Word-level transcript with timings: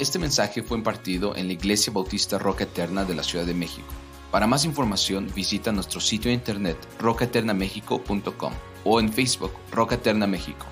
Este 0.00 0.18
mensaje 0.18 0.62
fue 0.62 0.78
impartido 0.78 1.36
en 1.36 1.46
la 1.46 1.52
Iglesia 1.52 1.92
Bautista 1.92 2.38
Roca 2.38 2.64
Eterna 2.64 3.04
de 3.04 3.14
la 3.14 3.22
Ciudad 3.22 3.44
de 3.44 3.52
México. 3.52 3.86
Para 4.30 4.46
más 4.46 4.64
información 4.64 5.30
visita 5.36 5.72
nuestro 5.72 6.00
sitio 6.00 6.30
de 6.30 6.36
internet 6.36 6.78
rocaeternamexico.com 6.98 8.54
o 8.86 8.98
en 8.98 9.12
Facebook 9.12 9.52
Roca 9.70 9.96
Eterna 9.96 10.26
México. 10.26 10.64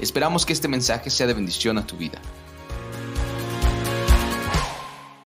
Esperamos 0.00 0.46
que 0.46 0.54
este 0.54 0.66
mensaje 0.66 1.10
sea 1.10 1.26
de 1.26 1.34
bendición 1.34 1.76
a 1.76 1.86
tu 1.86 1.98
vida. 1.98 2.18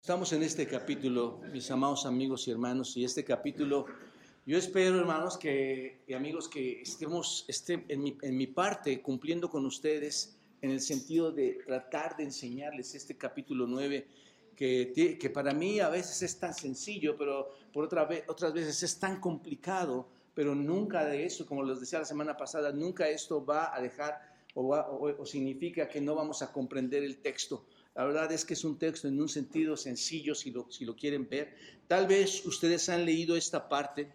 Estamos 0.01 0.33
en 0.33 0.45
este 0.45 0.69
capítulo, 0.69 1.41
mis 1.53 1.69
amados 1.73 2.07
amigos 2.07 2.47
y 2.47 2.53
hermanos, 2.53 2.97
y 2.97 3.03
este 3.03 3.25
capítulo, 3.25 3.87
yo 4.47 4.57
espero, 4.57 5.01
hermanos 5.01 5.39
que, 5.39 6.05
y 6.07 6.15
amigos, 6.15 6.49
que 6.49 6.83
estemos 6.83 7.47
esté 7.49 7.85
en, 7.89 8.01
mi, 8.01 8.17
en 8.23 8.37
mi 8.37 8.47
parte 8.47 9.03
cumpliendo 9.03 9.51
con 9.51 9.67
ustedes 9.67 10.34
en 10.65 10.71
el 10.71 10.81
sentido 10.81 11.31
de 11.31 11.61
tratar 11.67 12.17
de 12.17 12.25
enseñarles 12.25 12.95
este 12.95 13.19
capítulo 13.19 13.67
9, 13.67 14.07
que, 14.57 15.19
que 15.21 15.31
para 15.31 15.53
mí 15.53 15.79
a 15.79 15.91
veces 15.91 16.23
es 16.23 16.39
tan 16.39 16.55
sencillo, 16.55 17.19
pero 17.19 17.51
por 17.71 17.85
otra 17.85 18.07
vez, 18.07 18.25
otras 18.29 18.55
veces 18.55 18.83
es 18.83 18.99
tan 18.99 19.21
complicado, 19.21 20.09
pero 20.33 20.55
nunca 20.55 21.05
de 21.05 21.27
eso, 21.27 21.45
como 21.45 21.63
les 21.65 21.81
decía 21.81 21.99
la 21.99 22.07
semana 22.07 22.35
pasada, 22.35 22.73
nunca 22.73 23.07
esto 23.09 23.45
va 23.45 23.77
a 23.77 23.81
dejar 23.83 24.19
o, 24.55 24.75
o, 24.75 25.27
significa 25.27 25.87
que 25.87 26.01
no 26.01 26.15
vamos 26.15 26.41
a 26.41 26.51
comprender 26.51 27.03
el 27.03 27.19
texto. 27.19 27.67
La 27.95 28.07
verdad 28.07 28.33
es 28.33 28.47
que 28.47 28.55
es 28.55 28.65
un 28.65 28.79
texto 28.79 29.07
en 29.07 29.21
un 29.21 29.29
sentido 29.29 29.77
sencillo 29.77 30.35
si 30.35 30.51
lo, 30.51 30.71
si 30.71 30.87
lo 30.87 30.97
quieren 30.97 31.29
ver. 31.29 31.55
Tal 31.87 32.07
vez 32.07 32.47
ustedes 32.47 32.89
han 32.89 33.05
leído 33.05 33.37
esta 33.37 33.69
parte, 33.69 34.11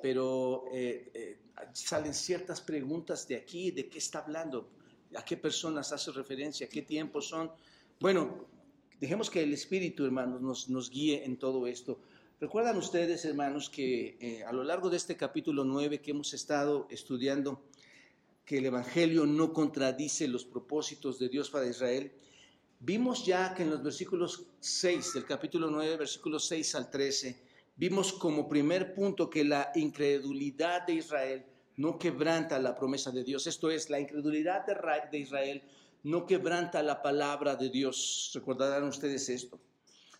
pero 0.00 0.64
eh, 0.72 1.10
eh, 1.12 1.38
salen 1.74 2.14
ciertas 2.14 2.62
preguntas 2.62 3.28
de 3.28 3.36
aquí, 3.36 3.70
de 3.70 3.88
qué 3.88 3.98
está 3.98 4.20
hablando 4.20 4.79
a 5.14 5.24
qué 5.24 5.36
personas 5.36 5.92
hace 5.92 6.12
referencia, 6.12 6.68
qué 6.68 6.82
tiempos 6.82 7.28
son. 7.28 7.50
Bueno, 7.98 8.46
dejemos 9.00 9.30
que 9.30 9.42
el 9.42 9.52
Espíritu, 9.52 10.04
hermanos, 10.04 10.40
nos, 10.40 10.68
nos 10.68 10.90
guíe 10.90 11.24
en 11.24 11.36
todo 11.36 11.66
esto. 11.66 12.00
Recuerdan 12.40 12.78
ustedes, 12.78 13.24
hermanos, 13.24 13.68
que 13.68 14.16
eh, 14.20 14.44
a 14.44 14.52
lo 14.52 14.64
largo 14.64 14.88
de 14.88 14.96
este 14.96 15.16
capítulo 15.16 15.62
9 15.64 16.00
que 16.00 16.12
hemos 16.12 16.32
estado 16.32 16.86
estudiando, 16.90 17.62
que 18.46 18.58
el 18.58 18.66
Evangelio 18.66 19.26
no 19.26 19.52
contradice 19.52 20.26
los 20.26 20.44
propósitos 20.44 21.18
de 21.18 21.28
Dios 21.28 21.50
para 21.50 21.66
Israel, 21.66 22.12
vimos 22.78 23.26
ya 23.26 23.54
que 23.54 23.62
en 23.62 23.70
los 23.70 23.82
versículos 23.82 24.46
6 24.60 25.12
del 25.14 25.26
capítulo 25.26 25.70
9, 25.70 25.98
versículos 25.98 26.46
6 26.46 26.74
al 26.76 26.90
13, 26.90 27.42
vimos 27.76 28.12
como 28.14 28.48
primer 28.48 28.94
punto 28.94 29.28
que 29.28 29.44
la 29.44 29.70
incredulidad 29.74 30.86
de 30.86 30.94
Israel 30.94 31.44
no 31.80 31.98
quebranta 31.98 32.58
la 32.58 32.74
promesa 32.74 33.10
de 33.10 33.24
Dios. 33.24 33.46
Esto 33.46 33.70
es, 33.70 33.88
la 33.88 33.98
incredulidad 33.98 34.66
de 35.10 35.18
Israel 35.18 35.62
no 36.02 36.26
quebranta 36.26 36.82
la 36.82 37.00
palabra 37.00 37.56
de 37.56 37.70
Dios. 37.70 38.30
Recordarán 38.34 38.84
ustedes 38.84 39.30
esto. 39.30 39.58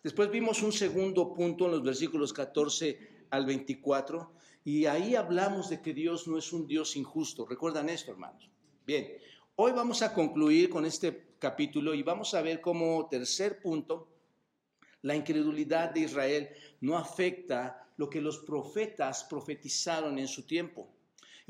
Después 0.02 0.30
vimos 0.30 0.62
un 0.62 0.72
segundo 0.72 1.34
punto 1.34 1.66
en 1.66 1.72
los 1.72 1.82
versículos 1.82 2.32
14 2.32 3.26
al 3.28 3.44
24 3.44 4.32
y 4.64 4.86
ahí 4.86 5.14
hablamos 5.14 5.68
de 5.68 5.82
que 5.82 5.92
Dios 5.92 6.26
no 6.26 6.38
es 6.38 6.50
un 6.54 6.66
Dios 6.66 6.96
injusto. 6.96 7.44
¿Recuerdan 7.44 7.90
esto, 7.90 8.10
hermanos? 8.12 8.48
Bien, 8.86 9.18
hoy 9.56 9.72
vamos 9.72 10.00
a 10.00 10.14
concluir 10.14 10.70
con 10.70 10.86
este 10.86 11.34
capítulo 11.38 11.92
y 11.92 12.02
vamos 12.02 12.32
a 12.32 12.40
ver 12.40 12.62
como 12.62 13.06
tercer 13.06 13.60
punto, 13.60 14.08
la 15.02 15.14
incredulidad 15.14 15.90
de 15.90 16.00
Israel 16.00 16.48
no 16.80 16.96
afecta 16.96 17.86
lo 17.98 18.08
que 18.08 18.22
los 18.22 18.38
profetas 18.38 19.24
profetizaron 19.24 20.18
en 20.18 20.26
su 20.26 20.46
tiempo. 20.46 20.88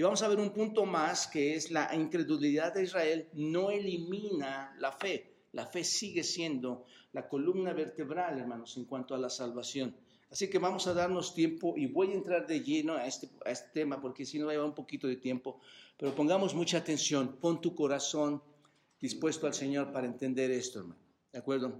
Y 0.01 0.03
vamos 0.03 0.23
a 0.23 0.29
ver 0.29 0.39
un 0.39 0.48
punto 0.48 0.87
más 0.87 1.27
que 1.27 1.55
es 1.55 1.70
la 1.70 1.95
incredulidad 1.95 2.73
de 2.73 2.84
Israel 2.84 3.29
no 3.34 3.70
elimina 3.70 4.75
la 4.79 4.93
fe. 4.93 5.43
La 5.53 5.67
fe 5.67 5.84
sigue 5.84 6.25
siendo 6.25 6.87
la 7.12 7.29
columna 7.29 7.75
vertebral, 7.75 8.39
hermanos, 8.39 8.78
en 8.78 8.87
cuanto 8.87 9.15
a 9.15 9.19
la 9.19 9.28
salvación. 9.28 9.95
Así 10.31 10.48
que 10.48 10.59
vamos 10.59 10.87
a 10.87 10.95
darnos 10.95 11.34
tiempo 11.34 11.75
y 11.77 11.84
voy 11.84 12.12
a 12.12 12.15
entrar 12.15 12.47
de 12.47 12.62
lleno 12.62 12.95
a 12.95 13.06
este, 13.06 13.28
a 13.45 13.51
este 13.51 13.69
tema 13.75 14.00
porque 14.00 14.25
si 14.25 14.39
no 14.39 14.47
va 14.47 14.53
a 14.53 14.55
llevar 14.55 14.71
un 14.71 14.75
poquito 14.75 15.06
de 15.06 15.16
tiempo. 15.16 15.60
Pero 15.99 16.15
pongamos 16.15 16.55
mucha 16.55 16.78
atención, 16.78 17.37
pon 17.39 17.60
tu 17.60 17.75
corazón 17.75 18.43
dispuesto 18.99 19.47
al 19.47 19.53
Señor 19.53 19.93
para 19.93 20.06
entender 20.06 20.50
esto, 20.50 20.78
hermano. 20.78 21.00
¿De 21.31 21.41
acuerdo? 21.41 21.78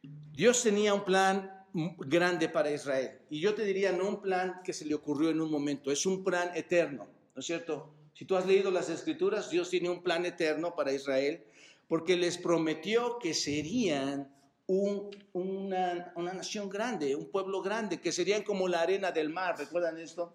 Dios 0.00 0.62
tenía 0.62 0.94
un 0.94 1.04
plan 1.04 1.59
grande 1.72 2.48
para 2.48 2.70
Israel. 2.70 3.18
Y 3.30 3.40
yo 3.40 3.54
te 3.54 3.64
diría, 3.64 3.92
no 3.92 4.08
un 4.08 4.22
plan 4.22 4.60
que 4.64 4.72
se 4.72 4.84
le 4.84 4.94
ocurrió 4.94 5.30
en 5.30 5.40
un 5.40 5.50
momento, 5.50 5.90
es 5.90 6.06
un 6.06 6.24
plan 6.24 6.50
eterno, 6.54 7.08
¿no 7.34 7.40
es 7.40 7.46
cierto? 7.46 7.92
Si 8.14 8.24
tú 8.24 8.36
has 8.36 8.46
leído 8.46 8.70
las 8.70 8.88
escrituras, 8.88 9.50
Dios 9.50 9.70
tiene 9.70 9.88
un 9.88 10.02
plan 10.02 10.26
eterno 10.26 10.74
para 10.74 10.92
Israel 10.92 11.42
porque 11.88 12.16
les 12.16 12.38
prometió 12.38 13.18
que 13.18 13.34
serían 13.34 14.32
una, 14.66 16.12
una 16.14 16.32
nación 16.32 16.68
grande, 16.68 17.16
un 17.16 17.30
pueblo 17.30 17.62
grande, 17.62 18.00
que 18.00 18.12
serían 18.12 18.42
como 18.42 18.68
la 18.68 18.82
arena 18.82 19.10
del 19.10 19.30
mar, 19.30 19.58
¿recuerdan 19.58 19.98
esto? 19.98 20.32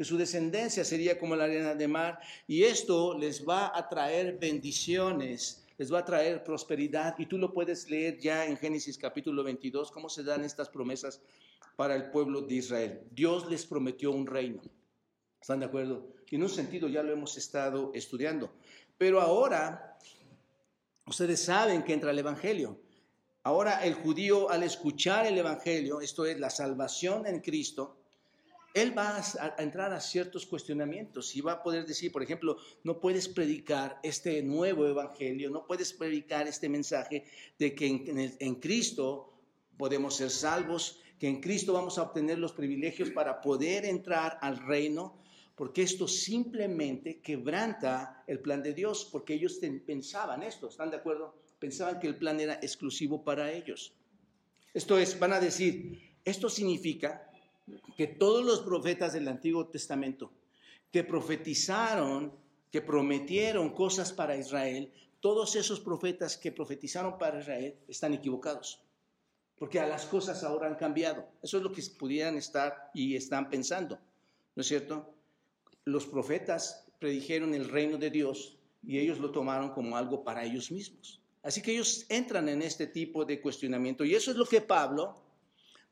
que 0.00 0.04
su 0.04 0.16
descendencia 0.16 0.82
sería 0.82 1.18
como 1.18 1.36
la 1.36 1.44
arena 1.44 1.74
del 1.74 1.90
mar 1.90 2.20
y 2.46 2.62
esto 2.62 3.18
les 3.18 3.46
va 3.46 3.70
a 3.76 3.86
traer 3.86 4.38
bendiciones 4.38 5.59
les 5.80 5.90
va 5.90 6.00
a 6.00 6.04
traer 6.04 6.44
prosperidad 6.44 7.14
y 7.18 7.24
tú 7.24 7.38
lo 7.38 7.54
puedes 7.54 7.88
leer 7.88 8.18
ya 8.18 8.44
en 8.44 8.58
Génesis 8.58 8.98
capítulo 8.98 9.42
22, 9.42 9.90
cómo 9.90 10.10
se 10.10 10.22
dan 10.22 10.44
estas 10.44 10.68
promesas 10.68 11.22
para 11.74 11.94
el 11.94 12.10
pueblo 12.10 12.42
de 12.42 12.56
Israel. 12.56 13.00
Dios 13.10 13.48
les 13.48 13.64
prometió 13.64 14.10
un 14.10 14.26
reino. 14.26 14.60
¿Están 15.40 15.60
de 15.60 15.64
acuerdo? 15.64 16.12
Y 16.28 16.36
en 16.36 16.42
un 16.42 16.50
sentido 16.50 16.86
ya 16.86 17.02
lo 17.02 17.14
hemos 17.14 17.38
estado 17.38 17.92
estudiando. 17.94 18.52
Pero 18.98 19.22
ahora, 19.22 19.96
ustedes 21.06 21.42
saben 21.42 21.82
que 21.82 21.94
entra 21.94 22.10
el 22.10 22.18
Evangelio. 22.18 22.78
Ahora 23.42 23.82
el 23.82 23.94
judío 23.94 24.50
al 24.50 24.64
escuchar 24.64 25.24
el 25.24 25.38
Evangelio, 25.38 26.02
esto 26.02 26.26
es 26.26 26.38
la 26.38 26.50
salvación 26.50 27.26
en 27.26 27.40
Cristo, 27.40 27.99
él 28.74 28.96
va 28.96 29.16
a, 29.18 29.62
entrar 29.62 29.92
a 29.92 30.00
ciertos 30.00 30.46
cuestionamientos 30.46 31.34
y 31.34 31.40
va 31.40 31.52
a 31.52 31.62
poder 31.62 31.86
decir, 31.86 32.12
por 32.12 32.22
ejemplo, 32.22 32.56
no 32.84 33.00
puedes 33.00 33.28
predicar 33.28 33.98
este 34.02 34.42
nuevo 34.42 34.86
evangelio, 34.86 35.50
no 35.50 35.66
puedes 35.66 35.92
predicar 35.92 36.46
este 36.46 36.68
mensaje 36.68 37.24
de 37.58 37.74
que 37.74 37.86
en, 37.86 38.36
en 38.38 38.54
Cristo 38.56 39.32
podemos 39.76 40.16
ser 40.16 40.30
salvos, 40.30 41.00
que 41.18 41.28
en 41.28 41.40
Cristo 41.40 41.72
vamos 41.72 41.98
a 41.98 42.02
obtener 42.02 42.38
los 42.38 42.52
privilegios 42.52 43.10
para 43.10 43.40
poder 43.40 43.84
entrar 43.84 44.38
al 44.40 44.58
reino, 44.58 45.18
porque 45.54 45.82
esto 45.82 46.08
simplemente 46.08 47.20
quebranta 47.20 48.24
el 48.26 48.40
plan 48.40 48.62
de 48.62 48.72
Dios, 48.72 49.08
porque 49.10 49.34
ellos 49.34 49.58
pensaban 49.84 50.42
esto, 50.42 50.68
¿están 50.68 50.90
de 50.90 50.96
acuerdo? 50.96 51.34
Pensaban 51.58 51.98
que 51.98 52.06
el 52.06 52.16
plan 52.16 52.40
era 52.40 52.54
exclusivo 52.54 53.22
para 53.22 53.52
ellos. 53.52 53.92
Esto 54.72 54.98
es, 54.98 55.18
van 55.18 55.32
a 55.32 55.40
decir, 55.40 56.14
esto 56.24 56.48
significa 56.48 57.29
que 57.96 58.06
todos 58.06 58.44
los 58.44 58.60
profetas 58.60 59.12
del 59.12 59.28
Antiguo 59.28 59.66
Testamento 59.66 60.32
que 60.90 61.04
profetizaron, 61.04 62.32
que 62.70 62.82
prometieron 62.82 63.70
cosas 63.70 64.12
para 64.12 64.36
Israel, 64.36 64.92
todos 65.20 65.54
esos 65.56 65.80
profetas 65.80 66.36
que 66.36 66.52
profetizaron 66.52 67.18
para 67.18 67.40
Israel 67.40 67.76
están 67.88 68.14
equivocados. 68.14 68.82
Porque 69.58 69.78
a 69.78 69.86
las 69.86 70.06
cosas 70.06 70.42
ahora 70.42 70.66
han 70.66 70.76
cambiado. 70.76 71.28
Eso 71.42 71.58
es 71.58 71.62
lo 71.62 71.70
que 71.70 71.82
pudieran 71.98 72.36
estar 72.36 72.90
y 72.94 73.14
están 73.14 73.50
pensando. 73.50 73.98
¿No 74.56 74.62
es 74.62 74.66
cierto? 74.66 75.14
Los 75.84 76.06
profetas 76.06 76.86
predijeron 76.98 77.54
el 77.54 77.68
reino 77.68 77.98
de 77.98 78.10
Dios 78.10 78.58
y 78.82 78.98
ellos 78.98 79.18
lo 79.18 79.30
tomaron 79.30 79.70
como 79.70 79.96
algo 79.96 80.24
para 80.24 80.44
ellos 80.44 80.70
mismos. 80.70 81.20
Así 81.42 81.62
que 81.62 81.72
ellos 81.72 82.06
entran 82.08 82.48
en 82.48 82.62
este 82.62 82.86
tipo 82.86 83.24
de 83.24 83.40
cuestionamiento. 83.40 84.04
Y 84.04 84.14
eso 84.14 84.30
es 84.30 84.36
lo 84.36 84.46
que 84.46 84.60
Pablo 84.60 85.14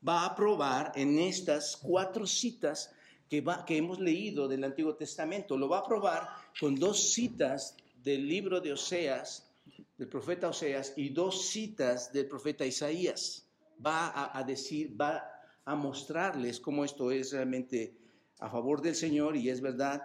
va 0.07 0.25
a 0.25 0.35
probar 0.35 0.91
en 0.95 1.19
estas 1.19 1.77
cuatro 1.77 2.25
citas 2.25 2.91
que, 3.29 3.43
hemos 3.69 3.99
leído 3.99 4.47
del 4.47 4.63
Antiguo 4.63 4.95
Testamento. 4.95 5.57
Lo 5.57 5.69
va 5.69 5.79
a 5.79 5.87
probar 5.87 6.27
con 6.59 6.75
dos 6.75 7.13
citas 7.13 7.75
del 8.03 8.27
libro 8.27 8.59
de 8.59 8.73
Oseas, 8.73 9.51
del 9.97 10.07
profeta 10.07 10.49
Oseas, 10.49 10.93
y 10.95 11.09
dos 11.09 11.49
citas 11.49 12.11
del 12.11 12.27
profeta 12.27 12.65
Isaías. 12.65 13.45
Va 13.85 14.07
a, 14.07 14.37
a 14.37 14.43
decir, 14.43 14.99
va 14.99 15.23
a 15.65 15.75
mostrarles 15.75 16.59
cómo 16.59 16.83
esto 16.83 17.11
es 17.11 17.31
realmente 17.31 17.93
a 18.39 18.49
favor 18.49 18.81
del 18.81 18.95
Señor 18.95 19.35
y 19.35 19.49
es 19.49 19.61
verdad 19.61 20.01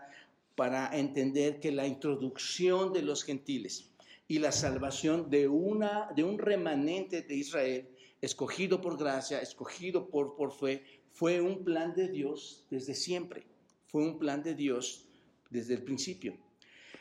para 0.54 0.96
entender 0.96 1.60
que 1.60 1.72
la 1.72 1.86
introducción 1.86 2.92
de 2.92 3.02
los 3.02 3.24
gentiles 3.24 3.90
y 4.28 4.38
la 4.38 4.52
salvación 4.52 5.30
de, 5.30 5.48
una, 5.48 6.10
de 6.14 6.24
un 6.24 6.38
remanente 6.38 7.22
de 7.22 7.34
Israel 7.34 7.88
escogido 8.24 8.80
por 8.80 8.98
gracia, 8.98 9.40
escogido 9.40 10.08
por, 10.08 10.36
por 10.36 10.52
fe, 10.52 10.84
fue 11.12 11.40
un 11.40 11.64
plan 11.64 11.94
de 11.94 12.08
Dios 12.08 12.66
desde 12.70 12.94
siempre. 12.94 13.46
Fue 13.86 14.02
un 14.02 14.18
plan 14.18 14.42
de 14.42 14.54
Dios 14.54 15.06
desde 15.50 15.74
el 15.74 15.82
principio. 15.82 16.36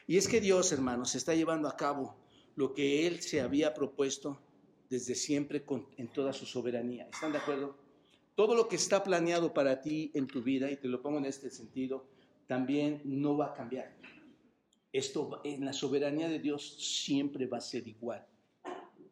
Y 0.05 0.17
es 0.17 0.27
que 0.27 0.41
Dios, 0.41 0.71
hermanos, 0.71 1.15
está 1.15 1.33
llevando 1.33 1.67
a 1.67 1.77
cabo 1.77 2.15
lo 2.55 2.73
que 2.73 3.07
Él 3.07 3.21
se 3.21 3.41
había 3.41 3.73
propuesto 3.73 4.37
desde 4.89 5.15
siempre 5.15 5.63
en 5.97 6.07
toda 6.09 6.33
su 6.33 6.45
soberanía. 6.45 7.09
¿Están 7.11 7.31
de 7.31 7.39
acuerdo? 7.39 7.77
Todo 8.35 8.53
lo 8.53 8.67
que 8.67 8.75
está 8.75 9.03
planeado 9.03 9.53
para 9.53 9.81
ti 9.81 10.11
en 10.13 10.27
tu 10.27 10.43
vida, 10.43 10.69
y 10.69 10.77
te 10.77 10.87
lo 10.87 11.01
pongo 11.01 11.17
en 11.19 11.25
este 11.25 11.49
sentido, 11.49 12.05
también 12.47 13.01
no 13.05 13.37
va 13.37 13.47
a 13.47 13.53
cambiar. 13.53 13.95
Esto 14.91 15.41
en 15.43 15.65
la 15.65 15.73
soberanía 15.73 16.27
de 16.27 16.39
Dios 16.39 16.77
siempre 17.03 17.47
va 17.47 17.57
a 17.57 17.61
ser 17.61 17.87
igual. 17.87 18.27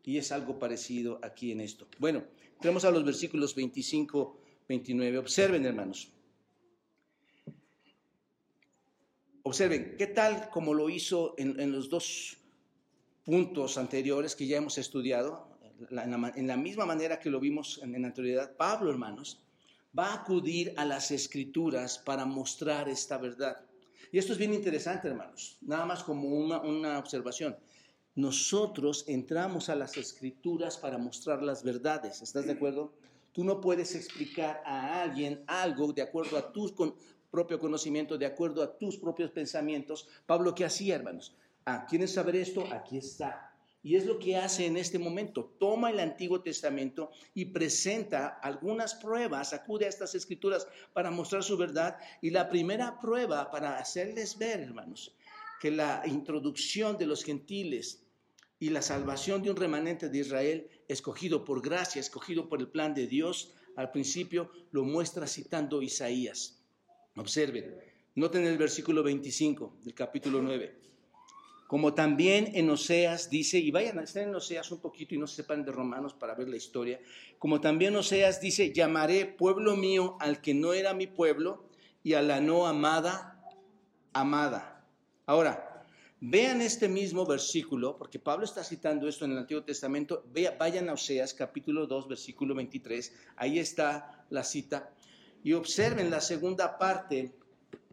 Y 0.03 0.17
es 0.17 0.31
algo 0.31 0.57
parecido 0.57 1.19
aquí 1.21 1.51
en 1.51 1.61
esto. 1.61 1.87
Bueno, 1.99 2.23
entremos 2.55 2.85
a 2.85 2.91
los 2.91 3.03
versículos 3.05 3.53
25, 3.55 4.39
29. 4.67 5.17
Observen, 5.17 5.65
hermanos. 5.65 6.11
Observen, 9.43 9.95
¿qué 9.97 10.07
tal 10.07 10.49
como 10.49 10.73
lo 10.73 10.89
hizo 10.89 11.35
en, 11.37 11.71
los 11.71 11.89
dos 11.89 12.37
puntos 13.23 13.77
anteriores 13.77 14.35
que 14.35 14.47
ya 14.47 14.57
hemos 14.57 14.77
estudiado? 14.77 15.49
en, 15.89 16.47
la, 16.47 16.57
misma 16.57 16.85
manera 16.85 17.19
que 17.19 17.29
lo 17.29 17.39
vimos 17.39 17.79
en, 17.81 17.95
en 17.95 18.05
anterioridad, 18.05 18.55
Pablo, 18.55 18.91
hermanos, 18.91 19.41
va 19.97 20.07
a 20.07 20.13
acudir 20.21 20.73
a 20.77 20.85
las 20.85 21.11
escrituras 21.11 21.97
para 21.97 22.23
mostrar 22.25 22.87
esta 22.87 23.17
verdad. 23.17 23.65
Y 24.11 24.17
esto 24.17 24.33
es 24.33 24.39
bien 24.39 24.53
interesante, 24.53 25.07
hermanos, 25.07 25.57
nada 25.61 25.85
más 25.85 26.03
como 26.03 26.27
una 26.27 26.99
observación. 26.99 27.55
Nosotros 28.15 29.05
entramos 29.07 29.69
a 29.69 29.75
las 29.75 29.95
escrituras 29.95 30.77
para 30.77 30.97
mostrar 30.97 31.41
las 31.41 31.63
verdades, 31.63 32.21
¿estás 32.21 32.45
de 32.45 32.51
acuerdo? 32.51 32.91
Tú 33.31 33.45
no 33.45 33.61
puedes 33.61 33.95
explicar 33.95 34.61
a 34.65 35.01
alguien 35.01 35.43
algo 35.47 35.93
de 35.93 36.01
acuerdo 36.01 36.37
a 36.37 36.51
tu 36.51 36.73
propio 37.29 37.57
conocimiento, 37.57 38.17
de 38.17 38.25
acuerdo 38.25 38.61
a 38.61 38.77
tus 38.77 38.97
propios 38.97 39.31
pensamientos. 39.31 40.09
Pablo, 40.25 40.53
¿qué 40.53 40.65
hacía, 40.65 40.95
hermanos? 40.95 41.37
Ah, 41.65 41.85
¿quieren 41.87 42.09
saber 42.09 42.35
esto? 42.35 42.65
Aquí 42.73 42.97
está. 42.97 43.55
Y 43.81 43.95
es 43.95 44.05
lo 44.05 44.19
que 44.19 44.35
hace 44.35 44.65
en 44.65 44.75
este 44.75 44.99
momento. 44.99 45.55
Toma 45.57 45.89
el 45.89 45.99
Antiguo 46.01 46.41
Testamento 46.41 47.11
y 47.33 47.45
presenta 47.45 48.27
algunas 48.27 48.93
pruebas, 48.95 49.53
acude 49.53 49.85
a 49.85 49.89
estas 49.89 50.13
escrituras 50.13 50.67
para 50.91 51.09
mostrar 51.09 51.43
su 51.43 51.57
verdad. 51.57 51.97
Y 52.21 52.29
la 52.29 52.49
primera 52.49 52.99
prueba 52.99 53.49
para 53.49 53.77
hacerles 53.79 54.37
ver, 54.37 54.59
hermanos, 54.59 55.15
que 55.61 55.69
la 55.69 56.01
introducción 56.07 56.97
de 56.97 57.05
los 57.05 57.23
gentiles 57.23 58.01
y 58.57 58.71
la 58.71 58.81
salvación 58.81 59.43
de 59.43 59.51
un 59.51 59.55
remanente 59.55 60.09
de 60.09 60.17
Israel, 60.17 60.67
escogido 60.87 61.45
por 61.45 61.61
gracia, 61.61 61.99
escogido 61.99 62.49
por 62.49 62.61
el 62.61 62.67
plan 62.67 62.95
de 62.95 63.05
Dios, 63.05 63.53
al 63.75 63.91
principio 63.91 64.49
lo 64.71 64.83
muestra 64.83 65.27
citando 65.27 65.83
Isaías. 65.83 66.59
Observen, 67.15 67.75
noten 68.15 68.43
el 68.45 68.57
versículo 68.57 69.03
25 69.03 69.81
del 69.83 69.93
capítulo 69.93 70.41
9. 70.41 70.79
Como 71.67 71.93
también 71.93 72.49
en 72.55 72.67
Oseas 72.71 73.29
dice, 73.29 73.59
y 73.59 73.69
vayan 73.69 73.99
a 73.99 74.03
estar 74.03 74.23
en 74.23 74.33
Oseas 74.33 74.71
un 74.71 74.81
poquito 74.81 75.13
y 75.13 75.19
no 75.19 75.27
se 75.27 75.35
sepan 75.35 75.63
de 75.63 75.71
Romanos 75.71 76.15
para 76.15 76.33
ver 76.33 76.49
la 76.49 76.57
historia, 76.57 76.99
como 77.37 77.61
también 77.61 77.95
Oseas 77.95 78.41
dice, 78.41 78.73
llamaré 78.73 79.27
pueblo 79.27 79.77
mío 79.77 80.17
al 80.21 80.41
que 80.41 80.55
no 80.55 80.73
era 80.73 80.95
mi 80.95 81.05
pueblo 81.05 81.69
y 82.01 82.13
a 82.13 82.23
la 82.23 82.41
no 82.41 82.65
amada, 82.65 83.45
amada. 84.11 84.70
Ahora, 85.31 85.85
vean 86.19 86.61
este 86.61 86.89
mismo 86.89 87.25
versículo, 87.25 87.97
porque 87.97 88.19
Pablo 88.19 88.43
está 88.43 88.65
citando 88.65 89.07
esto 89.07 89.23
en 89.23 89.31
el 89.31 89.37
Antiguo 89.37 89.63
Testamento, 89.63 90.25
vayan 90.59 90.89
a 90.89 90.93
Oseas 90.93 91.33
capítulo 91.33 91.87
2, 91.87 92.09
versículo 92.09 92.53
23, 92.53 93.13
ahí 93.37 93.57
está 93.57 94.25
la 94.29 94.43
cita, 94.43 94.93
y 95.41 95.53
observen 95.53 96.09
la 96.09 96.19
segunda 96.19 96.77
parte 96.77 97.33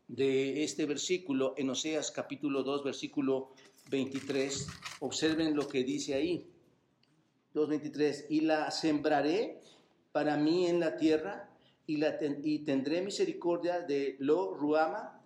de 0.08 0.64
este 0.64 0.85
versículo 0.85 1.55
en 1.56 1.70
Oseas 1.70 2.11
capítulo 2.11 2.64
2, 2.64 2.82
versículo 2.82 3.52
23, 3.88 4.67
observen 4.99 5.55
lo 5.55 5.69
que 5.69 5.84
dice 5.84 6.14
ahí. 6.14 6.44
2.23, 7.55 8.26
y 8.31 8.41
la 8.41 8.69
sembraré 8.73 9.61
para 10.11 10.37
mí 10.37 10.67
en 10.67 10.81
la 10.81 10.96
tierra 10.96 11.49
y, 11.87 11.99
la 11.99 12.19
y 12.43 12.64
tendré 12.64 13.00
misericordia 13.00 13.79
de 13.79 14.17
Lo 14.19 14.55
Ruama 14.55 15.18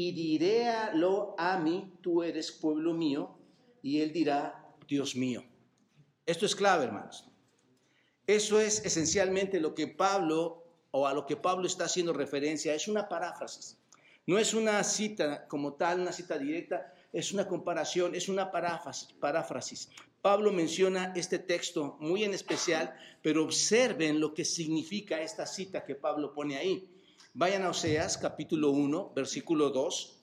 y 0.00 0.12
diré 0.12 0.68
a 0.68 0.92
Ami, 1.38 1.92
tú 2.00 2.22
eres 2.22 2.52
pueblo 2.52 2.94
mío, 2.94 3.36
y 3.82 4.00
él 4.00 4.12
dirá, 4.12 4.64
Dios 4.86 5.16
mío. 5.16 5.42
Esto 6.24 6.46
es 6.46 6.54
clave, 6.54 6.84
hermanos. 6.84 7.28
Eso 8.24 8.60
es 8.60 8.84
esencialmente 8.84 9.58
lo 9.58 9.74
que 9.74 9.88
Pablo, 9.88 10.62
o 10.92 11.08
a 11.08 11.14
lo 11.14 11.26
que 11.26 11.34
Pablo 11.34 11.66
está 11.66 11.86
haciendo 11.86 12.12
referencia, 12.12 12.76
es 12.76 12.86
una 12.86 13.08
paráfrasis. 13.08 13.76
No 14.24 14.38
es 14.38 14.54
una 14.54 14.84
cita 14.84 15.48
como 15.48 15.74
tal, 15.74 15.98
una 15.98 16.12
cita 16.12 16.38
directa, 16.38 16.94
es 17.12 17.32
una 17.32 17.48
comparación, 17.48 18.14
es 18.14 18.28
una 18.28 18.52
paráfrasis. 18.52 19.88
Pablo 20.22 20.52
menciona 20.52 21.12
este 21.16 21.40
texto 21.40 21.96
muy 21.98 22.22
en 22.22 22.34
especial, 22.34 22.96
pero 23.20 23.42
observen 23.42 24.20
lo 24.20 24.32
que 24.32 24.44
significa 24.44 25.20
esta 25.20 25.44
cita 25.44 25.84
que 25.84 25.96
Pablo 25.96 26.32
pone 26.32 26.56
ahí. 26.56 26.88
Vayan 27.34 27.62
a 27.62 27.70
Oseas 27.70 28.16
capítulo 28.16 28.70
1, 28.70 29.12
versículo 29.14 29.70
2, 29.70 30.16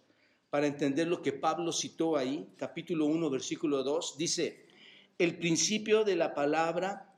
para 0.50 0.68
entender 0.68 1.08
lo 1.08 1.22
que 1.22 1.32
Pablo 1.32 1.72
citó 1.72 2.18
ahí. 2.18 2.50
Capítulo 2.58 3.06
1, 3.06 3.30
versículo 3.30 3.84
2, 3.84 4.18
dice, 4.18 4.66
el 5.18 5.38
principio 5.38 6.04
de 6.04 6.16
la 6.16 6.34
palabra 6.34 7.14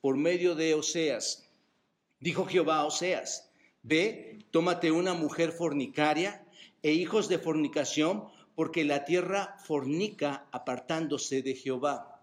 por 0.00 0.16
medio 0.16 0.54
de 0.54 0.74
Oseas. 0.74 1.50
Dijo 2.20 2.46
Jehová 2.46 2.84
Oseas, 2.84 3.50
ve, 3.82 4.38
tómate 4.50 4.92
una 4.92 5.14
mujer 5.14 5.50
fornicaria 5.50 6.46
e 6.82 6.92
hijos 6.92 7.28
de 7.28 7.38
fornicación 7.38 8.28
porque 8.54 8.84
la 8.84 9.04
tierra 9.04 9.56
fornica 9.64 10.46
apartándose 10.52 11.42
de 11.42 11.54
Jehová. 11.54 12.13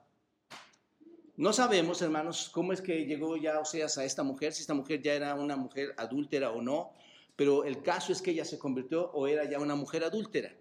No 1.41 1.53
sabemos, 1.53 1.99
hermanos, 2.03 2.51
cómo 2.53 2.71
es 2.71 2.81
que 2.81 3.03
llegó 3.03 3.35
ya 3.35 3.59
Oseas 3.59 3.97
a 3.97 4.05
esta 4.05 4.21
mujer, 4.21 4.53
si 4.53 4.61
esta 4.61 4.75
mujer 4.75 5.01
ya 5.01 5.15
era 5.15 5.33
una 5.33 5.55
mujer 5.55 5.95
adúltera 5.97 6.51
o 6.51 6.61
no, 6.61 6.93
pero 7.35 7.63
el 7.63 7.81
caso 7.81 8.11
es 8.11 8.21
que 8.21 8.29
ella 8.29 8.45
se 8.45 8.59
convirtió 8.59 9.09
o 9.09 9.25
era 9.25 9.43
ya 9.45 9.57
una 9.57 9.73
mujer 9.73 10.03
adúltera. 10.03 10.53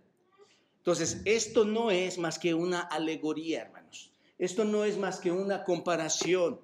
Entonces, 0.79 1.21
esto 1.27 1.67
no 1.67 1.91
es 1.91 2.17
más 2.17 2.39
que 2.39 2.55
una 2.55 2.81
alegoría, 2.81 3.61
hermanos. 3.61 4.11
Esto 4.39 4.65
no 4.65 4.87
es 4.87 4.97
más 4.97 5.21
que 5.21 5.31
una 5.31 5.65
comparación. 5.65 6.59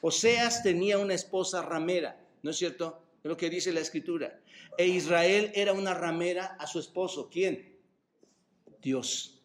Oseas 0.00 0.64
tenía 0.64 0.98
una 0.98 1.14
esposa 1.14 1.62
ramera, 1.62 2.20
¿no 2.42 2.50
es 2.50 2.56
cierto? 2.56 3.00
Es 3.22 3.28
lo 3.28 3.36
que 3.36 3.50
dice 3.50 3.72
la 3.72 3.78
escritura. 3.78 4.40
E 4.78 4.88
Israel 4.88 5.52
era 5.54 5.74
una 5.74 5.94
ramera 5.94 6.56
a 6.58 6.66
su 6.66 6.80
esposo. 6.80 7.30
¿Quién? 7.30 7.78
Dios. 8.82 9.39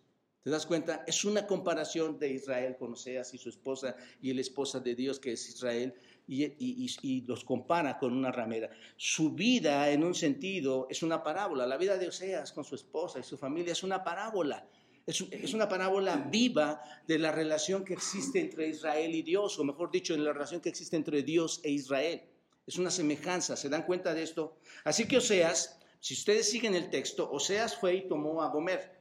¿Te 0.46 0.52
das 0.52 0.68
cuenta? 0.68 1.04
Es 1.08 1.26
una 1.26 1.48
comparación 1.48 2.20
de 2.20 2.30
Israel 2.30 2.76
con 2.78 2.94
Oseas 2.94 3.34
y 3.34 3.40
su 3.40 3.50
esposa 3.50 3.96
y 4.22 4.32
la 4.32 4.42
esposa 4.42 4.80
de 4.80 4.94
Dios 4.94 5.20
que 5.20 5.32
es 5.32 5.50
Israel 5.50 5.96
y, 6.28 7.24
los 7.26 7.44
compara 7.44 7.98
con 7.98 8.14
una 8.14 8.32
ramera. 8.32 8.70
Su 8.96 9.32
vida 9.32 9.90
en 9.90 10.04
un 10.04 10.14
sentido 10.14 10.86
es 10.88 11.02
una 11.02 11.24
parábola. 11.24 11.66
La 11.66 11.78
vida 11.78 11.98
de 11.98 12.10
Oseas 12.10 12.52
con 12.52 12.64
su 12.64 12.76
esposa 12.76 13.18
y 13.18 13.24
su 13.24 13.40
familia 13.40 13.72
es 13.72 13.82
una 13.82 14.04
parábola. 14.04 14.70
Es, 15.08 15.54
una 15.56 15.68
parábola 15.68 16.16
viva 16.32 16.80
de 17.08 17.18
la 17.18 17.32
relación 17.32 17.84
que 17.84 17.96
existe 17.96 18.40
entre 18.40 18.68
Israel 18.68 19.16
y 19.16 19.24
Dios, 19.24 19.58
o 19.58 19.64
mejor 19.64 19.90
dicho, 19.90 20.14
en 20.14 20.24
la 20.24 20.32
relación 20.32 20.62
que 20.62 20.70
existe 20.70 20.96
entre 20.96 21.24
Dios 21.24 21.60
e 21.64 21.72
Israel. 21.72 22.22
Es 22.68 22.78
una 22.78 22.92
semejanza, 22.92 23.56
¿se 23.56 23.68
dan 23.68 23.82
cuenta 23.82 24.14
de 24.14 24.22
esto? 24.22 24.60
Así 24.84 25.08
que 25.08 25.18
Oseas, 25.18 25.80
si 26.00 26.14
ustedes 26.14 26.48
siguen 26.48 26.76
el 26.76 26.92
texto, 26.92 27.32
Oseas 27.32 27.76
fue 27.76 27.96
y 27.96 28.08
tomó 28.08 28.44
a 28.44 28.50
Gomer 28.50 28.95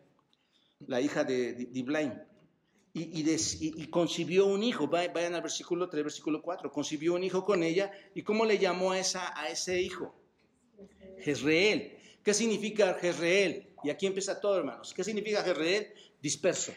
la 0.86 1.00
hija 1.00 1.24
de 1.24 1.54
Diblaim, 1.54 2.12
y, 2.96 3.28
y, 3.58 3.86
concibió 3.88 4.46
un 4.46 4.62
hijo. 4.62 4.86
Vayan 4.86 5.34
al 5.34 5.42
versículo 5.42 5.88
3, 5.88 6.04
versículo 6.04 6.40
4. 6.40 6.70
Concibió 6.70 7.14
un 7.14 7.24
hijo 7.24 7.44
con 7.44 7.64
ella. 7.64 7.90
¿Y 8.14 8.22
cómo 8.22 8.46
le 8.46 8.56
llamó 8.56 8.92
a, 8.92 9.00
esa, 9.00 9.36
a 9.38 9.48
ese 9.48 9.82
hijo? 9.82 10.14
Jezreel. 11.18 11.98
¿Qué 12.22 12.32
significa 12.32 12.94
Jezreel? 12.94 13.74
Y 13.82 13.90
aquí 13.90 14.06
empieza 14.06 14.40
todo, 14.40 14.56
hermanos. 14.58 14.94
¿Qué 14.94 15.02
significa 15.02 15.42
Jezreel? 15.42 15.92
Disperso. 16.22 16.72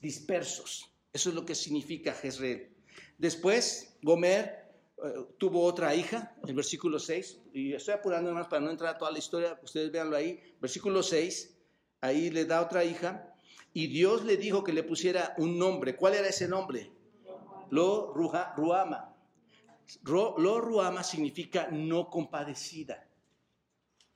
Dispersos. 0.00 0.90
Eso 1.12 1.28
es 1.28 1.34
lo 1.36 1.46
que 1.46 1.54
significa 1.54 2.12
Jezreel. 2.12 2.74
Después, 3.16 3.96
Gomer 4.02 4.72
eh, 5.04 5.24
tuvo 5.38 5.62
otra 5.62 5.94
hija, 5.94 6.34
el 6.48 6.54
versículo 6.54 6.98
6. 6.98 7.38
Y 7.52 7.74
estoy 7.74 7.94
apurando 7.94 8.34
más 8.34 8.48
para 8.48 8.60
no 8.60 8.72
entrar 8.72 8.96
a 8.96 8.98
toda 8.98 9.12
la 9.12 9.18
historia. 9.18 9.56
Ustedes 9.62 9.92
véanlo 9.92 10.16
ahí. 10.16 10.40
Versículo 10.60 11.04
6 11.04 11.55
ahí 12.00 12.30
le 12.30 12.44
da 12.44 12.62
otra 12.62 12.84
hija, 12.84 13.34
y 13.72 13.88
Dios 13.88 14.24
le 14.24 14.36
dijo 14.36 14.64
que 14.64 14.72
le 14.72 14.82
pusiera 14.82 15.34
un 15.36 15.58
nombre. 15.58 15.96
¿Cuál 15.96 16.14
era 16.14 16.28
ese 16.28 16.48
nombre? 16.48 16.90
Lo 17.70 18.14
Ruama. 18.14 19.14
Lo 20.02 20.60
Ruama 20.60 21.02
significa 21.02 21.68
no 21.70 22.08
compadecida. 22.08 23.06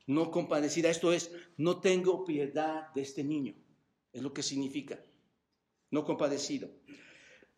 No 0.06 0.30
compadecida. 0.30 0.88
Esto 0.88 1.12
es, 1.12 1.30
no 1.58 1.78
tengo 1.78 2.24
piedad 2.24 2.92
de 2.94 3.02
este 3.02 3.22
niño. 3.22 3.54
Es 4.14 4.22
lo 4.22 4.32
que 4.32 4.42
significa. 4.42 4.98
No 5.90 6.04
compadecido. 6.04 6.70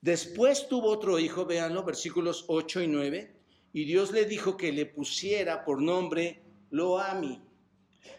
Después 0.01 0.67
tuvo 0.67 0.89
otro 0.89 1.21
hijo, 1.21 1.47
véanlo, 1.47 1.85
versículos 1.85 2.47
8 2.49 2.83
y 2.83 2.89
9. 2.89 3.37
Y 3.75 3.85
Dios 3.85 4.11
le 4.11 4.25
dijo 4.25 4.57
que 4.57 4.73
le 4.73 4.87
pusiera 4.87 5.65
por 5.65 5.81
nombre 5.81 6.43
Loami 6.71 7.41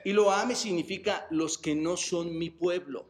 y 0.03 0.13
lo 0.13 0.31
ame 0.31 0.55
significa 0.55 1.27
los 1.29 1.57
que 1.57 1.75
no 1.75 1.97
son 1.97 2.37
mi 2.37 2.49
pueblo. 2.49 3.09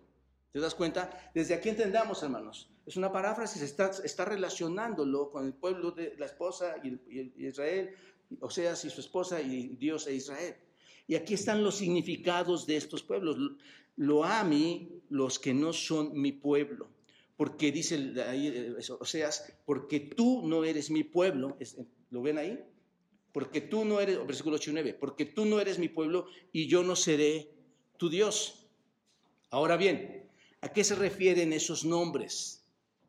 ¿Te 0.52 0.60
das 0.60 0.76
cuenta? 0.76 1.32
Desde 1.34 1.56
aquí 1.56 1.70
entendamos, 1.70 2.22
hermanos. 2.22 2.70
Es 2.86 2.98
una 2.98 3.12
paráfrasis, 3.12 3.62
está, 3.62 3.92
está 4.04 4.26
relacionándolo 4.26 5.32
con 5.32 5.46
el 5.46 5.54
pueblo 5.54 5.92
de 5.92 6.16
la 6.18 6.26
esposa 6.26 6.76
y, 6.84 7.48
Israel, 7.48 7.96
o 8.42 8.50
sea, 8.50 8.76
si 8.76 8.90
su 8.90 9.00
esposa 9.00 9.42
y 9.42 9.70
Dios 9.80 10.06
e 10.08 10.16
Israel. 10.16 10.56
Y 11.08 11.16
aquí 11.16 11.34
están 11.34 11.64
los 11.64 11.76
significados 11.76 12.66
de 12.68 12.78
estos 12.78 13.04
pueblos. 13.04 13.38
Lo 13.96 14.24
ame 14.24 14.90
los 15.10 15.40
que 15.40 15.54
no 15.54 15.74
son 15.74 16.20
mi 16.20 16.32
pueblo. 16.32 16.90
porque 17.36 17.72
dice 17.72 17.96
ahí, 18.28 18.48
eh, 18.48 18.76
Oseas, 19.00 19.54
porque 19.66 20.00
tú 20.00 20.48
no 20.48 20.64
eres 20.64 20.92
mi 20.92 21.04
pueblo, 21.04 21.58
¿lo 22.12 22.22
ven 22.22 22.38
ahí? 22.38 22.60
Porque 23.34 23.60
tú 23.62 23.84
no 23.84 24.00
eres, 24.00 24.26
versículo 24.26 24.56
8 24.56 24.70
y 24.70 24.74
9, 24.74 24.94
porque 24.94 25.26
tú 25.26 25.44
no 25.44 25.60
eres 25.60 25.80
mi 25.80 25.90
pueblo 25.90 26.28
y 26.54 26.68
yo 26.68 26.84
no 26.84 26.96
seré 26.96 27.50
tu 27.98 28.10
Dios. 28.10 28.68
Ahora 29.50 29.76
bien, 29.76 30.30
¿a 30.62 30.70
qué 30.70 30.84
se 30.84 30.96
refieren 30.96 31.52
esos 31.52 31.84
nombres? 31.84 32.64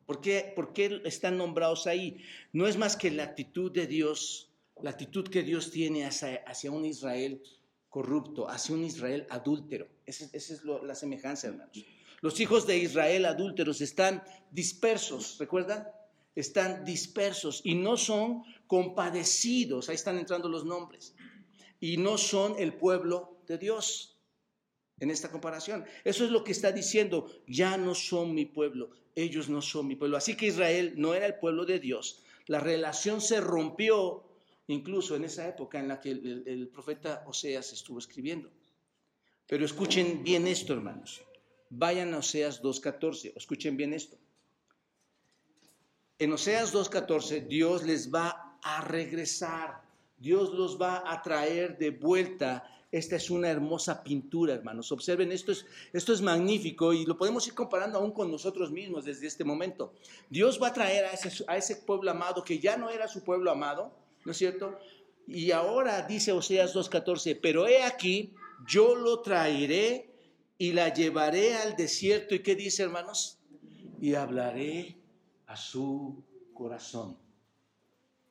¿Por 0.05 0.21
qué, 0.21 0.51
¿Por 0.55 0.73
qué 0.73 1.01
están 1.05 1.37
nombrados 1.37 1.87
ahí? 1.87 2.17
No 2.53 2.67
es 2.67 2.75
más 2.75 2.97
que 2.97 3.11
la 3.11 3.23
actitud 3.23 3.71
de 3.71 3.87
Dios, 3.87 4.51
la 4.81 4.89
actitud 4.89 5.27
que 5.27 5.43
Dios 5.43 5.71
tiene 5.71 6.05
hacia, 6.05 6.43
hacia 6.45 6.71
un 6.71 6.85
Israel 6.85 7.41
corrupto, 7.89 8.49
hacia 8.49 8.75
un 8.75 8.83
Israel 8.83 9.25
adúltero. 9.29 9.87
Esa, 10.05 10.25
es 10.33 10.63
la 10.63 10.95
semejanza, 10.95 11.47
hermanos. 11.47 11.85
Los 12.21 12.39
hijos 12.39 12.65
de 12.65 12.77
Israel 12.77 13.25
adúlteros 13.25 13.81
están 13.81 14.23
dispersos, 14.51 15.37
¿recuerdan? 15.37 15.87
Están 16.35 16.83
dispersos 16.83 17.61
y 17.63 17.75
no 17.75 17.97
son 17.97 18.43
compadecidos, 18.67 19.89
ahí 19.89 19.95
están 19.95 20.17
entrando 20.17 20.49
los 20.49 20.65
nombres, 20.65 21.15
y 21.79 21.97
no 21.97 22.17
son 22.17 22.55
el 22.57 22.73
pueblo 22.73 23.39
de 23.47 23.57
Dios 23.57 24.19
en 24.99 25.11
esta 25.11 25.31
comparación. 25.31 25.85
Eso 26.03 26.25
es 26.25 26.31
lo 26.31 26.43
que 26.43 26.51
está 26.51 26.71
diciendo, 26.71 27.27
ya 27.47 27.77
no 27.77 27.95
son 27.95 28.33
mi 28.33 28.45
pueblo, 28.45 28.91
ellos 29.15 29.49
no 29.49 29.61
son 29.61 29.87
mi 29.87 29.95
pueblo. 29.95 30.17
Así 30.17 30.35
que 30.35 30.47
Israel 30.47 30.93
no 30.97 31.13
era 31.13 31.25
el 31.25 31.35
pueblo 31.35 31.65
de 31.65 31.79
Dios. 31.79 32.23
La 32.47 32.59
relación 32.59 33.21
se 33.21 33.41
rompió 33.41 34.23
incluso 34.67 35.15
en 35.15 35.25
esa 35.25 35.47
época 35.47 35.79
en 35.79 35.87
la 35.87 35.99
que 35.99 36.11
el, 36.11 36.69
profeta 36.71 37.23
Oseas 37.27 37.73
estuvo 37.73 37.99
escribiendo. 37.99 38.51
Pero 39.47 39.65
escuchen 39.65 40.23
bien 40.23 40.47
esto, 40.47 40.73
hermanos. 40.73 41.21
Vayan 41.69 42.13
a 42.13 42.19
Oseas 42.19 42.61
2.14, 42.61 43.33
escuchen 43.35 43.77
bien 43.77 43.93
esto. 43.93 44.17
En 46.17 46.31
Oseas 46.31 46.73
2.14 46.73 47.45
Dios 47.45 47.83
les 47.83 48.09
va 48.09 48.57
a 48.61 48.79
regresar, 48.79 49.81
Dios 50.17 50.53
los 50.53 50.81
va 50.81 51.03
a 51.11 51.21
traer 51.21 51.77
de 51.77 51.89
vuelta. 51.89 52.63
Esta 52.89 53.17
es 53.17 53.29
una 53.29 53.49
hermosa 53.49 54.01
pintura, 54.01 54.53
hermanos. 54.53 54.93
Observen, 54.93 55.33
esto 55.33 55.51
es, 55.51 55.65
esto 55.91 56.13
es 56.13 56.21
magnífico 56.21 56.93
y 56.93 57.05
lo 57.05 57.17
podemos 57.17 57.45
ir 57.47 57.53
comparando 57.53 57.99
aún 57.99 58.11
con 58.11 58.31
nosotros 58.31 58.71
mismos 58.71 59.03
desde 59.03 59.27
este 59.27 59.43
momento. 59.43 59.91
Dios 60.29 60.57
va 60.61 60.69
a 60.69 60.73
traer 60.73 61.03
a 61.03 61.11
ese, 61.11 61.43
a 61.47 61.57
ese 61.57 61.75
pueblo 61.75 62.09
amado 62.11 62.45
que 62.45 62.59
ya 62.59 62.77
no 62.77 62.89
era 62.89 63.09
su 63.09 63.21
pueblo 63.21 63.51
amado, 63.51 63.91
¿no 64.23 64.31
es 64.31 64.37
cierto? 64.37 64.79
Y 65.27 65.51
ahora 65.51 66.03
dice 66.03 66.31
Oseas 66.31 66.73
2.14, 66.73 67.37
pero 67.41 67.67
he 67.67 67.83
aquí, 67.83 68.31
yo 68.65 68.95
lo 68.95 69.19
traeré 69.19 70.09
y 70.57 70.71
la 70.71 70.93
llevaré 70.93 71.55
al 71.55 71.75
desierto. 71.75 72.35
¿Y 72.35 72.39
qué 72.39 72.55
dice, 72.55 72.83
hermanos? 72.83 73.37
Y 73.99 74.13
hablaré 74.13 74.95
a 75.47 75.55
su 75.55 76.23
corazón. 76.53 77.17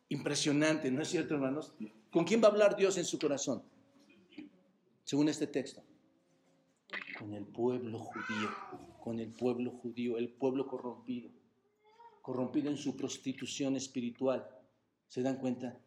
Impresionante, 0.09 0.91
¿no 0.91 1.03
es 1.03 1.09
cierto, 1.09 1.35
hermanos? 1.35 1.73
¿Con 2.11 2.25
quién 2.25 2.43
va 2.43 2.49
a 2.49 2.51
hablar 2.51 2.77
Dios 2.77 2.97
en 2.99 3.05
su 3.05 3.19
corazón? 3.19 3.63
Según 5.05 5.29
este 5.29 5.47
texto. 5.47 5.83
Con 7.19 7.35
el 7.35 7.45
pueblo 7.45 7.99
judío, 7.99 8.51
con 9.03 9.19
el 9.19 9.33
pueblo 9.33 9.71
judío, 9.73 10.17
el 10.19 10.31
pueblo 10.31 10.67
corrompido, 10.67 11.31
corrompido 12.23 12.71
en 12.71 12.77
su 12.77 12.97
prostitución 12.97 13.77
espiritual. 13.77 14.47
¿Se 15.09 15.23
dan 15.23 15.37
cuenta? 15.37 15.79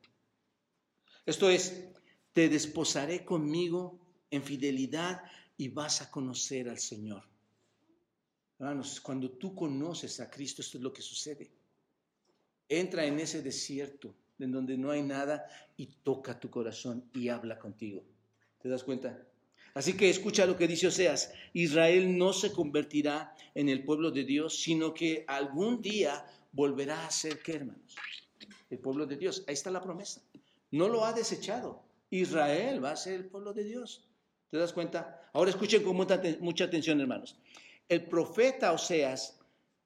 Esto 1.26 1.50
es, 1.50 1.90
te 2.34 2.50
desposaré 2.50 3.26
conmigo 3.26 4.00
en 4.30 4.44
fidelidad 4.44 5.24
y 5.58 5.70
vas 5.70 6.02
a 6.02 6.12
conocer 6.12 6.70
al 6.70 6.80
Señor. 6.80 7.24
Hermanos, 8.60 9.00
cuando 9.02 9.32
tú 9.32 9.54
conoces 9.54 10.20
a 10.20 10.30
Cristo, 10.30 10.62
esto 10.62 10.78
es 10.78 10.84
lo 10.84 10.92
que 10.92 11.02
sucede. 11.02 11.52
Entra 12.68 13.06
en 13.06 13.20
ese 13.20 13.42
desierto 13.42 14.16
en 14.40 14.52
donde 14.52 14.78
no 14.78 14.92
hay 14.92 15.04
nada 15.04 15.46
y 15.78 15.88
toca 16.04 16.40
tu 16.40 16.50
corazón 16.50 17.10
y 17.14 17.30
habla 17.30 17.58
contigo. 17.58 18.04
¿Te 18.62 18.70
das 18.70 18.84
cuenta? 18.84 19.26
Así 19.74 19.94
que 19.94 20.10
escucha 20.10 20.46
lo 20.46 20.58
que 20.58 20.68
dice 20.68 20.88
Oseas. 20.88 21.32
Israel 21.54 22.18
no 22.18 22.34
se 22.34 22.52
convertirá 22.52 23.36
en 23.54 23.70
el 23.70 23.84
pueblo 23.84 24.10
de 24.10 24.24
Dios, 24.24 24.60
sino 24.60 24.94
que 24.94 25.24
algún 25.28 25.82
día 25.82 26.26
volverá 26.52 27.06
a 27.06 27.12
ser, 27.12 27.42
¿qué 27.44 27.54
hermanos? 27.54 27.96
El 28.70 28.80
pueblo 28.80 29.06
de 29.06 29.18
Dios. 29.18 29.44
Ahí 29.48 29.54
está 29.54 29.70
la 29.70 29.82
promesa. 29.82 30.22
No 30.72 30.90
lo 30.90 31.06
ha 31.06 31.14
desechado. 31.14 31.84
Israel 32.10 32.84
va 32.84 32.92
a 32.92 32.96
ser 32.96 33.14
el 33.14 33.26
pueblo 33.26 33.54
de 33.54 33.64
Dios. 33.64 34.08
¿Te 34.50 34.58
das 34.58 34.74
cuenta? 34.74 35.30
Ahora 35.34 35.52
escuchen 35.52 35.84
con 35.84 35.96
mucha, 35.96 36.64
atención, 36.64 37.00
hermanos. 37.00 37.38
El 37.90 38.06
profeta 38.06 38.74
Oseas 38.74 39.40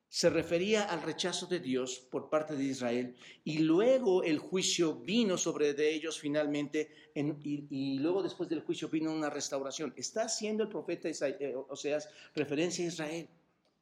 se 0.10 0.30
refería 0.30 0.84
al 0.84 1.04
rechazo 1.04 1.46
de 1.46 1.62
Dios 1.62 2.00
por 2.12 2.30
parte 2.30 2.54
de 2.56 2.66
Israel 2.66 3.16
y 3.46 3.60
luego 3.60 4.24
el 4.24 4.40
juicio 4.40 4.96
vino 4.96 5.38
sobre 5.38 5.74
de 5.74 5.94
ellos 5.94 6.20
finalmente 6.20 6.92
y, 7.16 7.98
luego 8.00 8.22
después 8.22 8.50
del 8.50 8.60
juicio 8.60 8.90
vino 8.90 9.14
una 9.14 9.30
restauración. 9.30 9.94
Está 9.96 10.24
haciendo 10.24 10.64
el 10.64 10.70
profeta 10.70 11.08
eh, 11.10 11.56
Oseas 11.70 12.10
referencia 12.36 12.84
a 12.84 12.90
Israel. 12.90 13.30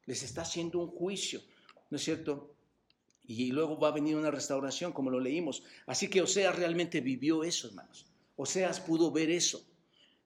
Les 0.06 0.22
está 0.22 0.42
haciendo 0.42 0.78
un 0.78 0.88
juicio, 0.88 1.40
¿no 1.90 1.96
es 1.96 2.04
cierto? 2.04 2.54
Y 3.24 3.50
luego 3.50 3.76
va 3.78 3.88
a 3.88 3.92
venir 3.92 4.14
una 4.14 4.30
restauración, 4.30 4.92
como 4.92 5.10
lo 5.10 5.18
leímos. 5.18 5.64
Así 5.86 6.08
que 6.08 6.22
Oseas 6.22 6.54
realmente 6.54 7.00
vivió 7.00 7.42
eso, 7.42 7.66
hermanos. 7.66 8.06
Oseas 8.36 8.80
pudo 8.80 9.10
ver 9.10 9.30
eso. 9.30 9.64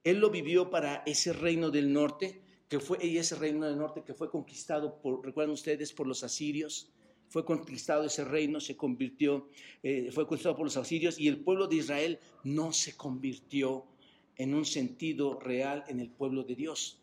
Él 0.02 0.18
lo 0.18 0.28
vivió 0.28 0.68
para 0.68 1.02
ese 1.06 1.32
reino 1.32 1.70
del 1.70 1.92
norte, 1.92 2.43
que 2.74 2.80
fue, 2.80 2.98
y 3.06 3.18
ese 3.18 3.36
reino 3.36 3.66
del 3.66 3.78
norte 3.78 4.02
que 4.02 4.14
fue 4.14 4.28
conquistado, 4.28 5.00
por, 5.00 5.24
recuerdan 5.24 5.52
ustedes, 5.52 5.92
por 5.92 6.08
los 6.08 6.24
asirios. 6.24 6.90
Fue 7.28 7.44
conquistado 7.44 8.02
ese 8.02 8.24
reino, 8.24 8.58
se 8.60 8.76
convirtió, 8.76 9.48
eh, 9.80 10.10
fue 10.12 10.26
conquistado 10.26 10.56
por 10.56 10.66
los 10.66 10.76
asirios 10.76 11.16
y 11.20 11.28
el 11.28 11.38
pueblo 11.38 11.68
de 11.68 11.76
Israel 11.76 12.18
no 12.42 12.72
se 12.72 12.96
convirtió 12.96 13.84
en 14.36 14.54
un 14.54 14.64
sentido 14.64 15.38
real 15.38 15.84
en 15.86 16.00
el 16.00 16.10
pueblo 16.10 16.42
de 16.42 16.56
Dios. 16.56 16.98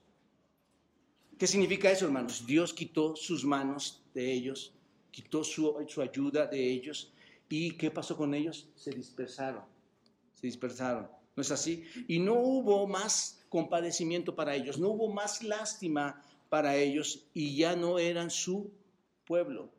¿Qué 1.37 1.47
significa 1.47 1.89
eso, 1.89 2.05
hermanos? 2.05 2.45
Dios 2.45 2.73
quitó 2.73 3.15
sus 3.15 3.45
manos 3.45 4.03
de 4.13 4.29
ellos 4.29 4.73
quitó 5.09 5.43
su, 5.43 5.77
ayuda 6.01 6.47
de 6.47 6.69
ellos. 6.69 7.13
¿Y 7.47 7.71
qué 7.71 7.91
pasó 7.91 8.17
con 8.17 8.33
ellos? 8.33 8.67
Se 8.75 8.91
dispersaron, 8.91 9.63
se 10.35 10.47
dispersaron. 10.47 11.07
¿No 11.35 11.41
es 11.41 11.51
así? 11.51 11.85
Y 12.07 12.19
no 12.19 12.33
hubo 12.33 12.87
más 12.87 13.40
compadecimiento 13.51 14.33
para 14.33 14.55
ellos, 14.55 14.79
no 14.79 14.87
hubo 14.87 15.09
más 15.09 15.43
lástima 15.43 16.23
para 16.47 16.77
ellos 16.77 17.25
y 17.33 17.57
ya 17.57 17.75
no 17.75 17.99
eran 17.99 18.31
su 18.31 18.71
pueblo. 19.25 19.69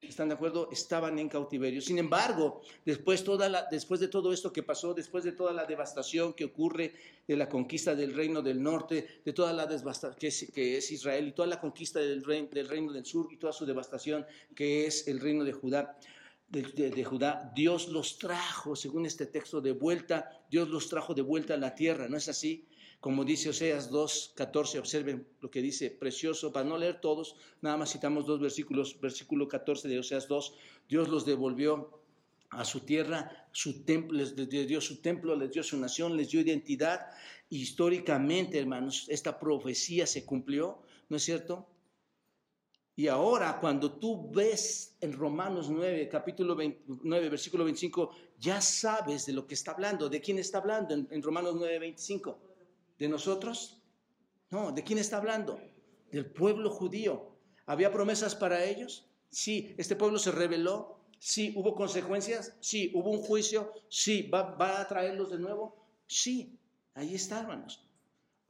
¿Están 0.00 0.28
de 0.30 0.34
acuerdo? 0.34 0.70
Estaban 0.72 1.18
en 1.18 1.28
cautiverio. 1.28 1.82
Sin 1.82 1.98
embargo, 1.98 2.62
después, 2.86 3.22
después 3.70 4.00
de 4.00 4.08
todo 4.08 4.32
esto 4.32 4.50
que 4.50 4.62
pasó, 4.62 4.94
después 4.94 5.24
de 5.24 5.32
toda 5.32 5.52
la 5.52 5.66
devastación 5.66 6.32
que 6.32 6.46
ocurre 6.46 6.94
de 7.28 7.36
la 7.36 7.46
conquista 7.46 7.94
del 7.94 8.14
reino 8.14 8.40
del 8.40 8.62
norte, 8.62 9.20
de 9.22 9.32
toda 9.34 9.52
la 9.52 9.66
devastación 9.66 10.16
que 10.54 10.78
es, 10.78 10.90
Israel 10.90 11.28
y 11.28 11.32
toda 11.32 11.48
la 11.48 11.60
conquista 11.60 12.00
del, 12.00 12.22
del 12.22 12.68
reino 12.68 12.90
del 12.90 13.04
sur 13.04 13.30
y 13.30 13.36
toda 13.36 13.52
su 13.52 13.66
devastación 13.66 14.24
que 14.54 14.86
es 14.86 15.06
el 15.06 15.20
reino 15.20 15.44
de 15.44 15.52
de, 16.50 17.04
Judá, 17.04 17.52
Dios 17.54 17.88
los 17.88 18.18
trajo, 18.18 18.74
según 18.74 19.06
este 19.06 19.26
texto, 19.26 19.60
de 19.60 19.72
vuelta, 19.72 20.30
Dios 20.50 20.68
los 20.68 20.88
trajo 20.88 21.14
de 21.14 21.22
vuelta 21.22 21.54
a 21.54 21.56
la 21.56 21.74
tierra, 21.74 22.08
¿no 22.08 22.16
es 22.16 22.28
así? 22.28 22.66
Como 23.00 23.24
dice 23.24 23.48
Oseas 23.48 23.90
2, 23.90 24.34
14, 24.36 24.78
observen 24.78 25.26
lo 25.40 25.50
que 25.50 25.62
dice, 25.62 25.90
precioso, 25.90 26.52
para 26.52 26.68
no 26.68 26.76
leer 26.76 27.00
todos, 27.00 27.34
nada 27.62 27.78
más 27.78 27.92
citamos 27.92 28.26
dos 28.26 28.40
versículos, 28.40 29.00
versículo 29.00 29.48
14 29.48 29.88
de 29.88 29.98
Oseas 29.98 30.28
2, 30.28 30.54
Dios 30.86 31.08
los 31.08 31.24
devolvió 31.24 31.98
a 32.50 32.64
su 32.64 32.80
tierra, 32.80 33.48
su 33.52 33.84
templo, 33.84 34.18
les 34.18 34.34
dio 34.36 34.80
su 34.82 35.00
templo, 35.00 35.34
les 35.34 35.50
dio 35.50 35.62
su 35.62 35.78
nación, 35.78 36.16
les 36.16 36.30
dio 36.30 36.40
identidad. 36.40 37.06
Históricamente, 37.48 38.58
hermanos, 38.58 39.06
esta 39.08 39.38
profecía 39.38 40.06
se 40.06 40.26
cumplió, 40.26 40.82
¿no 41.08 41.16
es 41.16 41.22
cierto? 41.22 41.66
Y 42.96 43.08
ahora 43.08 43.58
cuando 43.60 43.92
tú 43.92 44.30
ves 44.30 44.96
en 45.00 45.14
Romanos 45.14 45.70
9, 45.70 46.06
capítulo 46.10 46.54
9, 46.54 47.28
versículo 47.30 47.64
25, 47.64 48.10
ya 48.38 48.60
sabes 48.60 49.24
de 49.24 49.32
lo 49.32 49.46
que 49.46 49.54
está 49.54 49.70
hablando. 49.70 50.10
¿De 50.10 50.20
quién 50.20 50.38
está 50.38 50.58
hablando 50.58 50.92
en, 50.92 51.08
en 51.10 51.22
Romanos 51.22 51.54
9, 51.56 51.78
25? 51.78 52.49
¿De 53.00 53.08
nosotros? 53.08 53.82
No, 54.50 54.72
¿de 54.72 54.84
quién 54.84 54.98
está 54.98 55.16
hablando? 55.16 55.58
Del 56.12 56.26
pueblo 56.26 56.68
judío. 56.68 57.34
¿Había 57.64 57.90
promesas 57.90 58.34
para 58.34 58.62
ellos? 58.62 59.08
Sí. 59.30 59.74
¿Este 59.78 59.96
pueblo 59.96 60.18
se 60.18 60.30
rebeló? 60.30 61.00
Sí. 61.18 61.54
¿Hubo 61.56 61.74
consecuencias? 61.74 62.58
Sí. 62.60 62.92
¿Hubo 62.94 63.10
un 63.10 63.22
juicio? 63.22 63.72
Sí. 63.88 64.28
¿Va, 64.28 64.80
a 64.80 64.86
traerlos 64.86 65.30
de 65.30 65.38
nuevo? 65.38 65.82
Sí. 66.06 66.58
Ahí 66.92 67.14
está, 67.14 67.40
hermanos. 67.40 67.88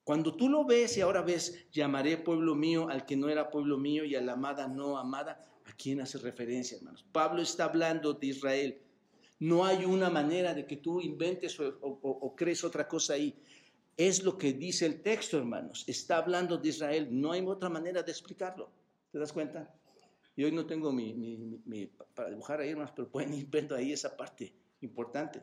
Cuando 0.03 0.35
tú 0.35 0.49
lo 0.49 0.65
ves 0.65 0.97
y 0.97 1.01
ahora 1.01 1.23
ves, 1.23 1.71
llamaré 1.71 2.17
pueblo 2.17 2.57
mío 2.57 2.89
al 2.89 3.07
que 3.07 3.17
no 3.17 3.29
era 3.29 3.51
pueblo 3.51 3.79
mío 3.79 4.05
y 4.05 4.17
a 4.17 4.21
la 4.21 4.33
amada 4.33 4.67
no 4.67 4.99
amada, 4.99 5.47
¿a 5.65 5.73
quién 5.75 6.01
hace 6.01 6.19
referencia, 6.19 6.77
hermanos? 6.77 7.07
Pablo 7.13 7.41
está 7.41 7.67
hablando 7.67 8.15
de 8.15 8.27
Israel. 8.27 8.83
No 9.39 9.65
hay 9.65 9.85
una 9.85 10.11
manera 10.11 10.55
de 10.55 10.67
que 10.67 10.79
tú 10.79 11.01
inventes 11.01 11.57
o 11.61 12.35
crees 12.37 12.65
otra 12.65 12.89
cosa 12.89 13.13
ahí. 13.13 13.41
Es 14.01 14.23
lo 14.23 14.39
que 14.39 14.55
dice 14.55 14.87
el 14.87 15.03
texto, 15.03 15.37
hermanos. 15.37 15.85
Está 15.87 16.17
hablando 16.17 16.57
de 16.57 16.71
Israel. 16.71 17.09
No 17.11 17.33
hay 17.33 17.43
otra 17.43 17.69
manera 17.69 18.03
de 18.03 18.11
explicarlo. 18.11 18.71
¿Te 19.13 19.19
das 19.19 19.31
cuenta? 19.31 19.71
Y 20.35 20.43
hoy 20.43 20.53
no 20.53 20.65
tengo 20.65 20.91
mi, 20.91 21.61
para 22.15 22.31
dibujar 22.31 22.61
ahí, 22.61 22.71
hermanos, 22.71 22.95
pero 22.97 23.11
pueden 23.11 23.35
ir 23.35 23.47
viendo 23.51 23.77
ahí 23.77 23.93
esa 23.93 24.17
parte 24.17 24.55
importante. 24.81 25.43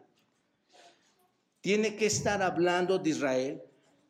Tiene 1.61 1.95
que 1.95 2.07
estar 2.07 2.41
hablando 2.41 2.97
de 2.97 3.11
Israel 3.11 3.61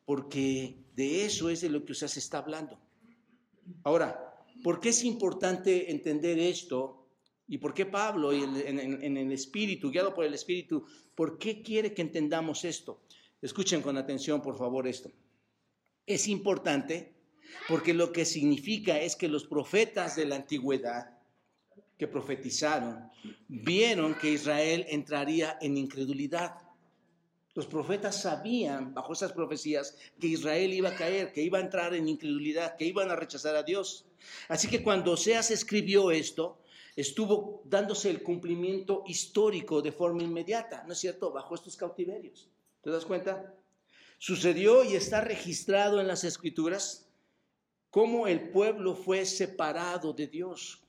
porque 0.06 0.78
de 0.96 1.26
eso 1.26 1.50
es 1.50 1.60
de 1.60 1.70
lo 1.70 1.84
que 1.84 1.92
usted 1.92 2.08
se 2.08 2.20
está 2.20 2.38
hablando. 2.38 2.80
Ahora, 3.84 4.34
¿por 4.64 4.80
qué 4.80 4.90
es 4.90 5.04
importante 5.04 5.92
entender 5.92 6.40
esto? 6.40 7.06
¿Y 7.50 7.58
por 7.58 7.74
qué 7.74 7.86
Pablo, 7.86 8.32
en, 8.32 8.56
en, 8.56 9.18
el 9.18 9.32
Espíritu, 9.34 9.92
guiado 9.92 10.14
por 10.14 10.24
el 10.24 10.34
Espíritu, 10.34 10.86
por 11.16 11.38
qué 11.38 11.62
quiere 11.62 11.94
que 11.94 12.02
entendamos 12.02 12.64
esto? 12.64 13.02
Escuchen 13.42 13.82
con 13.82 13.98
atención, 13.98 14.42
por 14.42 14.58
favor, 14.58 14.88
esto. 14.88 15.12
Es 16.06 16.28
importante 16.28 17.14
porque 17.68 17.94
lo 17.94 18.12
que 18.12 18.26
significa 18.26 19.00
es 19.00 19.16
que 19.16 19.28
los 19.28 19.46
profetas 19.46 20.16
de 20.16 20.26
la 20.26 20.36
antigüedad 20.36 21.18
que 21.98 22.08
profetizaron 22.08 23.10
vieron 23.48 24.16
que 24.16 24.32
Israel 24.32 24.86
entraría 24.90 25.58
en 25.62 25.78
incredulidad. 25.78 26.56
Los 27.54 27.66
profetas 27.66 28.22
sabían, 28.22 28.94
bajo 28.94 29.14
esas 29.14 29.34
profecías, 29.34 29.98
que 30.20 30.28
Israel 30.28 30.74
iba 30.74 30.90
a 30.90 30.96
caer, 30.96 31.34
que 31.34 31.42
iba 31.42 31.58
a 31.58 31.62
entrar 31.62 31.96
en 31.96 32.08
incredulidad, 32.08 32.76
que 32.78 32.86
iban 32.86 33.10
a 33.10 33.16
rechazar 33.16 33.56
a 33.56 33.64
Dios. 33.64 34.06
Así 34.48 34.68
que 34.68 34.84
cuando 34.84 35.14
Oseas 35.14 35.50
escribió 35.50 36.12
esto, 36.12 36.60
estuvo 36.96 37.64
dándose 37.66 38.12
el 38.12 38.22
cumplimiento 38.22 39.04
histórico 39.08 39.82
de 39.82 39.92
forma 39.92 40.22
inmediata, 40.24 40.84
¿no 40.86 40.94
es 40.94 41.00
cierto?, 41.00 41.32
bajo 41.32 41.56
estos 41.56 41.76
cautiverios. 41.76 42.48
¿Te 42.88 42.94
das 42.94 43.04
cuenta? 43.04 43.54
Sucedió 44.18 44.82
y 44.86 44.96
está 44.96 45.20
registrado 45.20 46.00
en 46.00 46.08
las 46.08 46.24
escrituras 46.24 47.12
cómo 47.90 48.28
el 48.28 48.50
pueblo 48.50 48.96
fue 48.96 49.26
separado 49.26 50.14
de 50.14 50.28
Dios. 50.28 50.82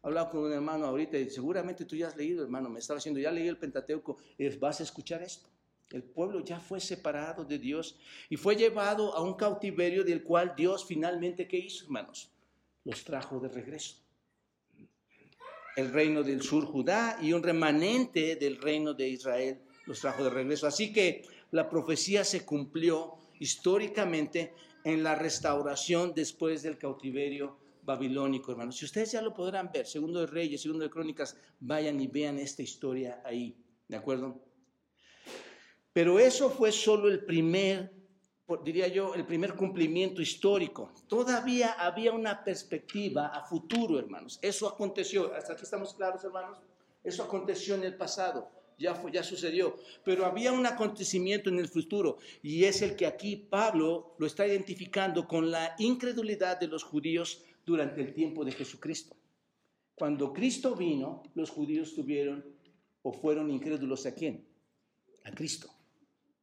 Hablaba 0.00 0.30
con 0.30 0.44
un 0.44 0.52
hermano 0.54 0.86
ahorita 0.86 1.18
y 1.18 1.28
seguramente 1.28 1.84
tú 1.84 1.94
ya 1.94 2.08
has 2.08 2.16
leído, 2.16 2.42
hermano, 2.42 2.70
me 2.70 2.78
estaba 2.78 2.96
diciendo, 2.96 3.20
ya 3.20 3.30
leí 3.30 3.48
el 3.48 3.58
Pentateuco, 3.58 4.16
vas 4.58 4.80
a 4.80 4.84
escuchar 4.84 5.22
esto. 5.22 5.50
El 5.90 6.04
pueblo 6.04 6.42
ya 6.42 6.58
fue 6.58 6.80
separado 6.80 7.44
de 7.44 7.58
Dios 7.58 7.98
y 8.30 8.38
fue 8.38 8.56
llevado 8.56 9.14
a 9.14 9.20
un 9.20 9.34
cautiverio 9.34 10.04
del 10.04 10.22
cual 10.22 10.54
Dios 10.56 10.86
finalmente, 10.86 11.46
¿qué 11.46 11.58
hizo, 11.58 11.84
hermanos? 11.84 12.30
Los 12.82 13.04
trajo 13.04 13.40
de 13.40 13.48
regreso. 13.50 13.96
El 15.76 15.92
reino 15.92 16.22
del 16.22 16.40
sur, 16.40 16.64
Judá, 16.64 17.18
y 17.20 17.34
un 17.34 17.42
remanente 17.42 18.36
del 18.36 18.56
reino 18.56 18.94
de 18.94 19.10
Israel 19.10 19.65
los 19.86 20.00
trajo 20.00 20.24
de 20.24 20.30
regreso. 20.30 20.66
Así 20.66 20.92
que 20.92 21.22
la 21.50 21.68
profecía 21.68 22.24
se 22.24 22.44
cumplió 22.44 23.14
históricamente 23.38 24.52
en 24.84 25.02
la 25.02 25.14
restauración 25.14 26.12
después 26.14 26.62
del 26.62 26.78
cautiverio 26.78 27.58
babilónico, 27.82 28.50
hermanos. 28.50 28.76
Si 28.76 28.84
ustedes 28.84 29.12
ya 29.12 29.22
lo 29.22 29.32
podrán 29.32 29.70
ver, 29.72 29.86
segundo 29.86 30.20
de 30.20 30.26
Reyes, 30.26 30.62
segundo 30.62 30.84
de 30.84 30.90
Crónicas, 30.90 31.36
vayan 31.60 32.00
y 32.00 32.08
vean 32.08 32.38
esta 32.38 32.62
historia 32.62 33.22
ahí, 33.24 33.56
¿de 33.88 33.96
acuerdo? 33.96 34.40
Pero 35.92 36.18
eso 36.18 36.50
fue 36.50 36.72
solo 36.72 37.08
el 37.08 37.24
primer, 37.24 37.90
diría 38.64 38.88
yo, 38.88 39.14
el 39.14 39.24
primer 39.24 39.54
cumplimiento 39.54 40.20
histórico. 40.20 40.92
Todavía 41.08 41.72
había 41.72 42.12
una 42.12 42.44
perspectiva 42.44 43.28
a 43.28 43.44
futuro, 43.44 43.98
hermanos. 43.98 44.38
Eso 44.42 44.68
aconteció, 44.68 45.32
hasta 45.34 45.54
aquí 45.54 45.62
estamos 45.62 45.94
claros, 45.94 46.22
hermanos. 46.24 46.58
Eso 47.02 47.22
aconteció 47.22 47.76
en 47.76 47.84
el 47.84 47.96
pasado, 47.96 48.50
ya, 48.78 49.02
ya 49.12 49.22
sucedió. 49.22 49.76
Pero 50.04 50.26
había 50.26 50.52
un 50.52 50.66
acontecimiento 50.66 51.50
en 51.50 51.58
el 51.58 51.68
futuro 51.68 52.18
y 52.42 52.64
es 52.64 52.82
el 52.82 52.96
que 52.96 53.06
aquí 53.06 53.36
Pablo 53.36 54.14
lo 54.18 54.26
está 54.26 54.46
identificando 54.46 55.26
con 55.26 55.50
la 55.50 55.74
incredulidad 55.78 56.58
de 56.58 56.68
los 56.68 56.82
judíos 56.82 57.42
durante 57.64 58.00
el 58.00 58.14
tiempo 58.14 58.44
de 58.44 58.52
Jesucristo. 58.52 59.16
Cuando 59.94 60.32
Cristo 60.32 60.74
vino, 60.74 61.22
los 61.34 61.50
judíos 61.50 61.94
tuvieron 61.94 62.44
o 63.02 63.12
fueron 63.12 63.50
incrédulos 63.50 64.04
a 64.06 64.14
quién? 64.14 64.46
A 65.24 65.32
Cristo. 65.32 65.70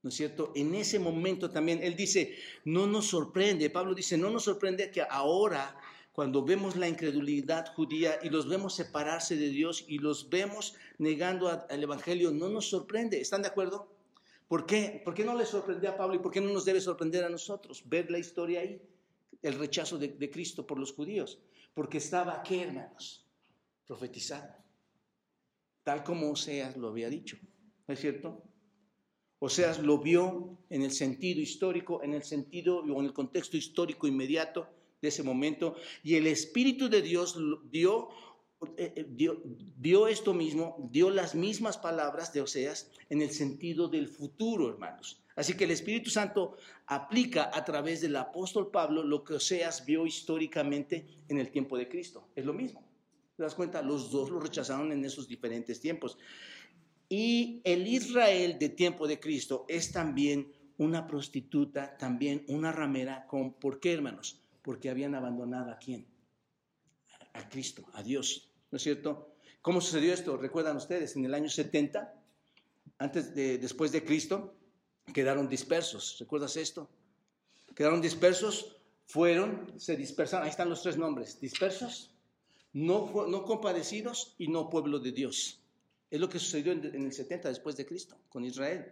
¿no 0.04 0.10
es 0.10 0.16
cierto? 0.16 0.52
En 0.54 0.76
ese 0.76 1.00
momento 1.00 1.50
también, 1.50 1.82
él 1.82 1.96
dice, 1.96 2.36
no 2.66 2.86
nos 2.86 3.08
sorprende, 3.08 3.70
Pablo 3.70 3.96
dice, 3.96 4.18
no 4.18 4.30
nos 4.30 4.44
sorprende 4.44 4.92
que 4.92 5.02
ahora, 5.02 5.76
cuando 6.14 6.46
vemos 6.46 6.76
la 6.76 6.88
incredulidad 6.88 7.74
judía 7.74 8.20
y 8.22 8.30
los 8.30 8.48
vemos 8.48 8.76
separarse 8.76 9.36
de 9.36 9.50
Dios 9.50 9.84
y 9.88 9.98
los 9.98 10.30
vemos 10.30 10.76
negando 11.00 11.50
al 11.50 11.84
Evangelio, 11.84 12.32
no 12.32 12.50
nos 12.50 12.70
sorprende, 12.70 13.20
¿están 13.20 13.42
de 13.42 13.48
acuerdo? 13.48 13.92
¿Por 14.48 14.68
qué? 14.68 15.02
¿Por 15.04 15.16
qué 15.16 15.26
no 15.26 15.36
le 15.36 15.48
sorprendió 15.48 15.90
a 15.90 15.98
Pablo 15.98 16.16
y 16.16 16.20
por 16.20 16.32
qué 16.32 16.40
no 16.40 16.54
nos 16.54 16.66
debe 16.66 16.80
sorprender 16.80 17.24
a 17.24 17.30
nosotros? 17.30 17.82
Ver 17.90 18.12
la 18.12 18.20
historia 18.20 18.62
ahí, 18.62 18.80
el 19.42 19.56
rechazo 19.56 19.98
de, 19.98 20.10
de 20.10 20.30
Cristo 20.30 20.68
por 20.68 20.78
los 20.78 20.94
judíos, 20.94 21.40
porque 21.74 21.98
estaba 21.98 22.36
aquí, 22.36 22.60
hermanos, 22.60 23.26
profetizado, 23.88 24.54
tal 25.82 26.04
como 26.04 26.30
Oseas 26.30 26.78
lo 26.78 26.90
había 26.90 27.10
dicho, 27.10 27.38
¿no 27.88 27.94
es 27.94 28.00
cierto? 28.00 28.44
O 29.40 29.50
sea, 29.50 29.76
lo 29.80 29.98
vio 29.98 30.60
en 30.70 30.84
el 30.84 30.92
sentido 30.92 31.42
histórico, 31.42 32.04
en 32.04 32.14
el 32.14 32.22
sentido 32.22 32.78
o 32.78 33.00
en 33.00 33.06
el 33.08 33.14
contexto 33.14 33.58
histórico 33.58 34.06
inmediato 34.06 34.70
de 35.04 35.10
ese 35.10 35.22
momento. 35.22 35.76
Y 36.02 36.16
el 36.16 36.26
Espíritu 36.26 36.90
de 36.90 37.02
Dios 37.02 37.38
dio, 37.70 38.10
eh, 38.78 38.94
eh, 38.96 39.06
dio, 39.10 39.40
dio 39.78 40.08
esto 40.08 40.34
mismo, 40.34 40.90
dio 40.92 41.10
las 41.10 41.36
mismas 41.36 41.78
palabras 41.78 42.32
de 42.34 42.42
Oseas 42.42 42.90
en 43.10 43.22
el 43.22 43.30
sentido 43.30 43.90
del 43.90 44.08
futuro, 44.08 44.70
hermanos. 44.70 45.22
Así 45.36 45.56
que 45.56 45.66
el 45.66 45.72
Espíritu 45.72 46.10
Santo 46.10 46.56
aplica 46.88 47.52
a 47.54 47.66
través 47.66 48.00
del 48.00 48.16
apóstol 48.16 48.72
Pablo 48.72 49.04
lo 49.04 49.24
que 49.26 49.34
Oseas 49.34 49.86
vio 49.86 50.06
históricamente 50.06 51.06
en 51.28 51.38
el 51.38 51.52
tiempo 51.52 51.78
de 51.78 51.90
Cristo. 51.90 52.30
Es 52.34 52.46
lo 52.46 52.54
mismo. 52.54 52.82
¿Te 53.36 53.44
das 53.44 53.56
cuenta? 53.56 53.82
Los 53.82 54.10
dos 54.10 54.30
lo 54.30 54.40
rechazaron 54.40 54.92
en 54.94 55.04
esos 55.04 55.28
diferentes 55.28 55.82
tiempos. 55.82 56.18
Y 57.10 57.62
el 57.66 57.86
Israel 57.88 58.58
de 58.58 58.70
tiempo 58.70 59.06
de 59.06 59.20
Cristo 59.20 59.66
es 59.68 59.92
también 59.92 60.54
una 60.78 61.06
prostituta, 61.08 61.98
también 61.98 62.46
una 62.48 62.72
ramera. 62.72 63.28
Con, 63.28 63.54
¿Por 63.54 63.82
qué, 63.82 63.94
hermanos? 63.94 64.43
Porque 64.64 64.90
habían 64.90 65.14
abandonado 65.14 65.72
a 65.72 65.78
quién? 65.78 66.08
A 67.34 67.48
Cristo, 67.50 67.84
a 67.94 68.02
Dios. 68.02 68.50
¿No 68.72 68.78
es 68.78 68.84
cierto? 68.84 69.36
¿Cómo 69.62 69.80
sucedió 69.80 70.14
esto? 70.14 70.36
Recuerdan 70.36 70.78
ustedes, 70.78 71.16
en 71.16 71.26
el 71.26 71.34
año 71.34 71.50
70, 71.50 72.14
antes 72.98 73.36
de, 73.36 73.60
después 73.60 73.92
de 73.92 74.04
Cristo, 74.04 74.56
quedaron 75.14 75.48
dispersos. 75.48 76.18
¿Recuerdas 76.20 76.58
esto? 76.58 76.90
Quedaron 77.76 78.02
dispersos, 78.02 78.78
fueron, 79.06 79.74
se 79.80 79.96
dispersaron. 79.96 80.46
Ahí 80.46 80.50
están 80.50 80.70
los 80.70 80.82
tres 80.82 80.98
nombres: 80.98 81.40
dispersos, 81.40 82.12
no, 82.74 83.28
no 83.28 83.44
compadecidos 83.46 84.36
y 84.38 84.48
no 84.48 84.70
pueblo 84.70 85.00
de 85.00 85.12
Dios. 85.12 85.60
Es 86.10 86.20
lo 86.20 86.30
que 86.30 86.40
sucedió 86.40 86.74
en, 86.74 87.06
el 87.06 87.12
70 87.12 87.50
después 87.50 87.76
de 87.76 87.86
Cristo 87.86 88.18
con 88.30 88.46
Israel. 88.46 88.92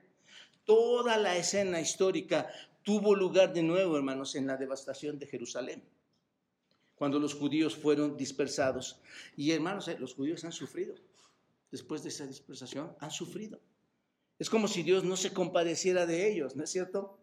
Toda 0.66 1.18
la 1.18 1.36
escena 1.38 1.80
histórica 1.80 2.50
tuvo 2.84 3.16
lugar 3.16 3.54
de 3.54 3.64
nuevo, 3.64 3.98
hermanos, 3.98 4.36
en 4.36 4.48
la 4.48 4.58
devastación 4.58 5.20
de 5.20 5.28
Jerusalén, 5.28 5.84
cuando 6.96 7.20
los 7.20 7.34
judíos 7.34 7.76
fueron 7.76 8.18
dispersados. 8.18 9.00
Y 9.36 9.52
hermanos, 9.52 9.88
eh, 9.88 9.98
los 10.00 10.14
judíos 10.14 10.44
han 10.44 10.52
sufrido. 10.52 10.96
Después 11.72 12.04
de 12.04 12.10
esa 12.10 12.28
dispersación, 12.28 12.96
han 13.00 13.12
sufrido. 13.12 13.60
Es 14.38 14.50
como 14.50 14.68
si 14.68 14.84
Dios 14.84 15.04
no 15.04 15.16
se 15.16 15.32
compadeciera 15.34 16.06
de 16.06 16.32
ellos, 16.32 16.56
¿no 16.56 16.64
es 16.64 16.70
cierto? 16.70 17.18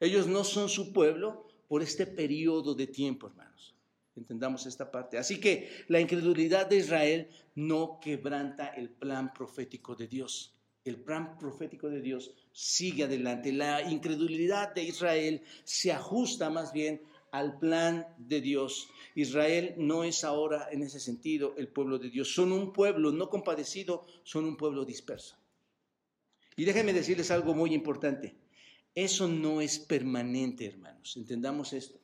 Ellos 0.00 0.26
no 0.26 0.44
son 0.44 0.68
su 0.68 0.92
pueblo 0.92 1.46
por 1.68 1.82
este 1.82 2.06
periodo 2.06 2.74
de 2.74 2.86
tiempo, 2.86 3.26
hermanos. 3.26 3.74
Entendamos 4.14 4.66
esta 4.66 4.90
parte. 4.90 5.18
Así 5.18 5.40
que 5.40 5.84
la 5.88 6.00
incredulidad 6.00 6.66
de 6.66 6.76
Israel 6.76 7.28
no 7.54 7.98
quebranta 8.00 8.68
el 8.68 8.88
plan 8.88 9.32
profético 9.32 9.94
de 9.94 10.06
Dios. 10.06 10.55
El 10.86 10.96
plan 10.96 11.36
profético 11.38 11.88
de 11.88 12.00
Dios 12.00 12.32
sigue 12.52 13.04
adelante. 13.04 13.52
La 13.52 13.82
incredulidad 13.82 14.74
de 14.74 14.84
Israel 14.84 15.42
se 15.64 15.92
ajusta 15.92 16.48
más 16.48 16.72
bien 16.72 17.02
al 17.32 17.58
plan 17.58 18.06
de 18.18 18.40
Dios. 18.40 18.88
Israel 19.14 19.74
no 19.76 20.04
es 20.04 20.24
ahora 20.24 20.68
en 20.70 20.82
ese 20.82 21.00
sentido 21.00 21.54
el 21.58 21.68
pueblo 21.68 21.98
de 21.98 22.10
Dios. 22.10 22.32
Son 22.34 22.52
un 22.52 22.72
pueblo 22.72 23.12
no 23.12 23.28
compadecido, 23.28 24.06
son 24.22 24.44
un 24.44 24.56
pueblo 24.56 24.84
disperso. 24.84 25.36
Y 26.56 26.64
déjenme 26.64 26.92
decirles 26.92 27.30
algo 27.30 27.52
muy 27.52 27.74
importante. 27.74 28.36
Eso 28.94 29.28
no 29.28 29.60
es 29.60 29.78
permanente, 29.78 30.66
hermanos. 30.66 31.16
Entendamos 31.16 31.72
esto 31.72 32.00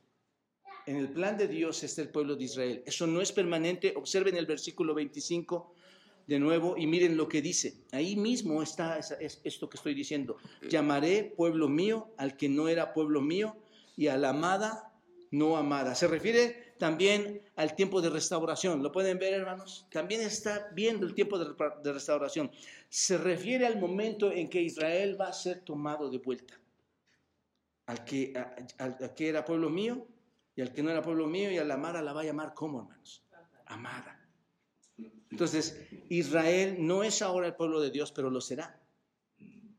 en 0.86 0.96
el 0.96 1.10
plan 1.10 1.36
de 1.36 1.48
Dios 1.48 1.82
está 1.82 2.02
el 2.02 2.08
pueblo 2.08 2.36
de 2.36 2.44
Israel. 2.44 2.82
Eso 2.86 3.06
no 3.06 3.20
es 3.20 3.32
permanente. 3.32 3.92
Observen 3.96 4.36
el 4.36 4.46
versículo 4.46 4.94
25 4.94 5.74
de 6.26 6.38
nuevo 6.38 6.76
y 6.76 6.86
miren 6.86 7.16
lo 7.16 7.28
que 7.28 7.42
dice. 7.42 7.74
Ahí 7.92 8.16
mismo 8.16 8.62
está 8.62 8.98
esto 8.98 9.68
que 9.68 9.76
estoy 9.76 9.94
diciendo. 9.94 10.36
Llamaré 10.68 11.32
pueblo 11.36 11.68
mío 11.68 12.12
al 12.16 12.36
que 12.36 12.48
no 12.48 12.68
era 12.68 12.92
pueblo 12.92 13.20
mío 13.20 13.56
y 13.96 14.08
a 14.08 14.16
la 14.16 14.30
amada 14.30 14.92
no 15.32 15.56
amada. 15.56 15.94
Se 15.94 16.06
refiere 16.06 16.74
también 16.78 17.42
al 17.56 17.74
tiempo 17.74 18.00
de 18.00 18.10
restauración. 18.10 18.82
¿Lo 18.82 18.92
pueden 18.92 19.18
ver, 19.18 19.34
hermanos? 19.34 19.86
También 19.90 20.20
está 20.20 20.68
viendo 20.72 21.06
el 21.06 21.14
tiempo 21.14 21.38
de, 21.38 21.92
restauración. 21.92 22.50
Se 22.88 23.16
refiere 23.18 23.66
al 23.66 23.80
momento 23.80 24.30
en 24.30 24.48
que 24.48 24.60
Israel 24.60 25.18
va 25.20 25.28
a 25.28 25.32
ser 25.32 25.60
tomado 25.60 26.10
de 26.10 26.18
vuelta. 26.18 26.54
Al 27.86 28.04
que, 28.04 28.32
al 28.78 29.14
que 29.14 29.28
era 29.28 29.44
pueblo 29.44 29.70
mío 29.70 30.06
y 30.54 30.60
al 30.60 30.72
que 30.72 30.82
no 30.82 30.90
era 30.90 31.02
pueblo 31.02 31.26
mío 31.26 31.50
y 31.50 31.58
a 31.58 31.64
la 31.64 31.76
Mara 31.76 32.02
la 32.02 32.12
va 32.12 32.20
a 32.20 32.24
llamar 32.24 32.54
como, 32.54 32.80
hermanos. 32.80 33.24
amada. 33.66 34.21
Entonces, 35.32 35.80
Israel 36.10 36.76
no 36.78 37.02
es 37.02 37.22
ahora 37.22 37.46
el 37.46 37.54
pueblo 37.54 37.80
de 37.80 37.90
Dios, 37.90 38.12
pero 38.12 38.28
lo 38.28 38.42
será. 38.42 38.78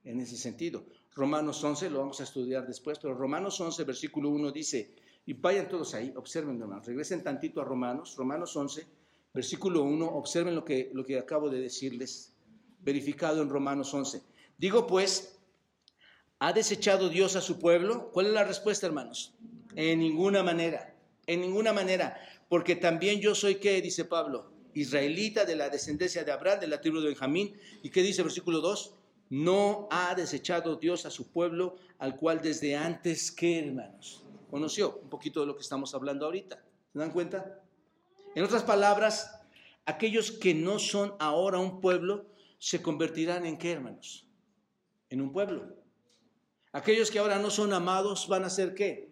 En 0.04 0.20
ese 0.20 0.36
sentido. 0.36 0.84
Romanos 1.16 1.64
11, 1.64 1.92
lo 1.92 2.00
vamos 2.00 2.20
a 2.20 2.24
estudiar 2.24 2.66
después, 2.66 2.98
pero 2.98 3.14
Romanos 3.14 3.62
11, 3.62 3.84
versículo 3.84 4.30
1 4.30 4.52
dice, 4.52 4.96
y 5.28 5.34
vayan 5.34 5.70
todos 5.70 5.94
ahí, 5.94 6.12
observen 6.16 6.60
hermanos, 6.60 6.88
regresen 6.88 7.24
tantito 7.24 7.62
a 7.62 7.66
Romanos, 7.66 8.16
Romanos 8.18 8.56
11, 8.56 8.86
versículo 9.32 9.84
1, 9.84 10.06
observen 10.08 10.56
lo 10.56 10.66
que, 10.66 10.90
lo 10.92 11.06
que 11.06 11.20
acabo 11.20 11.52
de 11.52 11.62
decirles, 11.62 12.34
verificado 12.80 13.44
en 13.44 13.50
Romanos 13.50 13.94
11. 13.94 14.24
Digo 14.58 14.88
pues, 14.88 15.40
¿ha 16.40 16.52
desechado 16.52 17.10
Dios 17.10 17.36
a 17.36 17.42
su 17.42 17.60
pueblo? 17.60 18.10
¿Cuál 18.12 18.26
es 18.26 18.34
la 18.34 18.44
respuesta, 18.44 18.88
hermanos? 18.88 19.36
En 19.76 20.00
ninguna 20.00 20.42
manera, 20.42 20.96
en 21.28 21.42
ninguna 21.42 21.74
manera, 21.74 22.18
porque 22.50 22.76
también 22.76 23.22
yo 23.22 23.36
soy, 23.36 23.56
¿qué? 23.56 23.80
Dice 23.84 24.04
Pablo, 24.04 24.53
israelita 24.74 25.46
de 25.46 25.56
la 25.56 25.70
descendencia 25.70 26.24
de 26.24 26.32
Abraham, 26.32 26.60
de 26.60 26.68
la 26.68 26.82
tribu 26.82 27.00
de 27.00 27.08
Benjamín. 27.08 27.58
¿Y 27.82 27.90
qué 27.90 28.02
dice 28.02 28.24
versículo 28.24 28.60
2? 28.62 28.96
No 29.30 29.88
ha 29.92 30.14
desechado 30.16 30.76
Dios 30.76 31.06
a 31.06 31.10
su 31.10 31.32
pueblo, 31.32 31.76
al 31.98 32.16
cual 32.16 32.42
desde 32.42 32.76
antes, 32.76 33.32
¿qué 33.32 33.60
hermanos? 33.60 34.24
Conoció 34.50 35.00
un 35.02 35.10
poquito 35.10 35.40
de 35.42 35.48
lo 35.48 35.56
que 35.56 35.62
estamos 35.62 35.96
hablando 35.96 36.26
ahorita. 36.26 36.64
¿Se 36.92 37.00
dan 37.00 37.12
cuenta? 37.12 37.64
En 38.36 38.44
otras 38.44 38.64
palabras, 38.64 39.42
aquellos 39.86 40.32
que 40.32 40.54
no 40.54 40.80
son 40.80 41.16
ahora 41.20 41.60
un 41.60 41.82
pueblo, 41.82 42.26
se 42.60 42.82
convertirán 42.82 43.46
en 43.46 43.58
qué, 43.58 43.72
hermanos? 43.72 44.28
En 45.10 45.22
un 45.22 45.32
pueblo. 45.32 45.76
Aquellos 46.72 47.12
que 47.12 47.20
ahora 47.20 47.40
no 47.40 47.50
son 47.50 47.74
amados 47.74 48.28
van 48.28 48.46
a 48.46 48.50
ser 48.50 48.74
qué? 48.74 49.12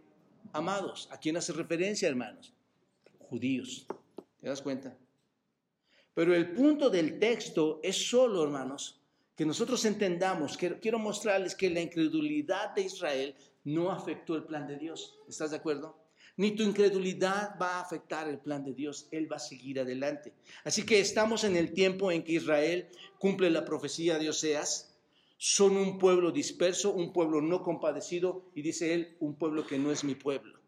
Amados. 0.53 1.07
¿A 1.11 1.19
quién 1.19 1.37
hace 1.37 1.53
referencia, 1.53 2.07
hermanos? 2.07 2.53
Judíos. 3.19 3.87
¿Te 4.39 4.49
das 4.49 4.61
cuenta? 4.61 4.97
Pero 6.13 6.35
el 6.35 6.51
punto 6.51 6.89
del 6.89 7.19
texto 7.19 7.79
es 7.83 8.09
solo, 8.09 8.43
hermanos, 8.43 9.01
que 9.35 9.45
nosotros 9.45 9.83
entendamos, 9.85 10.57
quiero 10.57 10.99
mostrarles 10.99 11.55
que 11.55 11.69
la 11.69 11.81
incredulidad 11.81 12.75
de 12.75 12.83
Israel 12.83 13.35
no 13.63 13.91
afectó 13.91 14.35
el 14.35 14.43
plan 14.43 14.67
de 14.67 14.77
Dios. 14.77 15.17
¿Estás 15.27 15.51
de 15.51 15.57
acuerdo? 15.57 15.97
Ni 16.37 16.51
tu 16.51 16.63
incredulidad 16.63 17.55
va 17.61 17.77
a 17.77 17.81
afectar 17.81 18.27
el 18.27 18.39
plan 18.39 18.63
de 18.63 18.73
Dios, 18.73 19.07
Él 19.11 19.31
va 19.31 19.37
a 19.37 19.39
seguir 19.39 19.79
adelante. 19.79 20.33
Así 20.63 20.85
que 20.85 20.99
estamos 20.99 21.43
en 21.43 21.55
el 21.55 21.73
tiempo 21.73 22.11
en 22.11 22.23
que 22.23 22.33
Israel 22.33 22.89
cumple 23.19 23.49
la 23.49 23.65
profecía 23.65 24.17
de 24.17 24.29
Oseas. 24.29 24.97
Son 25.37 25.75
un 25.75 25.97
pueblo 25.97 26.31
disperso, 26.31 26.93
un 26.93 27.11
pueblo 27.11 27.41
no 27.41 27.63
compadecido 27.63 28.51
y 28.53 28.61
dice 28.61 28.93
él, 28.93 29.17
un 29.19 29.35
pueblo 29.35 29.65
que 29.65 29.79
no 29.79 29.91
es 29.91 30.03
mi 30.03 30.15
pueblo. 30.15 30.59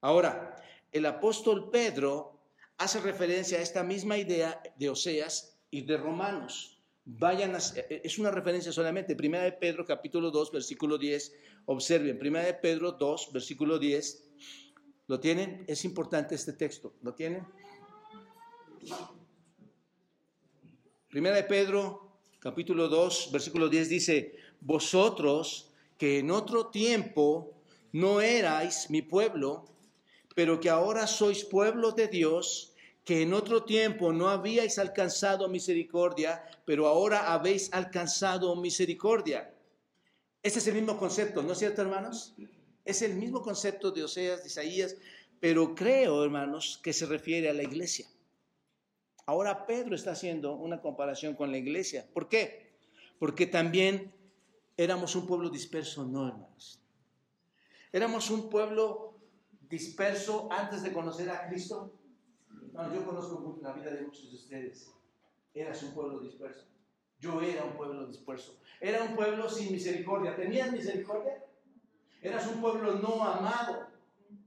Ahora, 0.00 0.62
el 0.92 1.06
apóstol 1.06 1.70
Pedro 1.70 2.37
hace 2.78 3.00
referencia 3.00 3.58
a 3.58 3.62
esta 3.62 3.82
misma 3.82 4.16
idea 4.16 4.62
de 4.76 4.88
Oseas 4.88 5.58
y 5.70 5.82
de 5.82 5.96
Romanos. 5.96 6.80
Vayan 7.04 7.54
e, 7.54 7.80
e, 7.90 8.02
es 8.04 8.18
una 8.18 8.30
referencia 8.30 8.72
solamente, 8.72 9.16
Primera 9.16 9.44
de 9.44 9.52
Pedro 9.52 9.84
capítulo 9.84 10.30
2, 10.30 10.52
versículo 10.52 10.96
10. 10.96 11.34
Observen, 11.66 12.18
Primera 12.18 12.46
de 12.46 12.54
Pedro 12.54 12.92
2, 12.92 13.32
versículo 13.32 13.78
10. 13.78 14.24
¿Lo 15.08 15.18
tienen? 15.18 15.64
Es 15.66 15.84
importante 15.84 16.34
este 16.34 16.52
texto. 16.52 16.94
¿Lo 17.02 17.14
tienen? 17.14 17.46
Primera 21.08 21.36
de 21.36 21.44
Pedro 21.44 22.12
capítulo 22.38 22.88
2, 22.88 23.30
versículo 23.32 23.68
10 23.68 23.88
dice, 23.88 24.36
vosotros 24.60 25.72
que 25.96 26.20
en 26.20 26.30
otro 26.30 26.66
tiempo 26.66 27.54
no 27.92 28.20
erais 28.20 28.90
mi 28.90 29.02
pueblo, 29.02 29.64
pero 30.34 30.60
que 30.60 30.70
ahora 30.70 31.06
sois 31.06 31.44
pueblo 31.44 31.90
de 31.90 32.06
Dios, 32.06 32.67
que 33.08 33.22
en 33.22 33.32
otro 33.32 33.64
tiempo 33.64 34.12
no 34.12 34.28
habíais 34.28 34.78
alcanzado 34.78 35.48
misericordia, 35.48 36.44
pero 36.66 36.86
ahora 36.86 37.32
habéis 37.32 37.72
alcanzado 37.72 38.54
misericordia. 38.54 39.50
Este 40.42 40.58
es 40.58 40.66
el 40.66 40.74
mismo 40.74 40.98
concepto, 40.98 41.42
¿no 41.42 41.52
es 41.52 41.58
cierto, 41.58 41.80
hermanos? 41.80 42.34
Es 42.84 43.00
el 43.00 43.14
mismo 43.14 43.40
concepto 43.40 43.92
de 43.92 44.04
Oseas, 44.04 44.42
de 44.42 44.48
Isaías, 44.48 44.94
pero 45.40 45.74
creo, 45.74 46.22
hermanos, 46.22 46.80
que 46.82 46.92
se 46.92 47.06
refiere 47.06 47.48
a 47.48 47.54
la 47.54 47.62
iglesia. 47.62 48.06
Ahora 49.24 49.66
Pedro 49.66 49.94
está 49.94 50.10
haciendo 50.10 50.56
una 50.56 50.82
comparación 50.82 51.34
con 51.34 51.50
la 51.50 51.56
iglesia. 51.56 52.06
¿Por 52.12 52.28
qué? 52.28 52.74
Porque 53.18 53.46
también 53.46 54.12
éramos 54.76 55.16
un 55.16 55.26
pueblo 55.26 55.48
disperso, 55.48 56.04
no, 56.04 56.28
hermanos. 56.28 56.78
Éramos 57.90 58.28
un 58.28 58.50
pueblo 58.50 59.14
disperso 59.66 60.50
antes 60.52 60.82
de 60.82 60.92
conocer 60.92 61.30
a 61.30 61.48
Cristo? 61.48 61.94
No, 62.78 62.94
yo 62.94 63.04
conozco 63.04 63.58
la 63.60 63.72
vida 63.72 63.90
de 63.90 64.02
muchos 64.02 64.30
de 64.30 64.36
ustedes. 64.36 64.94
Eras 65.52 65.82
un 65.82 65.94
pueblo 65.94 66.20
disperso. 66.20 66.64
Yo 67.18 67.42
era 67.42 67.64
un 67.64 67.76
pueblo 67.76 68.06
disperso. 68.06 68.56
Era 68.80 69.02
un 69.02 69.16
pueblo 69.16 69.50
sin 69.50 69.72
misericordia. 69.72 70.36
¿Tenías 70.36 70.70
misericordia? 70.70 71.44
Eras 72.22 72.46
un 72.46 72.60
pueblo 72.60 72.94
no 72.94 73.24
amado. 73.24 73.88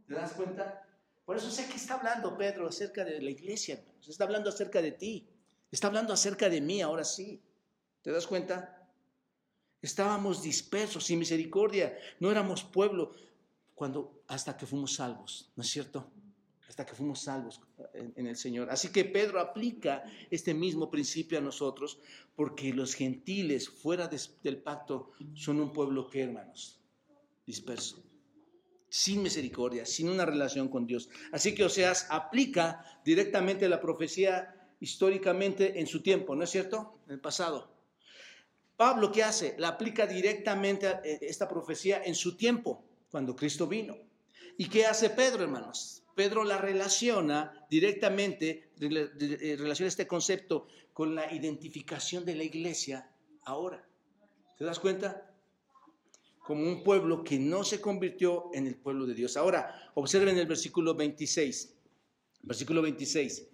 ¿Te 0.07 0.13
das 0.13 0.31
cuenta? 0.31 0.87
Por 1.25 1.35
eso 1.35 1.51
sé 1.51 1.67
que 1.67 1.75
está 1.75 1.95
hablando 1.95 2.37
Pedro 2.37 2.69
acerca 2.69 3.03
de 3.03 3.21
la 3.21 3.29
iglesia. 3.29 3.83
Está 4.07 4.23
hablando 4.23 4.49
acerca 4.49 4.81
de 4.81 4.93
ti. 4.93 5.27
Está 5.69 5.87
hablando 5.87 6.13
acerca 6.13 6.47
de 6.47 6.61
mí 6.61 6.81
ahora 6.81 7.03
sí. 7.03 7.43
¿Te 8.01 8.11
das 8.11 8.27
cuenta? 8.27 8.89
Estábamos 9.81 10.41
dispersos, 10.41 11.03
sin 11.03 11.19
misericordia. 11.19 11.97
No 12.21 12.31
éramos 12.31 12.63
pueblo 12.63 13.11
cuando 13.75 14.23
hasta 14.27 14.55
que 14.55 14.65
fuimos 14.65 14.95
salvos, 14.95 15.51
¿no 15.57 15.63
es 15.63 15.69
cierto? 15.69 16.09
Hasta 16.69 16.85
que 16.85 16.93
fuimos 16.93 17.21
salvos 17.21 17.59
en, 17.93 18.27
el 18.27 18.35
Señor. 18.35 18.69
Así 18.69 18.91
que 18.91 19.05
Pedro 19.05 19.39
aplica 19.39 20.03
este 20.29 20.53
mismo 20.53 20.89
principio 20.89 21.37
a 21.37 21.41
nosotros 21.41 21.99
porque 22.35 22.73
los 22.73 22.93
gentiles 22.93 23.69
fuera 23.69 24.07
del 24.07 24.57
pacto 24.57 25.11
son 25.33 25.59
un 25.59 25.73
pueblo 25.73 26.09
que, 26.09 26.23
hermanos, 26.23 26.79
disperso, 27.45 28.03
sin 28.89 29.23
misericordia, 29.23 29.85
sin 29.85 30.09
una 30.09 30.25
relación 30.25 30.67
con 30.69 30.85
Dios. 30.85 31.09
Así 31.31 31.53
que 31.53 31.63
Oseas 31.63 32.07
aplica 32.09 33.01
directamente 33.05 33.69
la 33.69 33.81
profecía 33.81 34.55
históricamente 34.79 35.79
en 35.79 35.87
su 35.87 36.01
tiempo, 36.01 36.35
¿no 36.35 36.43
es 36.43 36.49
cierto? 36.49 36.99
En 37.07 37.13
el 37.13 37.19
pasado. 37.19 37.71
Pablo, 38.75 39.11
¿qué 39.11 39.23
hace? 39.23 39.55
La 39.59 39.69
aplica 39.69 40.07
directamente 40.07 40.87
eh, 41.03 41.19
esta 41.21 41.47
profecía 41.47 42.01
en 42.03 42.15
su 42.15 42.35
tiempo 42.35 42.83
cuando 43.11 43.35
Cristo 43.35 43.67
vino. 43.67 43.95
¿Y 44.57 44.67
qué 44.69 44.87
hace 44.87 45.11
Pedro, 45.11 45.43
hermanos? 45.43 46.00
Pedro 46.15 46.43
la 46.43 46.57
relaciona 46.57 47.65
directamente, 47.69 48.71
eh, 48.79 49.55
relaciona 49.57 49.87
este 49.87 50.07
concepto 50.07 50.67
con 50.93 51.15
la 51.15 51.33
identificación 51.33 52.25
de 52.25 52.35
la 52.35 52.43
iglesia 52.43 53.09
ahora. 53.43 53.87
¿Te 54.57 54.65
das 54.65 54.79
cuenta? 54.79 55.33
Como 56.39 56.63
un 56.63 56.83
pueblo 56.83 57.23
que 57.23 57.39
no 57.39 57.63
se 57.63 57.79
convirtió 57.79 58.49
en 58.53 58.67
el 58.67 58.75
pueblo 58.75 59.05
de 59.05 59.13
Dios. 59.13 59.37
Ahora, 59.37 59.91
observen 59.95 60.37
el 60.37 60.47
versículo 60.47 60.95
26. 60.95 61.75
Versículo 62.43 62.81
26. 62.81 63.47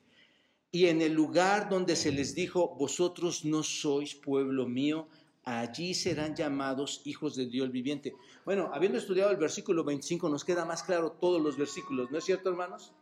Y 0.72 0.88
en 0.88 1.02
el 1.02 1.14
lugar 1.14 1.70
donde 1.70 1.96
se 1.96 2.12
les 2.12 2.36
dijo, 2.36 2.76
vosotros 2.76 3.46
no 3.46 3.64
sois 3.64 4.16
pueblo 4.16 4.68
mío, 4.68 5.08
allí 5.48 5.94
serán 5.94 6.36
llamados 6.36 7.02
hijos 7.06 7.38
de 7.38 7.46
Dios 7.46 7.72
viviente. 7.72 8.14
Bueno, 8.44 8.70
habiendo 8.74 8.98
estudiado 8.98 9.32
el 9.32 9.38
versículo 9.38 9.86
25, 9.86 10.28
nos 10.28 10.44
queda 10.44 10.66
más 10.66 10.84
claro 10.84 11.14
todos 11.14 11.42
los 11.42 11.58
versículos, 11.58 12.12
¿no 12.12 12.18
es 12.18 12.26
cierto, 12.26 12.50
hermanos? 12.50 12.94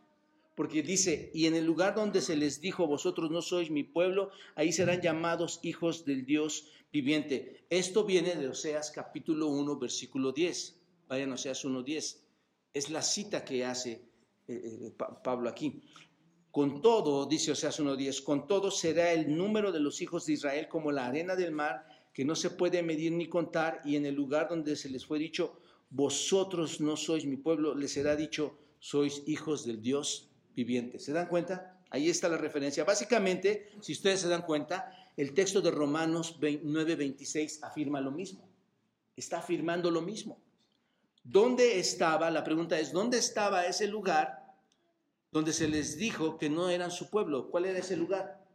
Porque 0.54 0.82
dice, 0.82 1.32
y 1.34 1.46
en 1.46 1.56
el 1.56 1.66
lugar 1.66 1.96
donde 1.96 2.20
se 2.20 2.36
les 2.36 2.60
dijo, 2.60 2.86
vosotros 2.86 3.32
no 3.32 3.42
sois 3.42 3.70
mi 3.70 3.82
pueblo, 3.82 4.30
ahí 4.54 4.72
serán 4.72 5.02
llamados 5.02 5.58
hijos 5.62 6.04
del 6.04 6.24
Dios 6.24 6.70
viviente. 6.92 7.66
Esto 7.68 8.04
viene 8.04 8.36
de 8.36 8.46
Oseas 8.48 8.92
capítulo 8.92 9.48
1, 9.48 9.78
versículo 9.78 10.30
10. 10.30 10.80
Vayan 11.08 11.32
Oseas 11.32 11.64
1, 11.64 11.82
10. 11.82 12.24
Es 12.72 12.90
la 12.90 13.02
cita 13.02 13.44
que 13.44 13.64
hace 13.64 14.08
eh, 14.46 14.78
eh, 14.86 14.94
Pablo 14.96 15.48
aquí. 15.48 15.82
Con 16.52 16.80
todo, 16.80 17.26
dice 17.26 17.50
Oseas 17.50 17.80
1.10, 17.80 18.22
con 18.22 18.46
todo 18.46 18.70
será 18.70 19.12
el 19.12 19.36
número 19.36 19.72
de 19.72 19.80
los 19.80 20.00
hijos 20.00 20.24
de 20.24 20.34
Israel 20.34 20.68
como 20.68 20.90
la 20.90 21.06
arena 21.06 21.36
del 21.36 21.52
mar 21.52 21.95
que 22.16 22.24
no 22.24 22.34
se 22.34 22.48
puede 22.48 22.82
medir 22.82 23.12
ni 23.12 23.28
contar, 23.28 23.82
y 23.84 23.94
en 23.94 24.06
el 24.06 24.14
lugar 24.14 24.48
donde 24.48 24.74
se 24.74 24.88
les 24.88 25.04
fue 25.04 25.18
dicho, 25.18 25.60
vosotros 25.90 26.80
no 26.80 26.96
sois 26.96 27.26
mi 27.26 27.36
pueblo, 27.36 27.74
les 27.74 27.92
será 27.92 28.16
dicho, 28.16 28.56
sois 28.78 29.22
hijos 29.26 29.66
del 29.66 29.82
Dios 29.82 30.30
viviente. 30.54 30.98
¿Se 30.98 31.12
dan 31.12 31.28
cuenta? 31.28 31.78
Ahí 31.90 32.08
está 32.08 32.30
la 32.30 32.38
referencia. 32.38 32.84
Básicamente, 32.84 33.68
si 33.82 33.92
ustedes 33.92 34.20
se 34.20 34.28
dan 34.28 34.46
cuenta, 34.46 34.90
el 35.14 35.34
texto 35.34 35.60
de 35.60 35.70
Romanos 35.70 36.38
9:26 36.40 37.62
afirma 37.62 38.00
lo 38.00 38.12
mismo. 38.12 38.48
Está 39.14 39.40
afirmando 39.40 39.90
lo 39.90 40.00
mismo. 40.00 40.40
¿Dónde 41.22 41.78
estaba? 41.78 42.30
La 42.30 42.44
pregunta 42.44 42.80
es, 42.80 42.92
¿dónde 42.92 43.18
estaba 43.18 43.66
ese 43.66 43.88
lugar 43.88 44.56
donde 45.30 45.52
se 45.52 45.68
les 45.68 45.98
dijo 45.98 46.38
que 46.38 46.48
no 46.48 46.70
eran 46.70 46.90
su 46.90 47.10
pueblo? 47.10 47.50
¿Cuál 47.50 47.66
era 47.66 47.80
ese 47.80 47.94
lugar? 47.94 48.45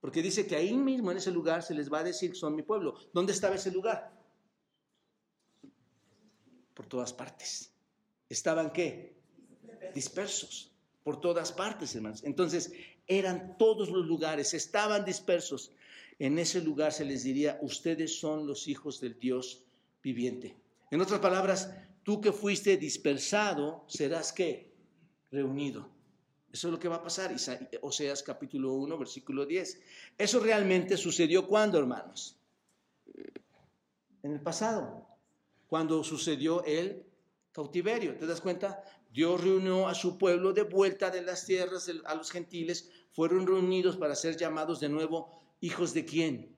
Porque 0.00 0.22
dice 0.22 0.46
que 0.46 0.56
ahí 0.56 0.74
mismo 0.74 1.10
en 1.10 1.18
ese 1.18 1.30
lugar 1.30 1.62
se 1.62 1.74
les 1.74 1.92
va 1.92 1.98
a 1.98 2.04
decir, 2.04 2.34
son 2.34 2.56
mi 2.56 2.62
pueblo. 2.62 2.94
¿Dónde 3.12 3.32
estaba 3.32 3.56
ese 3.56 3.70
lugar? 3.70 4.10
Por 6.74 6.86
todas 6.86 7.12
partes. 7.12 7.72
¿Estaban 8.28 8.72
qué? 8.72 9.14
Dispersos. 9.94 10.68
por 11.02 11.18
todas 11.20 11.50
partes, 11.50 11.94
hermanos. 11.94 12.22
Entonces, 12.24 12.72
eran 13.06 13.56
todos 13.58 13.88
los 13.88 14.06
lugares, 14.06 14.54
estaban 14.54 15.04
dispersos. 15.04 15.72
En 16.18 16.38
ese 16.38 16.60
lugar 16.60 16.92
se 16.92 17.04
les 17.04 17.24
diría, 17.24 17.58
ustedes 17.62 18.20
son 18.20 18.46
los 18.46 18.68
hijos 18.68 19.00
del 19.00 19.18
Dios 19.18 19.64
viviente. 20.02 20.56
En 20.90 21.00
otras 21.00 21.18
palabras, 21.20 21.74
tú 22.02 22.20
que 22.20 22.32
fuiste 22.32 22.76
dispersado, 22.76 23.84
serás 23.88 24.32
qué? 24.32 24.70
Reunido. 25.30 25.88
Eso 26.52 26.66
es 26.66 26.72
lo 26.72 26.78
que 26.80 26.88
va 26.88 26.96
a 26.96 27.02
pasar, 27.02 27.34
Oseas 27.82 28.22
capítulo 28.22 28.72
1, 28.74 28.98
versículo 28.98 29.46
10. 29.46 29.80
Eso 30.18 30.40
realmente 30.40 30.96
sucedió 30.96 31.46
cuando, 31.46 31.78
hermanos? 31.78 32.36
En 34.22 34.32
el 34.32 34.40
pasado, 34.40 35.06
cuando 35.68 36.02
sucedió 36.02 36.64
el 36.64 37.04
cautiverio. 37.52 38.16
¿Te 38.16 38.26
das 38.26 38.40
cuenta? 38.40 38.82
Dios 39.12 39.42
reunió 39.42 39.88
a 39.88 39.94
su 39.94 40.18
pueblo 40.18 40.52
de 40.52 40.62
vuelta 40.62 41.10
de 41.10 41.22
las 41.22 41.46
tierras 41.46 41.90
a 42.04 42.14
los 42.14 42.30
gentiles, 42.30 42.90
fueron 43.12 43.46
reunidos 43.46 43.96
para 43.96 44.14
ser 44.14 44.36
llamados 44.36 44.80
de 44.80 44.88
nuevo 44.88 45.30
hijos 45.60 45.94
de 45.94 46.04
quién? 46.04 46.56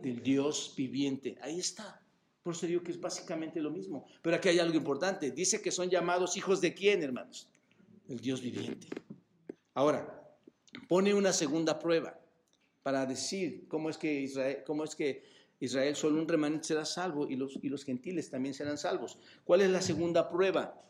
Del 0.00 0.22
Dios 0.22 0.74
viviente. 0.76 1.38
Ahí 1.42 1.58
está. 1.58 2.00
Por 2.42 2.56
que 2.56 2.90
es 2.90 3.00
básicamente 3.00 3.60
lo 3.60 3.70
mismo. 3.70 4.04
Pero 4.20 4.36
aquí 4.36 4.48
hay 4.48 4.58
algo 4.58 4.76
importante. 4.76 5.30
Dice 5.30 5.62
que 5.62 5.70
son 5.70 5.88
llamados 5.88 6.36
hijos 6.36 6.60
de 6.60 6.74
quién, 6.74 7.02
hermanos? 7.02 7.48
El 8.08 8.18
Dios 8.18 8.40
viviente. 8.40 8.88
Ahora, 9.74 10.22
pone 10.88 11.14
una 11.14 11.32
segunda 11.32 11.78
prueba 11.78 12.18
para 12.82 13.06
decir 13.06 13.66
cómo 13.68 13.90
es 13.90 13.96
que 13.96 14.20
Israel, 14.20 14.62
cómo 14.66 14.84
es 14.84 14.94
que 14.94 15.24
Israel 15.60 15.94
solo 15.94 16.20
un 16.20 16.28
remanente 16.28 16.68
será 16.68 16.84
salvo 16.84 17.28
y 17.28 17.36
los, 17.36 17.58
y 17.62 17.68
los 17.68 17.84
gentiles 17.84 18.30
también 18.30 18.54
serán 18.54 18.76
salvos. 18.76 19.18
¿Cuál 19.44 19.60
es 19.60 19.70
la 19.70 19.80
segunda 19.80 20.28
prueba? 20.28 20.82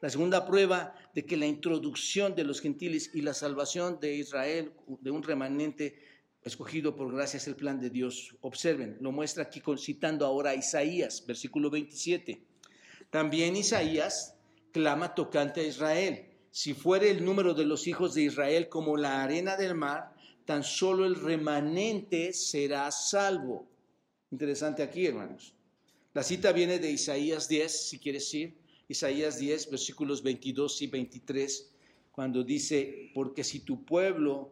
La 0.00 0.08
segunda 0.08 0.46
prueba 0.46 0.94
de 1.14 1.26
que 1.26 1.36
la 1.36 1.46
introducción 1.46 2.34
de 2.34 2.44
los 2.44 2.60
gentiles 2.60 3.10
y 3.12 3.20
la 3.20 3.34
salvación 3.34 3.98
de 4.00 4.14
Israel, 4.14 4.72
de 4.86 5.10
un 5.10 5.22
remanente 5.22 5.98
escogido 6.42 6.96
por 6.96 7.12
gracia, 7.12 7.36
es 7.36 7.46
el 7.48 7.56
plan 7.56 7.80
de 7.80 7.90
Dios. 7.90 8.36
Observen, 8.40 8.96
lo 9.00 9.12
muestra 9.12 9.42
aquí 9.42 9.60
citando 9.76 10.24
ahora 10.24 10.50
a 10.50 10.54
Isaías, 10.54 11.24
versículo 11.26 11.68
27. 11.68 12.42
También 13.10 13.56
Isaías 13.56 14.36
clama 14.72 15.14
tocante 15.14 15.60
a 15.60 15.64
Israel. 15.64 16.29
Si 16.50 16.74
fuere 16.74 17.10
el 17.10 17.24
número 17.24 17.54
de 17.54 17.64
los 17.64 17.86
hijos 17.86 18.14
de 18.14 18.22
Israel 18.22 18.68
como 18.68 18.96
la 18.96 19.22
arena 19.22 19.56
del 19.56 19.74
mar, 19.74 20.12
tan 20.44 20.64
solo 20.64 21.06
el 21.06 21.14
remanente 21.14 22.32
será 22.32 22.90
salvo. 22.90 23.68
Interesante 24.32 24.82
aquí, 24.82 25.06
hermanos. 25.06 25.54
La 26.12 26.24
cita 26.24 26.50
viene 26.50 26.80
de 26.80 26.90
Isaías 26.90 27.48
10, 27.48 27.88
si 27.88 27.98
quieres 28.00 28.34
ir. 28.34 28.58
Isaías 28.88 29.38
10, 29.38 29.70
versículos 29.70 30.24
22 30.24 30.82
y 30.82 30.86
23, 30.88 31.70
cuando 32.10 32.42
dice, 32.42 33.12
porque 33.14 33.44
si 33.44 33.60
tu 33.60 33.84
pueblo, 33.84 34.50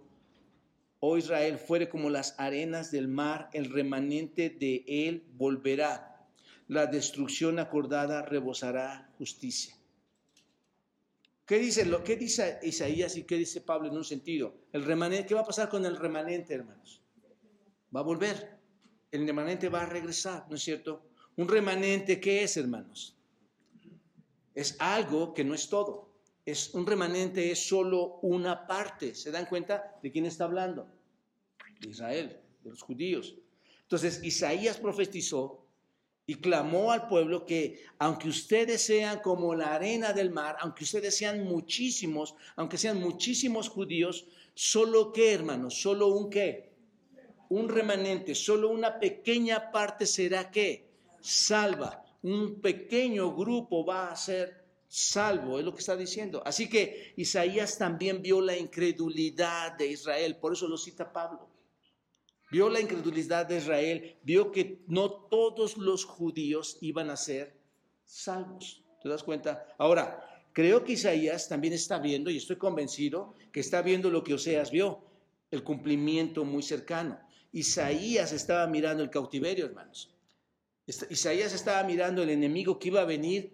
oh 1.00 1.18
Israel, 1.18 1.58
fuere 1.58 1.88
como 1.88 2.10
las 2.10 2.38
arenas 2.38 2.92
del 2.92 3.08
mar, 3.08 3.50
el 3.52 3.70
remanente 3.72 4.50
de 4.50 4.84
él 4.86 5.24
volverá. 5.36 6.24
La 6.68 6.86
destrucción 6.86 7.58
acordada 7.58 8.22
rebosará 8.22 9.10
justicia. 9.18 9.77
¿Qué 11.48 11.58
dice, 11.58 11.84
lo, 11.84 12.04
¿Qué 12.04 12.16
dice 12.16 12.60
Isaías 12.62 13.16
y 13.16 13.24
qué 13.24 13.36
dice 13.36 13.62
Pablo 13.62 13.88
en 13.88 13.96
un 13.96 14.04
sentido? 14.04 14.54
El 14.72 14.84
remanente, 14.84 15.26
¿Qué 15.26 15.34
va 15.34 15.40
a 15.40 15.46
pasar 15.46 15.68
con 15.68 15.84
el 15.84 15.96
remanente, 15.96 16.54
hermanos? 16.54 17.02
Va 17.94 18.00
a 18.00 18.04
volver 18.04 18.58
el 19.10 19.26
remanente 19.26 19.68
va 19.68 19.82
a 19.82 19.86
regresar, 19.86 20.46
¿no 20.48 20.56
es 20.56 20.62
cierto? 20.62 21.02
Un 21.36 21.48
remanente, 21.48 22.20
¿qué 22.20 22.42
es, 22.42 22.56
hermanos? 22.56 23.16
Es 24.54 24.76
algo 24.78 25.32
que 25.32 25.44
no 25.44 25.54
es 25.54 25.68
todo. 25.68 26.12
Es 26.44 26.74
un 26.74 26.86
remanente 26.86 27.50
es 27.50 27.66
solo 27.66 28.18
una 28.22 28.66
parte. 28.66 29.14
¿Se 29.14 29.30
dan 29.30 29.46
cuenta 29.46 29.98
de 30.02 30.10
quién 30.10 30.26
está 30.26 30.44
hablando? 30.44 30.88
De 31.80 31.90
Israel, 31.90 32.40
de 32.62 32.70
los 32.70 32.82
judíos. 32.82 33.36
Entonces, 33.82 34.22
Isaías 34.22 34.78
profetizó 34.78 35.67
y 36.28 36.34
clamó 36.34 36.92
al 36.92 37.08
pueblo 37.08 37.46
que 37.46 37.82
aunque 37.98 38.28
ustedes 38.28 38.82
sean 38.82 39.20
como 39.20 39.54
la 39.54 39.74
arena 39.74 40.12
del 40.12 40.30
mar, 40.30 40.56
aunque 40.60 40.84
ustedes 40.84 41.16
sean 41.16 41.42
muchísimos, 41.42 42.34
aunque 42.54 42.76
sean 42.76 43.00
muchísimos 43.00 43.70
judíos, 43.70 44.26
solo 44.52 45.10
qué, 45.10 45.32
hermanos, 45.32 45.80
solo 45.80 46.08
un 46.08 46.28
qué, 46.28 46.74
un 47.48 47.70
remanente, 47.70 48.34
solo 48.34 48.68
una 48.68 49.00
pequeña 49.00 49.72
parte 49.72 50.04
será 50.04 50.50
que 50.50 50.90
salva. 51.18 52.04
Un 52.20 52.60
pequeño 52.60 53.34
grupo 53.34 53.86
va 53.86 54.10
a 54.10 54.16
ser 54.16 54.66
salvo, 54.86 55.58
es 55.58 55.64
lo 55.64 55.72
que 55.72 55.80
está 55.80 55.96
diciendo. 55.96 56.42
Así 56.44 56.68
que 56.68 57.14
Isaías 57.16 57.78
también 57.78 58.20
vio 58.20 58.42
la 58.42 58.54
incredulidad 58.54 59.78
de 59.78 59.86
Israel, 59.86 60.36
por 60.36 60.52
eso 60.52 60.68
lo 60.68 60.76
cita 60.76 61.10
Pablo. 61.10 61.47
Vio 62.50 62.70
la 62.70 62.80
incredulidad 62.80 63.46
de 63.46 63.58
Israel, 63.58 64.16
vio 64.22 64.50
que 64.50 64.80
no 64.86 65.10
todos 65.10 65.76
los 65.76 66.04
judíos 66.04 66.78
iban 66.80 67.10
a 67.10 67.16
ser 67.16 67.54
salvos. 68.04 68.82
¿Te 69.02 69.08
das 69.08 69.22
cuenta? 69.22 69.66
Ahora, 69.76 70.42
creo 70.52 70.82
que 70.82 70.92
Isaías 70.92 71.48
también 71.48 71.74
está 71.74 71.98
viendo, 71.98 72.30
y 72.30 72.38
estoy 72.38 72.56
convencido 72.56 73.34
que 73.52 73.60
está 73.60 73.82
viendo 73.82 74.10
lo 74.10 74.24
que 74.24 74.34
Oseas 74.34 74.70
vio, 74.70 75.00
el 75.50 75.62
cumplimiento 75.62 76.44
muy 76.44 76.62
cercano. 76.62 77.20
Isaías 77.52 78.32
estaba 78.32 78.66
mirando 78.66 79.02
el 79.02 79.10
cautiverio, 79.10 79.66
hermanos. 79.66 80.14
Isaías 80.86 81.52
estaba 81.52 81.82
mirando 81.84 82.22
el 82.22 82.30
enemigo 82.30 82.78
que 82.78 82.88
iba 82.88 83.02
a 83.02 83.04
venir 83.04 83.50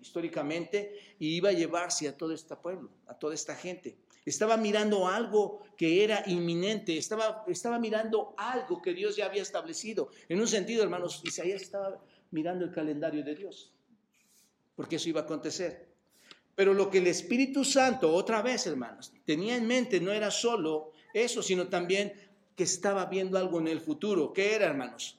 históricamente 0.00 1.16
y 1.18 1.36
iba 1.36 1.48
a 1.48 1.52
llevarse 1.52 2.08
a 2.08 2.16
todo 2.16 2.32
este 2.32 2.54
pueblo, 2.56 2.90
a 3.06 3.14
toda 3.14 3.34
esta 3.34 3.56
gente. 3.56 3.96
Estaba 4.24 4.56
mirando 4.56 5.08
algo 5.08 5.62
que 5.76 6.04
era 6.04 6.22
inminente, 6.26 6.96
estaba, 6.96 7.44
estaba 7.48 7.78
mirando 7.78 8.34
algo 8.36 8.80
que 8.80 8.94
Dios 8.94 9.16
ya 9.16 9.26
había 9.26 9.42
establecido. 9.42 10.10
En 10.28 10.40
un 10.40 10.46
sentido, 10.46 10.82
hermanos, 10.82 11.22
Isaías 11.24 11.62
estaba 11.62 12.00
mirando 12.30 12.64
el 12.64 12.70
calendario 12.70 13.24
de 13.24 13.34
Dios, 13.34 13.72
porque 14.76 14.96
eso 14.96 15.08
iba 15.08 15.22
a 15.22 15.24
acontecer. 15.24 15.88
Pero 16.54 16.74
lo 16.74 16.90
que 16.90 16.98
el 16.98 17.06
Espíritu 17.06 17.64
Santo, 17.64 18.14
otra 18.14 18.42
vez, 18.42 18.66
hermanos, 18.66 19.12
tenía 19.24 19.56
en 19.56 19.66
mente 19.66 20.00
no 20.00 20.12
era 20.12 20.30
solo 20.30 20.92
eso, 21.14 21.42
sino 21.42 21.68
también 21.68 22.12
que 22.54 22.64
estaba 22.64 23.06
viendo 23.06 23.38
algo 23.38 23.58
en 23.58 23.68
el 23.68 23.80
futuro. 23.80 24.32
¿Qué 24.32 24.54
era, 24.54 24.66
hermanos? 24.66 25.18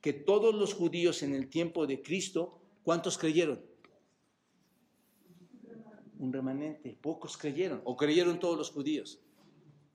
Que 0.00 0.12
todos 0.12 0.54
los 0.54 0.72
judíos 0.72 1.22
en 1.22 1.34
el 1.34 1.48
tiempo 1.48 1.86
de 1.86 2.00
Cristo, 2.00 2.60
¿cuántos 2.84 3.18
creyeron? 3.18 3.60
Un 6.24 6.32
remanente, 6.32 6.96
pocos 7.00 7.36
creyeron, 7.36 7.82
o 7.84 7.96
creyeron 7.96 8.38
todos 8.38 8.56
los 8.56 8.70
judíos. 8.70 9.20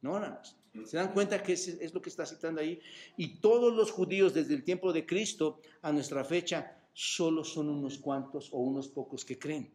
No, 0.01 0.15
hermanos. 0.15 0.55
¿Se 0.85 0.97
dan 0.97 1.11
cuenta 1.11 1.41
que 1.41 1.53
es, 1.53 1.67
es 1.67 1.93
lo 1.93 2.01
que 2.01 2.09
está 2.09 2.25
citando 2.25 2.61
ahí? 2.61 2.79
Y 3.17 3.39
todos 3.39 3.75
los 3.75 3.89
judíos 3.89 4.35
desde 4.35 4.53
el 4.53 4.63
tiempo 4.63 4.93
de 4.93 5.05
Cristo 5.05 5.59
a 5.81 5.91
nuestra 5.91 6.23
fecha, 6.23 6.77
solo 6.93 7.43
son 7.43 7.69
unos 7.69 7.97
cuantos 7.97 8.49
o 8.51 8.59
unos 8.59 8.87
pocos 8.87 9.25
que 9.25 9.39
creen. 9.39 9.71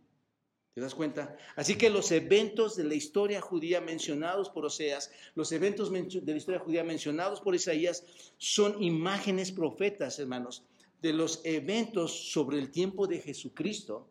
¿Te 0.74 0.80
das 0.80 0.94
cuenta? 0.94 1.36
Así 1.56 1.76
que 1.76 1.90
los 1.90 2.12
eventos 2.12 2.76
de 2.76 2.84
la 2.84 2.94
historia 2.94 3.40
judía 3.40 3.80
mencionados 3.80 4.48
por 4.50 4.64
Oseas, 4.64 5.10
los 5.34 5.50
eventos 5.52 5.90
de 5.92 6.32
la 6.32 6.36
historia 6.36 6.60
judía 6.60 6.84
mencionados 6.84 7.40
por 7.40 7.54
Isaías, 7.54 8.04
son 8.38 8.80
imágenes 8.82 9.50
profetas, 9.50 10.18
hermanos, 10.18 10.64
de 11.02 11.12
los 11.12 11.40
eventos 11.44 12.32
sobre 12.32 12.58
el 12.58 12.70
tiempo 12.70 13.06
de 13.06 13.20
Jesucristo, 13.20 14.08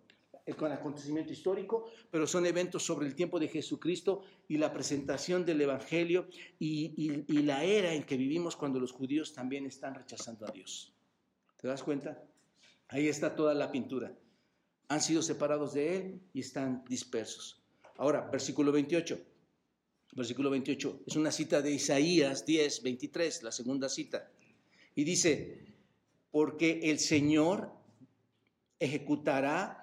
con 0.58 0.72
acontecimiento 0.72 1.32
histórico, 1.32 1.86
pero 2.12 2.28
son 2.28 2.46
eventos 2.46 2.84
sobre 2.84 3.08
el 3.08 3.16
tiempo 3.16 3.40
de 3.40 3.48
Jesucristo 3.48 4.24
y 4.48 4.58
la 4.58 4.74
presentación 4.74 5.46
del 5.46 5.62
Evangelio 5.62 6.28
y, 6.60 6.94
y 7.28 7.42
la 7.44 7.64
era 7.64 7.94
en 7.94 8.04
que 8.04 8.18
vivimos 8.18 8.56
cuando 8.56 8.80
los 8.80 8.92
judíos 8.92 9.34
también 9.34 9.66
están 9.66 9.96
rechazando 9.96 10.46
a 10.46 10.52
Dios. 10.52 10.94
¿Te 11.62 11.68
das 11.68 11.82
cuenta? 11.82 12.22
Ahí 12.90 13.08
está 13.08 13.36
toda 13.36 13.54
la 13.54 13.72
pintura 13.72 14.14
han 14.94 15.02
sido 15.02 15.22
separados 15.22 15.74
de 15.74 15.98
Él 15.98 16.22
y 16.34 16.42
están 16.42 16.84
dispersos. 16.88 17.62
Ahora, 17.98 18.22
versículo 18.32 18.72
28. 18.72 19.20
Versículo 20.16 20.52
28 20.52 21.02
es 21.08 21.16
una 21.16 21.32
cita 21.32 21.62
de 21.62 21.72
Isaías 21.72 22.46
10, 22.46 22.84
23, 22.84 23.44
la 23.44 23.52
segunda 23.52 23.90
cita. 23.90 24.30
Y 24.94 25.04
dice, 25.04 25.66
porque 26.30 26.82
el 26.84 27.00
Señor 27.00 27.72
ejecutará, 28.80 29.83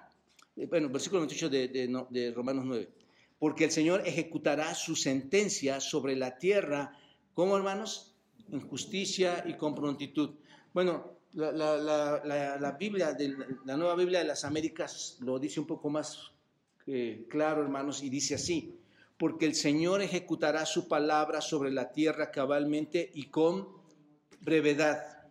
bueno, 0.69 0.89
versículo 0.89 1.21
28 1.21 1.49
de, 1.49 2.05
de 2.09 2.31
Romanos 2.31 2.65
9, 2.65 2.89
porque 3.39 3.65
el 3.65 3.71
Señor 3.71 4.03
ejecutará 4.05 4.73
su 4.75 4.95
sentencia 4.95 5.79
sobre 5.79 6.15
la 6.15 6.37
tierra, 6.37 6.97
¿cómo 7.33 7.57
hermanos? 7.57 8.15
En 8.51 8.61
justicia 8.61 9.43
y 9.47 9.55
con 9.55 9.73
prontitud. 9.73 10.31
Bueno, 10.73 11.17
la, 11.33 12.75
Biblia, 12.79 13.13
de, 13.13 13.35
la 13.65 13.77
nueva 13.77 13.95
Biblia 13.95 14.19
de 14.19 14.25
las 14.25 14.43
Américas 14.43 15.17
lo 15.21 15.39
dice 15.39 15.59
un 15.59 15.67
poco 15.67 15.89
más 15.89 16.31
eh, 16.87 17.25
claro, 17.29 17.61
hermanos, 17.61 18.03
y 18.03 18.09
dice 18.09 18.35
así, 18.35 18.77
porque 19.17 19.45
el 19.45 19.55
Señor 19.55 20.01
ejecutará 20.01 20.65
su 20.65 20.87
palabra 20.87 21.41
sobre 21.41 21.71
la 21.71 21.91
tierra 21.91 22.31
cabalmente 22.31 23.11
y 23.13 23.25
con 23.25 23.67
brevedad. 24.41 25.29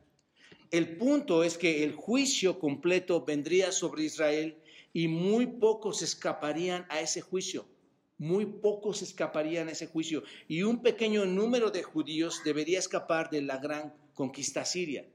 El 0.71 0.97
punto 0.97 1.43
es 1.43 1.59
que 1.59 1.83
el 1.83 1.95
juicio 1.95 2.59
completo 2.59 3.25
vendría 3.25 3.73
sobre 3.73 4.05
Israel 4.05 4.57
y 4.93 5.09
muy 5.09 5.47
pocos 5.47 6.03
escaparían 6.03 6.87
a 6.89 7.01
ese 7.01 7.21
juicio. 7.21 7.67
muy 8.19 8.45
pocos 8.45 9.01
escaparían 9.01 9.69
a 9.69 9.73
ese 9.73 9.87
juicio 9.87 10.23
y 10.47 10.63
un 10.63 10.83
pequeño 10.83 11.25
número 11.25 11.71
de 11.71 11.83
judíos 11.83 12.43
debería 12.45 12.79
escapar 12.79 13.31
de 13.31 13.41
la 13.41 13.57
gran 13.57 13.95
conquista 14.13 14.63
siria. 14.67 15.09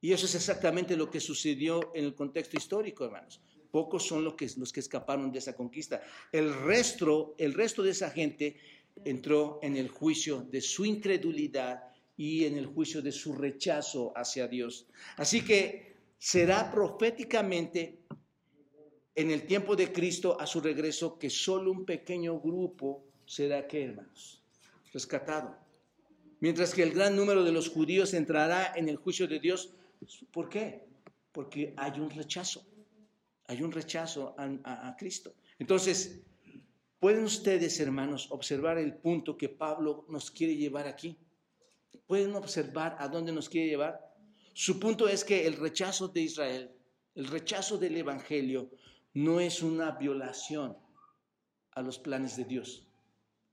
Y 0.00 0.12
eso 0.12 0.26
es 0.26 0.34
exactamente 0.34 0.96
lo 0.96 1.08
que 1.08 1.20
sucedió 1.20 1.92
en 1.94 2.04
el 2.04 2.14
contexto 2.16 2.56
histórico, 2.56 3.04
hermanos. 3.04 3.40
Pocos 3.70 4.06
son 4.06 4.24
los 4.24 4.34
que, 4.34 4.50
los 4.56 4.72
que 4.72 4.80
escaparon 4.80 5.30
de 5.30 5.38
esa 5.38 5.54
conquista. 5.54 6.02
El 6.32 6.52
resto, 6.52 7.36
el 7.38 7.54
resto 7.54 7.82
de 7.82 7.92
esa 7.92 8.10
gente 8.10 8.56
entró 9.04 9.60
en 9.62 9.76
el 9.76 9.88
juicio 9.88 10.42
de 10.42 10.60
su 10.60 10.84
incredulidad 10.84 11.84
y 12.16 12.44
en 12.44 12.58
el 12.58 12.66
juicio 12.66 13.02
de 13.02 13.12
su 13.12 13.34
rechazo 13.34 14.12
hacia 14.16 14.46
Dios. 14.46 14.88
Así 15.16 15.44
que 15.44 15.94
será 16.18 16.70
proféticamente 16.70 18.00
en 19.14 19.30
el 19.30 19.46
tiempo 19.46 19.76
de 19.76 19.92
Cristo 19.92 20.40
a 20.40 20.46
su 20.46 20.60
regreso 20.60 21.18
que 21.18 21.30
solo 21.30 21.70
un 21.70 21.84
pequeño 21.84 22.40
grupo 22.40 23.04
será 23.26 23.66
que, 23.66 23.84
hermanos, 23.84 24.42
rescatado. 24.92 25.56
Mientras 26.40 26.74
que 26.74 26.82
el 26.82 26.92
gran 26.92 27.16
número 27.16 27.44
de 27.44 27.52
los 27.52 27.70
judíos 27.70 28.12
entrará 28.12 28.72
en 28.76 28.88
el 28.88 28.96
juicio 28.96 29.26
de 29.26 29.40
Dios 29.40 29.74
¿Por 30.30 30.48
qué? 30.48 30.86
Porque 31.32 31.74
hay 31.76 31.98
un 32.00 32.10
rechazo, 32.10 32.64
hay 33.46 33.62
un 33.62 33.72
rechazo 33.72 34.34
a, 34.38 34.96
Cristo. 34.96 35.34
Entonces, 35.58 36.20
¿pueden 36.98 37.24
ustedes, 37.24 37.80
hermanos, 37.80 38.30
observar 38.30 38.78
el 38.78 38.94
punto 38.94 39.36
que 39.36 39.48
Pablo 39.48 40.04
nos 40.08 40.30
quiere 40.30 40.56
llevar 40.56 40.86
aquí? 40.86 41.16
¿Pueden 42.06 42.34
observar 42.34 42.96
a 42.98 43.08
dónde 43.08 43.32
nos 43.32 43.48
quiere 43.48 43.68
llevar? 43.68 44.00
Su 44.52 44.78
punto 44.78 45.08
es 45.08 45.24
que 45.24 45.46
el 45.46 45.56
rechazo 45.56 46.08
de 46.08 46.20
Israel, 46.20 46.70
el 47.14 47.26
rechazo 47.26 47.78
del 47.78 47.96
Evangelio, 47.96 48.70
no 49.14 49.40
es 49.40 49.62
una 49.62 49.92
violación 49.92 50.76
a 51.72 51.82
los 51.82 51.98
planes 51.98 52.36
de 52.36 52.44
Dios. 52.44 52.86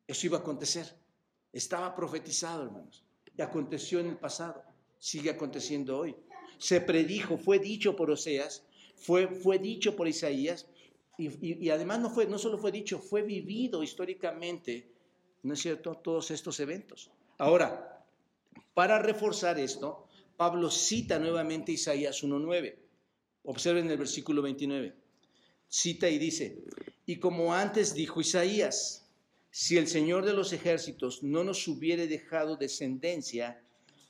Eso 0.08 0.28
iba 0.28 0.38
a 0.38 0.42
acontecer. 0.42 0.96
Estaba 1.54 1.96
profetizado, 1.96 2.64
hermanos. 2.64 3.04
Y 3.38 3.42
aconteció 3.42 4.00
en 4.00 4.08
el 4.08 4.18
pasado. 4.18 4.64
Sigue 5.00 5.30
aconteciendo 5.30 5.98
hoy 5.98 6.16
se 6.62 6.80
predijo, 6.80 7.40
fue 7.40 7.58
dicho 7.58 7.96
por 7.96 8.12
Oseas, 8.12 8.64
fue, 8.96 9.28
fue 9.28 9.58
dicho 9.58 9.96
por 9.96 10.08
Isaías, 10.08 10.68
y, 11.18 11.70
además 11.70 12.00
no, 12.00 12.12
fue, 12.12 12.28
no 12.28 12.38
solo 12.38 12.60
fue 12.60 12.72
dicho, 12.72 13.00
fue 13.00 13.24
vivido 13.24 13.82
históricamente, 13.82 14.88
¿no 15.42 15.56
es 15.56 15.60
cierto?, 15.60 15.96
todos 15.96 16.30
estos 16.30 16.60
eventos. 16.60 17.10
Ahora, 17.40 18.06
para 18.76 19.00
reforzar 19.00 19.58
esto, 19.60 20.08
Pablo 20.38 20.70
cita 20.70 21.18
nuevamente 21.18 21.72
Isaías 21.72 22.24
1.9. 22.24 22.76
Observen 23.46 23.90
el 23.90 23.98
versículo 23.98 24.44
29. 24.44 24.94
Cita 25.74 26.10
y 26.10 26.20
dice, 26.20 26.58
y 27.06 27.16
como 27.16 27.54
antes 27.54 27.94
dijo 27.94 28.20
Isaías, 28.20 29.08
si 29.52 29.78
el 29.78 29.88
Señor 29.88 30.26
de 30.26 30.34
los 30.34 30.52
ejércitos 30.52 31.24
no 31.24 31.46
nos 31.46 31.66
hubiere 31.66 32.08
dejado 32.08 32.58
descendencia, 32.58 33.64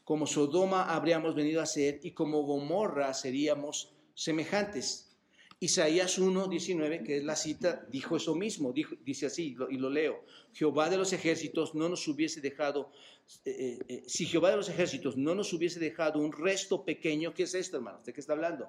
como 0.03 0.25
Sodoma 0.25 0.91
habríamos 0.91 1.35
venido 1.35 1.61
a 1.61 1.67
ser 1.67 1.99
y 2.01 2.11
como 2.11 2.41
Gomorra 2.41 3.13
seríamos 3.13 3.93
semejantes. 4.15 5.15
Isaías 5.59 6.17
1, 6.17 6.47
19, 6.47 7.03
que 7.03 7.17
es 7.17 7.23
la 7.23 7.35
cita, 7.35 7.85
dijo 7.91 8.17
eso 8.17 8.33
mismo, 8.33 8.73
dice 8.73 9.27
así, 9.27 9.55
y 9.69 9.77
lo, 9.77 9.89
leo, 9.91 10.25
Jehová 10.53 10.89
de 10.89 10.97
los 10.97 11.13
ejércitos 11.13 11.75
no 11.75 11.87
nos 11.89 12.07
hubiese 12.07 12.41
dejado, 12.41 12.91
eh, 13.45 13.51
eh, 13.51 13.79
eh, 13.87 14.03
si 14.07 14.25
Jehová 14.25 14.49
de 14.49 14.57
los 14.57 14.69
ejércitos 14.69 15.15
no 15.15 15.35
nos 15.35 15.53
hubiese 15.53 15.79
dejado 15.79 16.17
un 16.17 16.31
resto 16.31 16.83
pequeño, 16.83 17.35
¿qué 17.35 17.43
es 17.43 17.53
esto, 17.53 17.77
hermanos? 17.77 18.03
¿De 18.03 18.13
qué 18.13 18.19
está 18.19 18.33
hablando? 18.33 18.67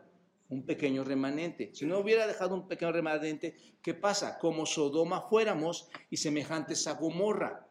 Un 0.52 0.66
pequeño 0.66 1.02
remanente. 1.02 1.70
Si 1.74 1.86
no 1.86 1.98
hubiera 1.98 2.26
dejado 2.26 2.54
un 2.54 2.68
pequeño 2.68 2.92
remanente, 2.92 3.56
¿qué 3.82 3.94
pasa? 3.94 4.38
Como 4.38 4.66
Sodoma 4.66 5.22
fuéramos 5.22 5.88
y 6.10 6.18
semejantes 6.18 6.86
a 6.86 6.92
Gomorra 6.92 7.66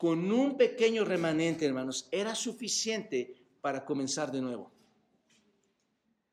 con 0.00 0.32
un 0.32 0.56
pequeño 0.56 1.04
remanente, 1.04 1.66
hermanos, 1.66 2.08
era 2.10 2.34
suficiente 2.34 3.36
para 3.60 3.84
comenzar 3.84 4.32
de 4.32 4.40
nuevo. 4.40 4.72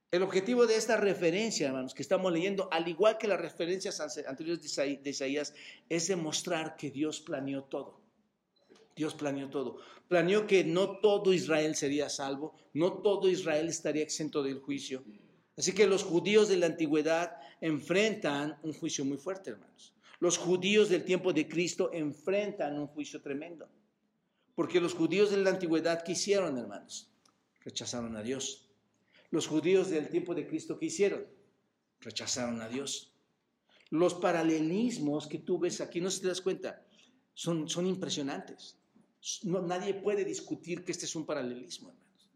El 0.10 0.22
objetivo 0.22 0.66
de 0.66 0.78
esta 0.78 0.96
referencia, 0.96 1.68
hermanos, 1.68 1.94
que 1.94 2.02
estamos 2.02 2.32
leyendo, 2.32 2.70
al 2.72 2.88
igual 2.88 3.18
que 3.18 3.28
las 3.28 3.42
referencias 3.42 4.00
anteriores 4.00 4.62
de 4.78 5.10
Isaías, 5.10 5.54
es 5.90 6.08
demostrar 6.08 6.78
que 6.78 6.92
Dios 6.92 7.20
planeó 7.20 7.66
todo. 7.66 8.00
Dios 8.96 9.14
planeó 9.16 9.50
todo. 9.50 9.80
Planeó 10.08 10.48
que 10.48 10.64
no 10.64 11.00
todo 11.00 11.34
Israel 11.34 11.76
sería 11.76 12.10
salvo, 12.10 12.56
no 12.74 12.94
todo 13.02 13.30
Israel 13.30 13.68
estaría 13.68 14.04
exento 14.04 14.42
del 14.42 14.60
juicio. 14.60 15.04
Así 15.58 15.74
que 15.74 15.88
los 15.88 16.04
judíos 16.04 16.48
de 16.48 16.58
la 16.58 16.68
antigüedad 16.68 17.38
enfrentan 17.62 18.58
un 18.62 18.74
juicio 18.74 19.04
muy 19.04 19.18
fuerte, 19.18 19.50
hermanos. 19.50 19.94
Los 20.20 20.38
judíos 20.38 20.90
del 20.90 21.04
tiempo 21.04 21.34
de 21.34 21.48
Cristo 21.48 21.90
enfrentan 21.94 22.78
un 22.78 22.88
juicio 22.88 23.22
tremendo. 23.22 23.68
Porque 24.56 24.80
los 24.80 24.94
judíos 24.94 25.30
de 25.30 25.38
la 25.38 25.52
antigüedad, 25.52 26.04
¿qué 26.04 26.14
hicieron, 26.14 26.58
hermanos? 26.58 27.12
Rechazaron 27.62 28.16
a 28.16 28.24
Dios. 28.24 28.70
Los 29.30 29.48
judíos 29.48 29.90
del 29.90 30.10
tiempo 30.10 30.34
de 30.34 30.48
Cristo, 30.48 30.80
¿qué 30.80 30.88
hicieron? 30.88 31.28
Rechazaron 32.00 32.62
a 32.62 32.68
Dios. 32.68 33.14
Los 33.90 34.16
paralelismos 34.16 35.28
que 35.28 35.40
tú 35.40 35.60
ves 35.60 35.82
aquí, 35.82 36.02
no 36.02 36.10
se 36.10 36.22
te 36.22 36.28
das 36.28 36.42
cuenta, 36.42 36.84
son, 37.34 37.70
son 37.70 37.86
impresionantes. 37.86 38.78
No, 39.44 39.62
nadie 39.62 39.94
puede 39.94 40.24
discutir 40.24 40.84
que 40.84 40.92
este 40.92 41.06
es 41.06 41.16
un 41.16 41.26
paralelismo, 41.26 41.90
hermanos. 41.90 42.30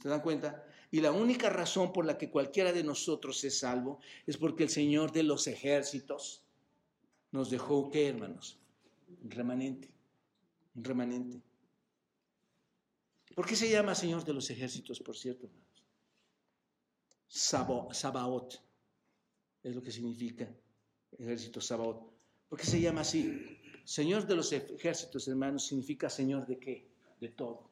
¿Se 0.00 0.08
dan 0.08 0.20
cuenta? 0.20 0.66
Y 0.90 1.00
la 1.00 1.12
única 1.12 1.48
razón 1.48 1.92
por 1.92 2.04
la 2.04 2.18
que 2.18 2.30
cualquiera 2.30 2.72
de 2.72 2.82
nosotros 2.82 3.42
es 3.44 3.60
salvo 3.60 4.00
es 4.26 4.36
porque 4.36 4.64
el 4.64 4.68
Señor 4.68 5.12
de 5.12 5.22
los 5.22 5.46
ejércitos, 5.46 6.44
nos 7.30 7.48
dejó, 7.48 7.90
¿qué, 7.90 8.08
hermanos? 8.08 8.58
Un 9.22 9.30
remanente, 9.30 9.88
remanente. 10.74 11.40
¿Por 13.34 13.46
qué 13.46 13.56
se 13.56 13.70
llama 13.70 13.94
Señor 13.94 14.24
de 14.24 14.34
los 14.34 14.50
ejércitos, 14.50 15.00
por 15.00 15.16
cierto, 15.16 15.46
hermanos? 15.46 15.62
Sabaot 17.28 18.62
es 19.62 19.74
lo 19.74 19.82
que 19.82 19.90
significa 19.90 20.54
ejército 21.18 21.60
Sabaot. 21.60 22.12
¿Por 22.48 22.58
qué 22.58 22.66
se 22.66 22.80
llama 22.80 23.00
así? 23.00 23.61
Señor 23.84 24.26
de 24.26 24.36
los 24.36 24.52
ejércitos, 24.52 25.28
hermanos, 25.28 25.66
significa 25.66 26.08
Señor 26.08 26.46
de 26.46 26.58
qué? 26.58 26.86
De 27.20 27.28
todo. 27.28 27.68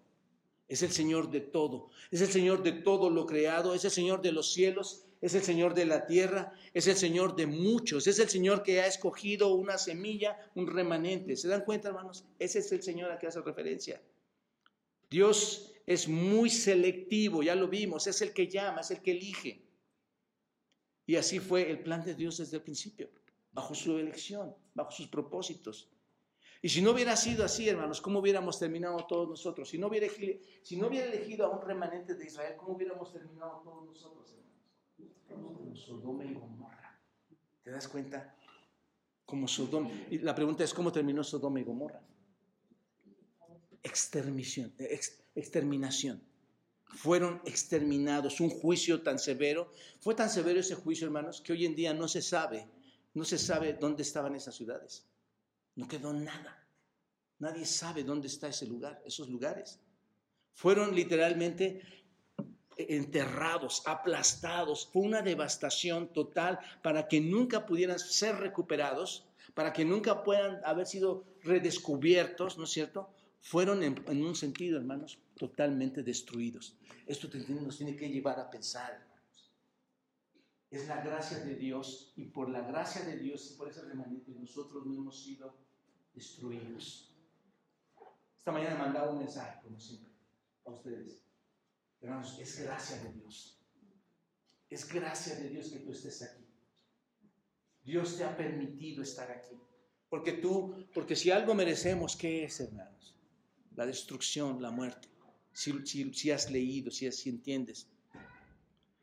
Es 0.68 0.82
el 0.82 0.90
Señor 0.90 1.30
de 1.30 1.40
todo. 1.40 1.90
Es 2.10 2.20
el 2.20 2.28
Señor 2.28 2.62
de 2.62 2.72
todo 2.72 3.10
lo 3.10 3.26
creado. 3.26 3.74
Es 3.74 3.84
el 3.84 3.90
Señor 3.90 4.22
de 4.22 4.32
los 4.32 4.52
cielos 4.52 5.04
es 5.20 5.34
el 5.34 5.42
Señor 5.42 5.74
de 5.74 5.84
la 5.84 6.06
tierra, 6.06 6.52
es 6.72 6.86
el 6.86 6.96
Señor 6.96 7.36
de 7.36 7.46
muchos, 7.46 8.06
es 8.06 8.18
el 8.18 8.28
Señor 8.28 8.62
que 8.62 8.80
ha 8.80 8.86
escogido 8.86 9.54
una 9.54 9.76
semilla, 9.76 10.38
un 10.54 10.66
remanente. 10.66 11.36
¿Se 11.36 11.48
dan 11.48 11.64
cuenta, 11.64 11.88
hermanos? 11.88 12.24
Ese 12.38 12.60
es 12.60 12.72
el 12.72 12.82
Señor 12.82 13.12
a 13.12 13.18
que 13.18 13.26
hace 13.26 13.40
referencia. 13.42 14.00
Dios 15.10 15.74
es 15.86 16.08
muy 16.08 16.48
selectivo, 16.48 17.42
ya 17.42 17.54
lo 17.54 17.68
vimos, 17.68 18.06
es 18.06 18.22
el 18.22 18.32
que 18.32 18.48
llama, 18.48 18.80
es 18.80 18.92
el 18.92 19.02
que 19.02 19.10
elige. 19.10 19.62
Y 21.06 21.16
así 21.16 21.38
fue 21.38 21.70
el 21.70 21.80
plan 21.80 22.02
de 22.02 22.14
Dios 22.14 22.38
desde 22.38 22.56
el 22.56 22.62
principio, 22.62 23.10
bajo 23.52 23.74
su 23.74 23.98
elección, 23.98 24.54
bajo 24.74 24.92
sus 24.92 25.08
propósitos. 25.08 25.90
Y 26.62 26.68
si 26.68 26.82
no 26.82 26.90
hubiera 26.90 27.16
sido 27.16 27.44
así, 27.44 27.68
hermanos, 27.68 28.00
¿cómo 28.00 28.18
hubiéramos 28.18 28.58
terminado 28.58 29.06
todos 29.06 29.28
nosotros? 29.28 29.68
Si 29.68 29.78
no 29.78 29.86
hubiera, 29.86 30.06
si 30.62 30.76
no 30.76 30.88
hubiera 30.88 31.06
elegido 31.06 31.46
a 31.46 31.50
un 31.50 31.66
remanente 31.66 32.14
de 32.14 32.26
Israel, 32.26 32.54
¿cómo 32.58 32.74
hubiéramos 32.74 33.12
terminado 33.12 33.62
todos 33.64 33.86
nosotros? 33.86 34.36
como 35.30 35.74
Sodoma 35.74 36.24
y 36.24 36.34
Gomorra. 36.34 37.00
¿Te 37.62 37.70
das 37.70 37.88
cuenta? 37.88 38.34
Como 39.24 39.46
Sodoma. 39.46 39.90
Y 40.10 40.18
la 40.18 40.34
pregunta 40.34 40.64
es, 40.64 40.74
¿cómo 40.74 40.92
terminó 40.92 41.22
Sodoma 41.22 41.60
y 41.60 41.64
Gomorra? 41.64 42.02
Exterminación. 43.82 44.72
exterminación. 45.34 46.20
Fueron 46.84 47.40
exterminados. 47.44 48.40
Un 48.40 48.50
juicio 48.50 49.02
tan 49.02 49.18
severo. 49.18 49.70
Fue 50.00 50.14
tan 50.14 50.28
severo 50.28 50.60
ese 50.60 50.74
juicio, 50.74 51.06
hermanos, 51.06 51.40
que 51.40 51.52
hoy 51.52 51.64
en 51.64 51.76
día 51.76 51.94
no 51.94 52.08
se 52.08 52.22
sabe. 52.22 52.66
No 53.14 53.24
se 53.24 53.38
sabe 53.38 53.74
dónde 53.74 54.02
estaban 54.02 54.34
esas 54.34 54.56
ciudades. 54.56 55.06
No 55.76 55.88
quedó 55.88 56.12
nada. 56.12 56.66
Nadie 57.38 57.64
sabe 57.64 58.04
dónde 58.04 58.28
está 58.28 58.48
ese 58.48 58.66
lugar, 58.66 59.02
esos 59.04 59.28
lugares. 59.28 59.80
Fueron 60.54 60.94
literalmente 60.94 61.80
enterrados, 62.76 63.82
aplastados. 63.86 64.88
Fue 64.92 65.02
una 65.02 65.22
devastación 65.22 66.12
total 66.12 66.58
para 66.82 67.08
que 67.08 67.20
nunca 67.20 67.66
pudieran 67.66 67.98
ser 67.98 68.36
recuperados, 68.36 69.26
para 69.54 69.72
que 69.72 69.84
nunca 69.84 70.22
puedan 70.22 70.60
haber 70.64 70.86
sido 70.86 71.24
redescubiertos, 71.42 72.58
¿no 72.58 72.64
es 72.64 72.70
cierto? 72.70 73.10
Fueron 73.40 73.82
en, 73.82 74.22
un 74.22 74.34
sentido, 74.34 74.78
hermanos, 74.78 75.18
totalmente 75.36 76.02
destruidos. 76.02 76.76
Esto 77.06 77.28
nos 77.48 77.78
tiene 77.78 77.96
que 77.96 78.08
llevar 78.08 78.38
a 78.38 78.50
pensar. 78.50 79.09
Es 80.70 80.86
la 80.86 81.02
gracia 81.02 81.38
de 81.40 81.56
Dios 81.56 82.12
y 82.16 82.26
por 82.26 82.48
la 82.48 82.60
gracia 82.60 83.02
de 83.02 83.16
Dios 83.16 83.50
y 83.50 83.54
por 83.56 83.68
ese 83.68 83.82
remanente 83.82 84.30
nosotros 84.32 84.86
no 84.86 84.94
hemos 84.94 85.22
sido 85.22 85.56
destruidos. 86.14 87.12
Esta 88.38 88.52
mañana 88.52 88.76
he 88.76 88.78
mandado 88.78 89.12
un 89.12 89.18
mensaje, 89.18 89.60
como 89.62 89.78
siempre, 89.78 90.12
a 90.64 90.70
ustedes. 90.70 91.22
Hermanos, 92.00 92.38
es 92.38 92.62
gracia 92.62 92.96
de 93.02 93.12
Dios. 93.12 93.60
Es 94.70 94.88
gracia 94.88 95.34
de 95.34 95.48
Dios 95.48 95.70
que 95.70 95.80
tú 95.80 95.90
estés 95.90 96.22
aquí. 96.22 96.46
Dios 97.84 98.16
te 98.16 98.24
ha 98.24 98.36
permitido 98.36 99.02
estar 99.02 99.30
aquí. 99.30 99.56
Porque 100.08 100.32
tú, 100.32 100.86
porque 100.94 101.16
si 101.16 101.30
algo 101.30 101.54
merecemos, 101.54 102.16
¿qué 102.16 102.44
es, 102.44 102.60
hermanos? 102.60 103.14
La 103.74 103.86
destrucción, 103.86 104.62
la 104.62 104.70
muerte. 104.70 105.08
Si, 105.52 105.72
si 106.12 106.30
has 106.30 106.50
leído, 106.50 106.90
si, 106.90 107.10
si 107.12 107.28
entiendes. 107.28 107.88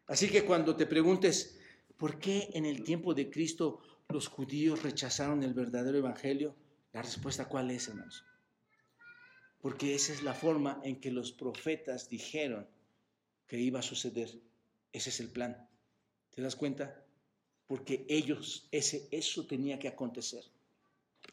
Así 0.07 0.29
que 0.29 0.45
cuando 0.45 0.75
te 0.75 0.85
preguntes, 0.85 1.59
¿por 1.97 2.17
qué 2.17 2.49
en 2.53 2.65
el 2.65 2.83
tiempo 2.83 3.13
de 3.13 3.29
Cristo 3.29 3.81
los 4.09 4.27
judíos 4.27 4.83
rechazaron 4.83 5.43
el 5.43 5.53
verdadero 5.53 5.97
evangelio? 5.97 6.55
La 6.93 7.01
respuesta 7.01 7.49
cuál 7.49 7.69
es, 7.71 7.89
hermanos? 7.89 8.25
Porque 9.59 9.95
esa 9.95 10.13
es 10.13 10.23
la 10.23 10.33
forma 10.33 10.79
en 10.83 11.01
que 11.01 11.11
los 11.11 11.33
profetas 11.33 12.09
dijeron 12.09 12.67
que 13.47 13.59
iba 13.59 13.79
a 13.79 13.83
suceder. 13.83 14.29
Ese 14.93 15.09
es 15.09 15.19
el 15.19 15.29
plan. 15.29 15.67
¿Te 16.33 16.41
das 16.41 16.55
cuenta? 16.55 17.03
Porque 17.67 18.05
ellos, 18.07 18.69
ese, 18.71 19.09
eso 19.11 19.45
tenía 19.45 19.77
que 19.77 19.89
acontecer. 19.89 20.45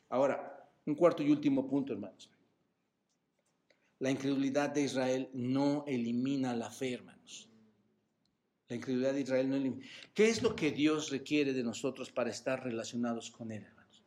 Ahora, 0.08 0.68
un 0.86 0.96
cuarto 0.96 1.22
y 1.22 1.30
último 1.30 1.68
punto, 1.68 1.92
hermanos. 1.92 2.28
La 4.00 4.10
incredulidad 4.10 4.70
de 4.70 4.82
Israel 4.82 5.30
no 5.32 5.84
elimina 5.86 6.56
la 6.56 6.70
fe, 6.70 6.94
hermanos. 6.94 7.13
La 8.68 8.76
incredulidad 8.76 9.12
de 9.12 9.20
Israel 9.20 9.48
no 9.48 9.56
elimina. 9.56 9.86
¿Qué 10.14 10.28
es 10.28 10.42
lo 10.42 10.56
que 10.56 10.72
Dios 10.72 11.10
requiere 11.10 11.52
de 11.52 11.62
nosotros 11.62 12.10
para 12.10 12.30
estar 12.30 12.64
relacionados 12.64 13.30
con 13.30 13.52
Él, 13.52 13.64
hermanos? 13.64 14.02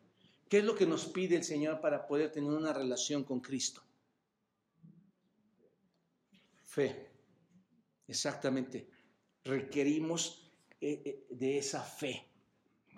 ¿Qué 0.49 0.59
es 0.59 0.63
lo 0.63 0.75
que 0.75 0.85
nos 0.85 1.05
pide 1.05 1.35
el 1.35 1.43
Señor 1.43 1.79
para 1.81 2.07
poder 2.07 2.31
tener 2.31 2.49
una 2.49 2.73
relación 2.73 3.23
con 3.23 3.39
Cristo? 3.39 3.83
Fe. 6.63 7.11
Exactamente. 8.07 8.87
Requerimos 9.43 10.51
eh, 10.79 11.01
eh, 11.05 11.25
de 11.29 11.57
esa 11.57 11.81
fe. 11.81 12.25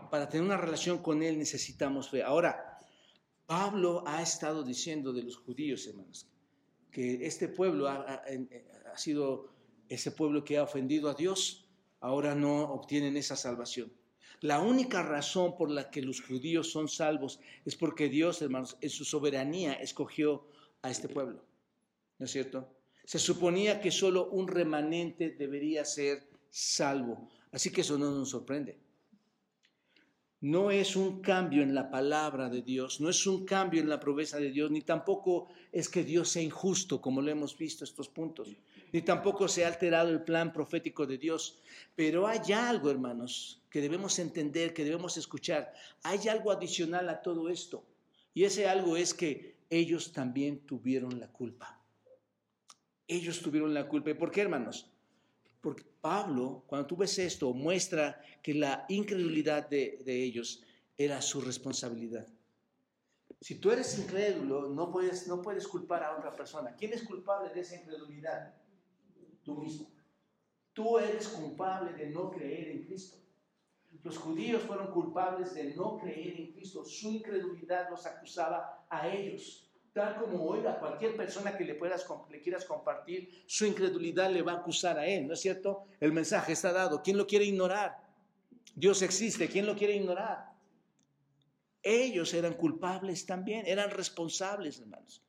Para 0.10 0.30
tener 0.30 0.46
una 0.46 0.58
relación 0.58 1.00
con 1.00 1.22
Él 1.24 1.38
necesitamos 1.38 2.10
fe. 2.10 2.24
Ahora, 2.24 2.80
Pablo 3.46 4.04
ha 4.06 4.22
estado 4.22 4.64
diciendo 4.64 5.12
de 5.12 5.24
los 5.24 5.38
judíos, 5.38 5.88
hermanos, 5.88 6.28
que 6.92 7.26
este 7.26 7.48
pueblo 7.48 7.88
ha, 7.88 8.22
sido 8.96 9.50
ese 9.90 10.12
pueblo 10.12 10.44
que 10.44 10.58
ha 10.58 10.64
ofendido 10.64 11.10
a 11.10 11.16
Dios, 11.16 11.68
ahora 12.00 12.36
no 12.36 12.62
obtienen 12.72 13.18
esa 13.18 13.36
salvación. 13.36 13.92
La 14.42 14.62
única 14.62 15.04
razón 15.04 15.58
por 15.58 15.70
la 15.70 15.90
que 15.90 16.02
los 16.02 16.22
judíos 16.22 16.72
son 16.72 16.88
salvos 16.88 17.40
es 17.66 17.76
porque 17.76 18.08
Dios, 18.08 18.42
hermanos, 18.42 18.78
en 18.80 18.90
su 18.90 19.04
soberanía 19.04 19.74
escogió 19.74 20.48
a 20.82 20.90
este 20.90 21.10
pueblo. 21.10 21.44
¿No 22.18 22.26
es 22.26 22.32
cierto? 22.32 22.74
Se 23.04 23.20
suponía 23.20 23.82
que 23.82 23.92
solo 23.92 24.30
un 24.30 24.48
remanente 24.48 25.32
debería 25.32 25.84
ser 25.84 26.30
salvo. 26.50 27.30
Así 27.52 27.72
que 27.72 27.82
eso 27.82 27.98
no 27.98 28.12
nos 28.12 28.30
sorprende. 28.30 28.80
No 30.42 30.72
es 30.72 30.96
un 30.96 31.20
cambio 31.22 31.62
en 31.64 31.76
la 31.76 31.92
palabra 31.92 32.50
de 32.50 32.62
Dios, 32.62 33.02
no 33.02 33.10
es 33.10 33.28
un 33.28 33.44
cambio 33.44 33.82
en 33.82 33.90
la 33.90 34.00
promesa 34.00 34.38
de 34.38 34.52
Dios, 34.52 34.72
ni 34.72 34.82
tampoco 34.82 35.50
es 35.74 35.90
que 35.90 36.06
Dios 36.06 36.30
sea 36.30 36.42
injusto, 36.42 37.02
como 37.02 37.22
lo 37.22 37.30
hemos 37.30 37.58
visto 37.58 37.84
estos 37.84 38.08
puntos, 38.08 38.48
ni 38.92 39.02
tampoco 39.02 39.48
se 39.48 39.64
ha 39.64 39.68
alterado 39.68 40.10
el 40.10 40.24
plan 40.24 40.52
profético 40.54 41.06
de 41.06 41.18
Dios. 41.18 41.60
Pero 41.96 42.28
hay 42.28 42.54
algo, 42.54 42.90
hermanos, 42.90 43.62
que 43.70 43.82
debemos 43.82 44.20
entender, 44.20 44.74
que 44.74 44.84
debemos 44.84 45.18
escuchar. 45.18 45.74
Hay 46.04 46.28
algo 46.28 46.52
adicional 46.52 47.10
a 47.10 47.22
todo 47.22 47.50
esto. 47.50 47.84
Y 48.34 48.44
ese 48.44 48.68
algo 48.68 48.98
es 48.98 49.14
que 49.14 49.56
ellos 49.70 50.12
también 50.12 50.60
tuvieron 50.60 51.20
la 51.20 51.28
culpa. 51.28 51.80
Ellos 53.08 53.42
tuvieron 53.42 53.74
la 53.74 53.88
culpa. 53.88 54.12
¿Y 54.12 54.16
por 54.16 54.32
qué, 54.32 54.42
hermanos? 54.42 54.90
Porque 55.62 55.84
Pablo, 56.02 56.64
cuando 56.68 56.88
tú 56.88 56.98
ves 56.98 57.20
esto, 57.20 57.54
muestra 57.54 58.22
que 58.42 58.54
la 58.54 58.86
incredulidad 58.88 59.68
de, 59.68 60.02
ellos 60.06 60.64
era 60.98 61.22
su 61.22 61.42
responsabilidad. 61.42 62.28
Si 63.42 63.56
tú 63.56 63.72
eres 63.72 63.98
incrédulo, 63.98 64.70
no 64.70 64.92
puedes, 64.92 65.28
no 65.28 65.42
puedes 65.42 65.68
culpar 65.68 66.04
a 66.04 66.18
otra 66.18 66.34
persona. 66.34 66.76
¿Quién 66.76 66.94
es 66.94 67.04
culpable 67.04 67.54
de 67.54 67.62
esa 67.62 67.76
incredulidad? 67.76 68.54
Tú 69.44 69.56
mismo. 69.56 69.88
Tú 70.74 70.98
eres 71.00 71.28
culpable 71.30 71.94
de 71.94 72.10
no 72.10 72.32
creer 72.32 72.70
en 72.70 72.84
Cristo. 72.84 73.18
Los 74.04 74.18
judíos 74.18 74.62
fueron 74.64 74.92
culpables 74.92 75.54
de 75.54 75.74
no 75.76 75.98
creer 75.98 76.40
en 76.40 76.52
Cristo. 76.54 76.86
Su 76.86 77.10
incredulidad 77.10 77.90
los 77.90 78.06
acusaba 78.06 78.86
a 78.90 79.08
ellos 79.08 79.70
tal 79.94 80.16
como 80.16 80.46
hoy 80.46 80.66
a 80.66 80.80
cualquier 80.80 81.16
persona 81.16 81.58
que 81.58 81.66
le, 81.66 81.74
le 81.74 82.42
quieras 82.42 82.66
compartir, 82.66 83.44
su 83.46 83.66
incredulidad 83.66 84.32
le 84.32 84.42
va 84.42 84.54
a 84.54 84.58
acusar 84.58 84.98
a 84.98 85.06
él, 85.06 85.28
¿no 85.28 85.34
es 85.34 85.42
cierto? 85.42 85.86
El 86.00 86.12
mensaje 86.14 86.54
está 86.54 86.72
dado. 86.72 87.02
¿Quién 87.02 87.18
lo 87.18 87.28
quiere 87.28 87.46
ignorar? 87.46 87.98
Dios 88.76 89.02
existe, 89.02 89.50
¿quién 89.50 89.66
lo 89.66 89.76
quiere 89.76 89.96
ignorar? 89.96 90.54
Ellos 91.82 92.34
eran 92.34 92.54
culpables 92.54 93.26
también, 93.26 93.66
eran 93.66 93.90
responsables, 93.90 94.80
hermanos. 94.80 95.22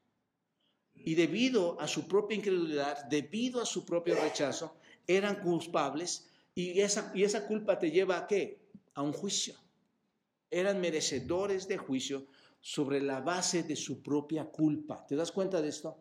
Y 1.04 1.14
debido 1.14 1.80
a 1.80 1.88
su 1.88 2.06
propia 2.06 2.36
incredulidad, 2.36 3.04
debido 3.04 3.60
a 3.60 3.66
su 3.66 3.84
propio 3.84 4.20
rechazo, 4.20 4.76
eran 5.06 5.40
culpables 5.42 6.28
y 6.54 6.80
esa, 6.80 7.10
y 7.14 7.24
esa 7.24 7.46
culpa 7.46 7.78
te 7.78 7.90
lleva 7.90 8.18
a 8.18 8.26
qué? 8.26 8.60
A 8.94 9.02
un 9.02 9.12
juicio. 9.12 9.54
Eran 10.50 10.80
merecedores 10.80 11.68
de 11.68 11.78
juicio 11.78 12.26
sobre 12.60 13.00
la 13.00 13.20
base 13.20 13.62
de 13.62 13.76
su 13.76 14.02
propia 14.02 14.44
culpa. 14.44 15.06
¿Te 15.06 15.16
das 15.16 15.32
cuenta 15.32 15.62
de 15.62 15.68
esto? 15.68 15.96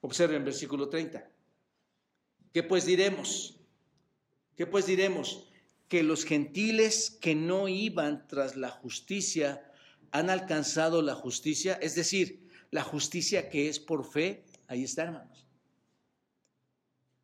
Observen 0.00 0.38
el 0.38 0.44
versículo 0.44 0.88
30. 0.88 1.30
¿Qué 2.52 2.62
pues 2.62 2.86
diremos? 2.86 3.60
¿Qué 4.56 4.66
pues 4.66 4.86
diremos? 4.86 5.48
Que 5.88 6.02
los 6.02 6.24
gentiles 6.24 7.10
que 7.20 7.34
no 7.34 7.68
iban 7.68 8.26
tras 8.26 8.56
la 8.56 8.70
justicia 8.70 9.70
han 10.10 10.30
alcanzado 10.30 11.02
la 11.02 11.14
justicia, 11.14 11.74
es 11.74 11.94
decir, 11.94 12.48
la 12.70 12.82
justicia 12.82 13.48
que 13.48 13.68
es 13.68 13.78
por 13.78 14.04
fe. 14.04 14.44
Ahí 14.66 14.84
está, 14.84 15.04
hermanos. 15.04 15.46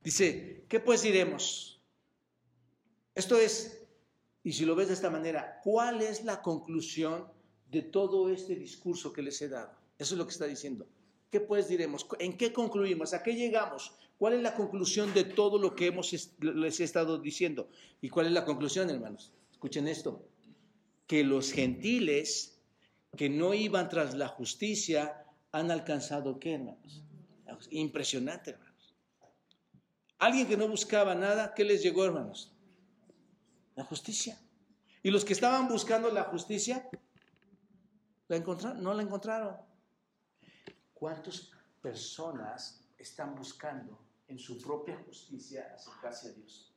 Dice, 0.00 0.64
¿qué 0.68 0.80
pues 0.80 1.02
diremos? 1.02 1.82
Esto 3.14 3.36
es, 3.38 3.86
y 4.42 4.52
si 4.52 4.64
lo 4.64 4.74
ves 4.74 4.88
de 4.88 4.94
esta 4.94 5.10
manera, 5.10 5.60
¿cuál 5.64 6.02
es 6.02 6.24
la 6.24 6.42
conclusión 6.42 7.26
de 7.70 7.82
todo 7.82 8.30
este 8.30 8.54
discurso 8.54 9.12
que 9.12 9.22
les 9.22 9.40
he 9.42 9.48
dado. 9.48 9.72
Eso 9.98 10.14
es 10.14 10.18
lo 10.18 10.26
que 10.26 10.32
está 10.32 10.46
diciendo. 10.46 10.86
¿Qué 11.30 11.40
pues 11.40 11.68
diremos? 11.68 12.06
¿En 12.18 12.36
qué 12.36 12.52
concluimos? 12.52 13.12
¿A 13.12 13.22
qué 13.22 13.34
llegamos? 13.34 13.92
¿Cuál 14.18 14.34
es 14.34 14.42
la 14.42 14.54
conclusión 14.54 15.12
de 15.12 15.24
todo 15.24 15.58
lo 15.58 15.74
que 15.74 15.86
hemos, 15.88 16.12
les 16.40 16.80
he 16.80 16.84
estado 16.84 17.18
diciendo? 17.18 17.68
¿Y 18.00 18.08
cuál 18.08 18.26
es 18.26 18.32
la 18.32 18.44
conclusión, 18.44 18.88
hermanos? 18.88 19.32
Escuchen 19.50 19.88
esto. 19.88 20.26
Que 21.06 21.24
los 21.24 21.52
gentiles 21.52 22.58
que 23.16 23.28
no 23.28 23.54
iban 23.54 23.88
tras 23.88 24.14
la 24.14 24.28
justicia 24.28 25.25
han 25.58 25.70
alcanzado 25.70 26.38
qué, 26.38 26.54
hermanos? 26.54 27.02
Impresionante, 27.70 28.50
hermanos. 28.50 28.96
Alguien 30.18 30.46
que 30.46 30.56
no 30.56 30.68
buscaba 30.68 31.14
nada, 31.14 31.54
¿qué 31.54 31.64
les 31.64 31.82
llegó, 31.82 32.04
hermanos? 32.04 32.52
La 33.74 33.84
justicia. 33.84 34.38
Y 35.02 35.10
los 35.10 35.24
que 35.24 35.34
estaban 35.34 35.68
buscando 35.68 36.10
la 36.10 36.24
justicia, 36.24 36.88
¿La 38.28 38.36
encontraron? 38.36 38.82
No 38.82 38.92
la 38.92 39.02
encontraron. 39.02 39.56
¿Cuántas 40.94 41.50
personas 41.80 42.84
están 42.98 43.34
buscando 43.34 43.98
en 44.26 44.38
su 44.38 44.60
propia 44.60 44.96
justicia 45.04 45.72
acercarse 45.74 46.28
a 46.28 46.32
Dios? 46.32 46.74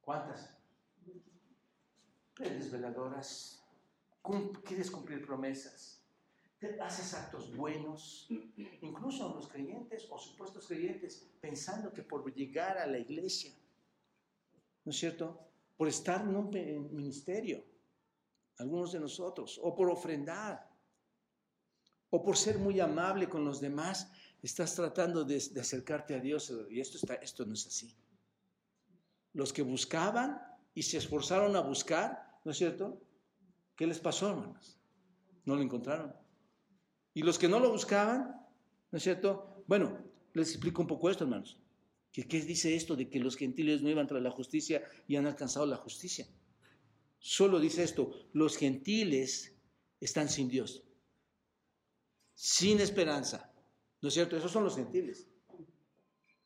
¿Cuántas? 0.00 0.56
Eres 2.38 2.70
veladoras, 2.70 3.62
quieres 4.64 4.90
cumplir 4.90 5.24
promesas, 5.24 6.02
haces 6.80 7.14
actos 7.14 7.54
buenos, 7.56 8.26
incluso 8.80 9.34
los 9.34 9.48
creyentes 9.48 10.06
o 10.10 10.18
supuestos 10.18 10.66
creyentes, 10.66 11.30
pensando 11.40 11.92
que 11.92 12.02
por 12.02 12.32
llegar 12.34 12.78
a 12.78 12.86
la 12.86 12.98
iglesia, 12.98 13.52
¿no 14.84 14.90
es 14.90 14.98
cierto? 14.98 15.38
Por 15.76 15.88
estar 15.88 16.22
en 16.22 16.36
un 16.36 16.94
ministerio, 16.94 17.64
algunos 18.58 18.92
de 18.92 19.00
nosotros, 19.00 19.60
o 19.62 19.74
por 19.74 19.90
ofrendar, 19.90 20.70
o 22.10 22.22
por 22.22 22.36
ser 22.36 22.58
muy 22.58 22.78
amable 22.80 23.28
con 23.28 23.44
los 23.44 23.60
demás, 23.60 24.10
estás 24.42 24.74
tratando 24.74 25.24
de, 25.24 25.36
acercarte 25.36 26.14
a 26.14 26.20
Dios 26.20 26.52
y 26.70 26.80
esto, 26.80 26.98
está, 26.98 27.14
esto 27.14 27.44
no 27.44 27.54
es 27.54 27.66
así. 27.66 27.96
Los 29.32 29.52
que 29.52 29.62
buscaban 29.62 30.40
y 30.74 30.82
se 30.82 30.98
esforzaron 30.98 31.56
a 31.56 31.60
buscar, 31.60 32.38
¿no 32.44 32.52
es 32.52 32.58
cierto? 32.58 33.00
¿Qué 33.74 33.86
les 33.86 33.98
pasó, 33.98 34.30
hermanos? 34.30 34.78
No 35.44 35.56
lo 35.56 35.62
encontraron. 35.62 36.23
Y 37.14 37.22
los 37.22 37.38
que 37.38 37.48
no 37.48 37.60
lo 37.60 37.70
buscaban, 37.70 38.44
¿no 38.90 38.98
es 38.98 39.02
cierto? 39.02 39.62
Bueno, 39.66 39.98
les 40.34 40.50
explico 40.50 40.82
un 40.82 40.88
poco 40.88 41.08
esto, 41.08 41.24
hermanos. 41.24 41.58
¿Qué, 42.12 42.24
dice 42.24 42.76
esto 42.76 42.94
de 42.94 43.08
que 43.08 43.18
los 43.18 43.36
gentiles 43.36 43.82
no 43.82 43.88
iban 43.88 44.06
tras 44.06 44.22
la 44.22 44.30
justicia 44.30 44.82
y 45.08 45.16
han 45.16 45.26
alcanzado 45.26 45.66
la 45.66 45.76
justicia? 45.76 46.26
solo 47.24 47.58
dice 47.58 47.82
esto, 47.82 48.12
los 48.34 48.58
gentiles 48.58 49.56
están 49.98 50.28
sin 50.28 50.50
Dios, 50.50 50.82
sin 52.34 52.80
esperanza. 52.80 53.50
¿No 54.02 54.08
es 54.08 54.14
cierto? 54.14 54.36
Esos 54.36 54.52
son 54.52 54.64
los 54.64 54.76
gentiles. 54.76 55.26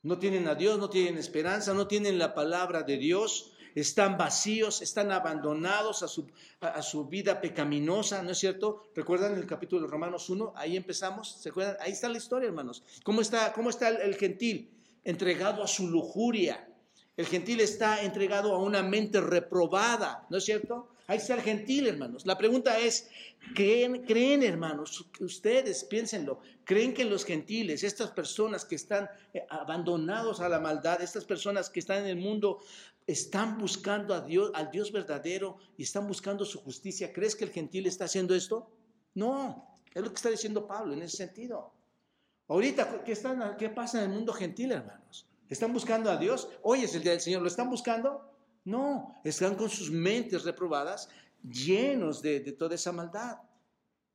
No 0.03 0.21
tienen 0.21 0.47
a 0.47 0.55
Dios, 0.55 0.79
no 0.79 0.89
tienen 0.89 1.19
esperanza, 1.19 1.75
no 1.75 1.89
tienen 1.89 2.17
la 2.17 2.33
palabra 2.33 2.85
de 2.85 2.97
Dios. 2.97 3.58
Están 3.75 4.17
vacíos, 4.17 4.83
están 4.83 5.13
abandonados 5.13 6.03
a 6.03 6.09
su, 6.09 6.27
a, 6.61 6.83
su 6.83 7.07
vida 7.07 7.41
pecaminosa, 7.41 8.23
¿no 8.23 8.31
es 8.31 8.39
cierto? 8.39 8.83
¿Recuerdan 8.95 9.35
el 9.35 9.47
capítulo 9.47 9.83
de 9.83 9.89
Romanos 9.89 10.29
1? 10.29 10.53
Ahí 10.57 10.77
empezamos, 10.77 11.37
¿se 11.41 11.51
acuerdan? 11.51 11.77
Ahí 11.81 11.93
está 11.93 12.09
la 12.09 12.19
historia, 12.19 12.49
hermanos. 12.49 12.83
¿Cómo 13.05 13.21
está, 13.21 13.53
cómo 13.53 13.71
está 13.71 13.89
el, 13.89 13.97
el 13.99 14.17
gentil? 14.17 14.71
Entregado 15.05 15.63
a 15.63 15.67
su 15.67 15.89
lujuria. 15.89 16.69
El 17.17 17.27
gentil 17.27 17.61
está 17.61 18.03
entregado 18.03 18.55
a 18.55 18.59
una 18.59 18.83
mente 18.83 19.21
reprobada, 19.21 20.27
¿no 20.31 20.39
es 20.39 20.45
cierto? 20.45 20.89
Ahí 21.09 21.17
está 21.17 21.35
el 21.35 21.41
gentil, 21.41 21.87
hermanos. 21.87 22.27
La 22.27 22.37
pregunta 22.37 22.79
es, 22.79 23.09
¿creen, 23.55 24.05
creen 24.05 24.43
hermanos, 24.43 25.07
ustedes 25.21 25.85
piénsenlo, 25.85 26.41
creen 26.65 26.93
que 26.93 27.07
los 27.07 27.25
gentiles, 27.25 27.83
estas 27.83 28.11
personas 28.11 28.67
que 28.67 28.75
están 28.75 29.09
eh, 29.33 29.43
abandonados 29.49 30.41
a 30.41 30.51
la 30.51 30.61
maldad, 30.61 31.01
estas 31.01 31.25
personas 31.25 31.71
que 31.71 31.81
están 31.81 32.01
en 32.05 32.09
el 32.09 32.17
mundo, 32.17 32.61
están 33.09 33.57
buscando 33.57 34.15
a 34.15 34.21
Dios, 34.21 34.53
al 34.55 34.71
Dios 34.71 34.93
verdadero 34.93 35.57
y 35.79 35.83
están 35.83 36.07
buscando 36.07 36.45
su 36.45 36.61
justicia? 36.61 37.13
¿Crees 37.13 37.35
que 37.35 37.45
el 37.45 37.51
gentil 37.51 37.87
está 37.87 38.05
haciendo 38.05 38.35
esto? 38.35 38.71
No, 39.15 39.81
es 39.95 40.03
lo 40.03 40.11
que 40.11 40.17
está 40.17 40.29
diciendo 40.29 40.67
Pablo 40.67 40.93
en 40.93 41.03
ese 41.03 41.17
sentido. 41.17 41.73
Ahorita, 42.49 43.03
¿qué, 43.05 43.69
pasa 43.71 44.05
en 44.05 44.11
el 44.11 44.17
mundo 44.17 44.33
gentil, 44.35 44.73
hermanos? 44.73 45.27
¿Están 45.49 45.73
buscando 45.73 46.11
a 46.11 46.19
Dios? 46.19 46.51
Hoy 46.63 46.83
es 46.83 46.95
el 46.95 47.03
día 47.03 47.13
del 47.13 47.21
Señor, 47.23 47.41
¿lo 47.41 47.49
están 47.49 47.71
buscando? 47.71 48.31
No, 48.65 49.19
están 49.25 49.55
con 49.55 49.71
sus 49.71 49.91
mentes 49.91 50.45
reprobadas, 50.45 51.09
llenos 51.43 52.21
de, 52.21 52.41
toda 52.53 52.75
esa 52.75 52.93
maldad. 52.93 53.39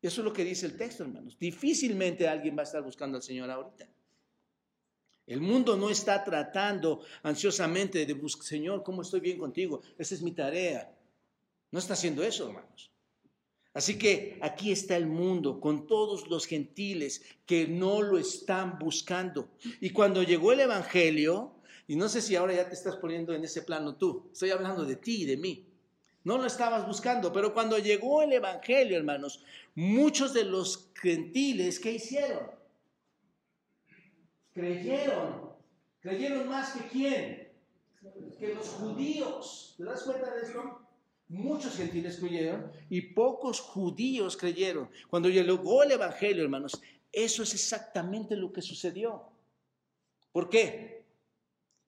Eso 0.02 0.22
es 0.22 0.26
lo 0.26 0.34
que 0.34 0.46
dice 0.46 0.68
el 0.68 0.78
texto, 0.78 1.04
hermanos. 1.04 1.38
Difícilmente 1.40 2.28
alguien 2.28 2.56
va 2.56 2.62
a 2.62 2.66
estar 2.66 2.84
buscando 2.84 3.18
al 3.18 3.24
Señor 3.24 3.50
ahorita. 3.50 3.88
El 5.26 5.42
mundo 5.42 5.78
no 5.78 5.90
está 5.90 6.24
tratando 6.24 7.02
ansiosamente 7.24 8.06
de 8.06 8.14
buscar, 8.14 8.46
Señor, 8.46 8.84
¿cómo 8.84 9.02
estoy 9.02 9.22
bien 9.22 9.38
contigo? 9.38 9.82
Esa 9.98 10.16
es 10.16 10.22
mi 10.22 10.32
tarea. 10.32 10.94
No 11.72 11.80
está 11.80 11.94
haciendo 11.94 12.24
eso, 12.24 12.48
hermanos. 12.48 12.92
Así 13.74 13.98
que 13.98 14.38
aquí 14.42 14.72
está 14.72 14.96
el 14.96 15.08
mundo 15.08 15.60
con 15.60 15.88
todos 15.88 16.28
los 16.30 16.46
gentiles 16.46 17.24
que 17.46 17.68
no 17.68 18.02
lo 18.02 18.20
están 18.20 18.78
buscando. 18.78 19.50
Y 19.82 19.90
cuando 19.90 20.22
llegó 20.22 20.52
el 20.52 20.60
Evangelio, 20.60 21.56
y 21.88 21.96
no 21.96 22.08
sé 22.08 22.22
si 22.22 22.36
ahora 22.36 22.54
ya 22.54 22.68
te 22.68 22.76
estás 22.76 22.98
poniendo 22.98 23.34
en 23.34 23.44
ese 23.44 23.64
plano 23.64 23.96
tú. 23.96 24.30
Estoy 24.32 24.52
hablando 24.52 24.86
de 24.86 24.96
ti 24.96 25.24
y 25.24 25.26
de 25.26 25.38
mí. 25.38 25.66
No 26.24 26.38
lo 26.38 26.46
estabas 26.46 26.86
buscando, 26.86 27.34
pero 27.34 27.54
cuando 27.54 27.78
llegó 27.80 28.22
el 28.22 28.32
Evangelio, 28.34 28.98
hermanos, 28.98 29.44
muchos 29.76 30.34
de 30.34 30.46
los 30.46 30.90
gentiles, 31.02 31.80
¿qué 31.80 31.94
hicieron? 31.94 32.63
Creyeron. 34.54 35.52
¿Creyeron 36.00 36.48
más 36.48 36.74
que 36.74 36.88
quién? 36.90 37.52
Que 38.40 38.54
los 38.54 38.68
judíos. 38.70 39.76
¿Te 39.78 39.84
das 39.84 40.04
cuenta 40.04 40.34
de 40.34 40.42
esto? 40.42 40.80
Muchos 41.30 41.76
gentiles 41.76 42.18
creyeron 42.18 42.72
y 42.90 43.02
pocos 43.02 43.60
judíos 43.60 44.38
creyeron. 44.38 44.90
Cuando 45.10 45.30
llegó 45.30 45.82
el 45.82 45.92
Evangelio, 45.92 46.44
hermanos, 46.44 46.80
eso 47.12 47.44
es 47.44 47.54
exactamente 47.54 48.36
lo 48.36 48.52
que 48.52 48.62
sucedió. 48.62 49.24
¿Por 50.32 50.50
qué? 50.50 51.06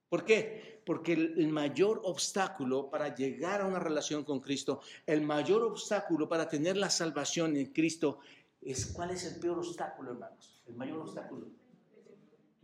¿Por 0.10 0.24
qué? 0.24 0.82
Porque 0.86 1.14
el, 1.14 1.48
mayor 1.50 2.02
obstáculo 2.06 2.90
para 2.90 3.14
llegar 3.14 3.62
a 3.62 3.66
una 3.66 3.80
relación 3.80 4.24
con 4.24 4.40
Cristo, 4.40 4.82
el 5.06 5.22
mayor 5.22 5.64
obstáculo 5.64 6.30
para 6.30 6.48
tener 6.48 6.78
la 6.78 6.90
salvación 6.90 7.58
en 7.58 7.74
Cristo, 7.74 8.20
es 8.62 8.86
¿cuál 8.88 9.12
es 9.12 9.26
el 9.26 9.40
peor 9.40 9.60
obstáculo, 9.60 10.12
hermanos? 10.12 10.64
El 10.68 10.76
mayor 10.76 11.00
obstáculo. 11.00 11.48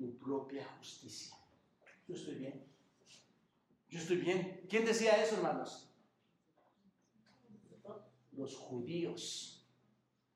Tu 0.02 0.18
propia 0.18 0.66
justicia. 0.80 1.38
Yo 2.08 2.16
estoy 2.16 2.34
bien. 2.34 2.66
Yo 3.88 4.00
estoy 4.00 4.18
bien. 4.18 4.66
¿Quién 4.68 4.84
decía 4.84 5.24
eso, 5.24 5.36
hermanos? 5.36 5.94
Los 8.32 8.56
judíos. 8.56 9.64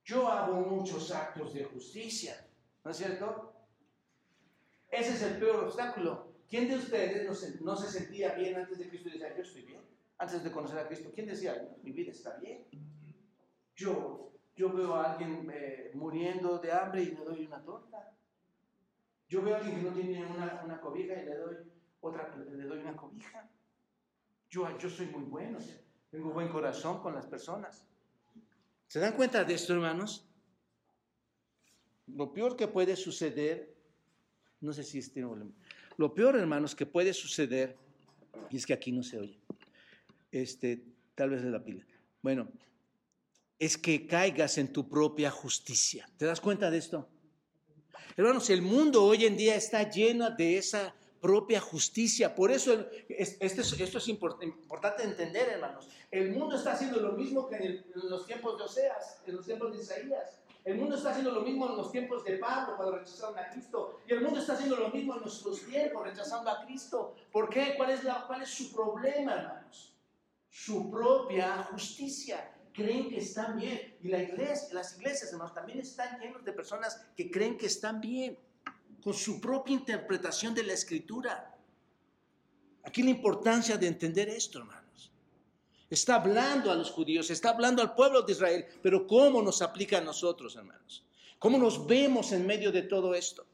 Yo 0.04 0.28
hago 0.28 0.58
muchos 0.58 1.10
actos 1.10 1.56
de 1.56 1.64
justicia. 1.64 2.48
¿No 2.84 2.92
es 2.92 2.98
cierto? 2.98 3.56
Ese 4.92 5.16
es 5.16 5.24
el 5.24 5.40
peor 5.40 5.64
obstáculo. 5.64 6.36
¿Quién 6.48 6.70
de 6.70 6.76
ustedes 6.76 7.28
no 7.62 7.76
se, 7.76 7.90
sentía 7.90 8.36
bien 8.36 8.58
antes 8.58 8.78
de 8.78 8.88
Cristo 8.88 9.10
y 9.10 9.14
decía, 9.14 9.36
yo 9.36 9.42
estoy 9.42 9.64
bien? 9.64 9.82
Antes 10.20 10.44
de 10.44 10.52
conocer 10.52 10.78
a 10.78 10.88
Cristo, 10.88 11.12
¿quién 11.12 11.26
decía, 11.26 11.76
mi 11.82 11.92
vida 11.92 12.12
está 12.12 12.38
bien? 12.38 12.68
Yo, 13.76 14.32
yo 14.56 14.72
veo 14.72 14.94
a 14.94 15.14
alguien 15.14 15.52
eh, 15.52 15.90
muriendo 15.96 16.60
de 16.60 16.72
hambre 16.72 17.02
y 17.02 17.06
le 17.08 17.26
doy 17.26 17.48
una 17.48 17.66
torta. 17.66 18.15
Yo 19.28 19.42
veo 19.42 19.56
a 19.56 19.58
alguien 19.58 19.78
que 19.78 19.90
no 19.90 19.94
tiene 19.94 20.26
una, 20.26 20.62
una 20.64 20.80
cobija 20.80 21.14
y 21.22 21.26
le 21.26 21.36
doy 21.36 21.56
otra, 22.02 22.36
le 22.36 22.64
doy 22.64 22.80
una 22.80 22.96
cobija. 22.96 23.50
Yo, 24.50 24.78
yo 24.78 24.90
soy 24.90 25.08
muy 25.08 25.24
bueno, 25.24 25.58
tengo 26.12 26.32
buen 26.32 26.50
corazón 26.50 27.02
con 27.02 27.16
las 27.16 27.26
personas. 27.26 27.86
¿Se 28.88 29.00
dan 29.00 29.14
cuenta 29.14 29.44
de 29.44 29.54
esto, 29.54 29.74
hermanos? 29.74 30.28
Lo 32.08 32.32
peor 32.32 32.56
que 32.56 32.68
puede 32.68 32.96
suceder, 32.96 33.76
no 34.62 34.72
sé 34.72 34.84
si 34.84 35.00
este 35.00 35.22
lo 35.98 36.14
peor, 36.14 36.36
hermanos, 36.36 36.76
que 36.76 36.86
puede 36.86 37.14
suceder, 37.14 37.78
y 38.50 38.58
es 38.58 38.66
que 38.66 38.74
aquí 38.74 38.92
no 38.92 39.02
se 39.02 39.18
oye, 39.18 39.40
este, 40.32 40.84
tal 41.16 41.30
vez 41.30 41.42
de 41.42 41.50
la 41.50 41.64
pila. 41.64 41.86
Bueno, 42.22 42.50
es 43.58 43.78
que 43.78 44.06
caigas 44.06 44.58
en 44.58 44.74
tu 44.74 44.90
propia 44.90 45.32
justicia. 45.32 46.08
¿Te 46.18 46.26
das 46.26 46.42
cuenta 46.42 46.70
de 46.70 46.78
esto? 46.78 47.08
Hermanos, 48.18 48.50
el 48.50 48.62
mundo 48.62 49.04
hoy 49.04 49.26
en 49.26 49.36
día 49.36 49.56
está 49.56 49.90
lleno 49.90 50.30
de 50.32 50.58
esa 50.58 50.94
propia 51.20 51.60
justicia. 51.60 52.36
Por 52.36 52.52
eso 52.52 52.86
esto 53.10 53.62
es, 53.62 54.08
importante 54.08 55.04
entender, 55.04 55.50
hermanos. 55.50 55.90
El 56.12 56.32
mundo 56.32 56.56
está 56.56 56.74
haciendo 56.74 57.00
lo 57.00 57.14
mismo 57.14 57.48
que 57.48 57.56
en, 57.56 57.86
los 57.96 58.26
tiempos 58.26 58.58
de 58.58 58.64
Oseas, 58.64 59.22
en 59.26 59.36
los 59.36 59.46
tiempos 59.46 59.76
de 59.76 59.82
Isaías. 59.82 60.38
El 60.64 60.78
mundo 60.78 60.96
está 60.96 61.10
haciendo 61.10 61.32
lo 61.32 61.42
mismo 61.42 61.70
en 61.70 61.78
los 61.78 61.92
tiempos 61.92 62.24
de 62.24 62.38
Pablo 62.38 62.76
cuando 62.76 62.98
rechazaron 62.98 63.38
a 63.38 63.50
Cristo. 63.50 64.00
Y 64.08 64.14
el 64.14 64.22
mundo 64.22 64.40
está 64.40 64.54
haciendo 64.54 64.78
lo 64.78 64.90
mismo 64.90 65.16
en 65.16 65.22
nuestros 65.22 65.62
tiempos 65.62 66.04
rechazando 66.04 66.50
a 66.52 66.64
Cristo. 66.64 67.16
¿Por 67.32 67.50
qué? 67.50 67.74
¿Cuál 67.76 67.90
es, 67.90 68.04
la, 68.04 68.26
cuál 68.28 68.44
es 68.44 68.50
su 68.50 68.72
problema, 68.72 69.34
hermanos? 69.34 69.94
Su 70.50 70.90
propia 70.90 71.64
justicia. 71.72 72.55
Creen 72.76 73.10
que 73.10 73.20
están 73.20 73.58
bien. 73.58 73.98
Y 74.02 74.10
las 74.10 74.98
iglesias, 74.98 75.32
hermanos, 75.32 75.54
también 75.54 75.80
están 75.80 76.20
llenos 76.20 76.44
de 76.44 76.52
personas 76.52 77.06
que 77.16 77.32
creen 77.32 77.58
que 77.58 77.68
están 77.68 78.02
bien. 78.02 78.38
Con 79.02 79.14
su 79.14 79.40
propia 79.40 79.74
interpretación 79.74 80.54
de 80.54 80.64
la 80.64 80.74
escritura. 80.74 81.56
Aquí 82.84 83.04
la 83.04 83.12
importancia 83.12 83.78
de 83.78 83.88
entender 83.88 84.30
esto, 84.30 84.60
hermano. 84.60 84.86
Está 85.90 86.16
hablando 86.16 86.72
a 86.72 86.76
los 86.76 86.92
judíos, 86.92 87.30
está 87.30 87.52
hablando 87.52 87.82
al 87.82 87.94
pueblo 87.94 88.24
de 88.24 88.32
Israel, 88.32 88.66
pero 88.82 89.06
¿cómo 89.06 89.42
nos 89.42 89.62
aplica 89.62 90.00
a 90.00 90.02
nosotros, 90.02 90.56
hermanos? 90.56 91.06
¿Cómo 91.38 91.58
nos 91.58 91.86
vemos 91.86 92.32
en 92.32 92.46
medio 92.46 92.72
de 92.72 92.82
todo 92.84 93.14
esto? 93.14 93.46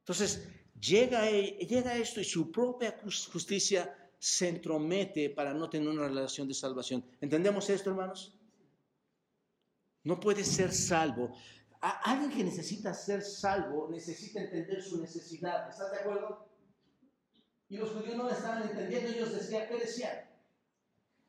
Entonces, 0.00 0.46
llega, 0.78 1.30
llega 1.30 1.96
esto 1.96 2.20
y 2.20 2.24
su 2.24 2.52
propia 2.52 2.96
justicia 3.32 4.03
se 4.24 4.48
entromete 4.48 5.28
para 5.28 5.52
no 5.52 5.68
tener 5.68 5.86
una 5.86 6.08
relación 6.08 6.48
de 6.48 6.54
salvación. 6.54 7.04
¿Entendemos 7.20 7.68
esto, 7.68 7.90
hermanos? 7.90 8.34
No 10.02 10.18
puede 10.18 10.42
ser 10.44 10.72
salvo. 10.72 11.36
alguien 11.78 12.30
que 12.30 12.42
necesita 12.42 12.94
ser 12.94 13.20
salvo 13.20 13.86
necesita 13.90 14.40
entender 14.40 14.82
su 14.82 14.98
necesidad. 14.98 15.68
¿Estás 15.68 15.90
de 15.90 15.98
acuerdo? 15.98 16.48
Y 17.68 17.76
los 17.76 17.90
judíos 17.90 18.16
no 18.16 18.30
estaban 18.30 18.62
entendiendo. 18.62 19.10
Ellos 19.10 19.34
decían, 19.34 19.68
¿qué 19.68 19.76
decían? 19.76 20.16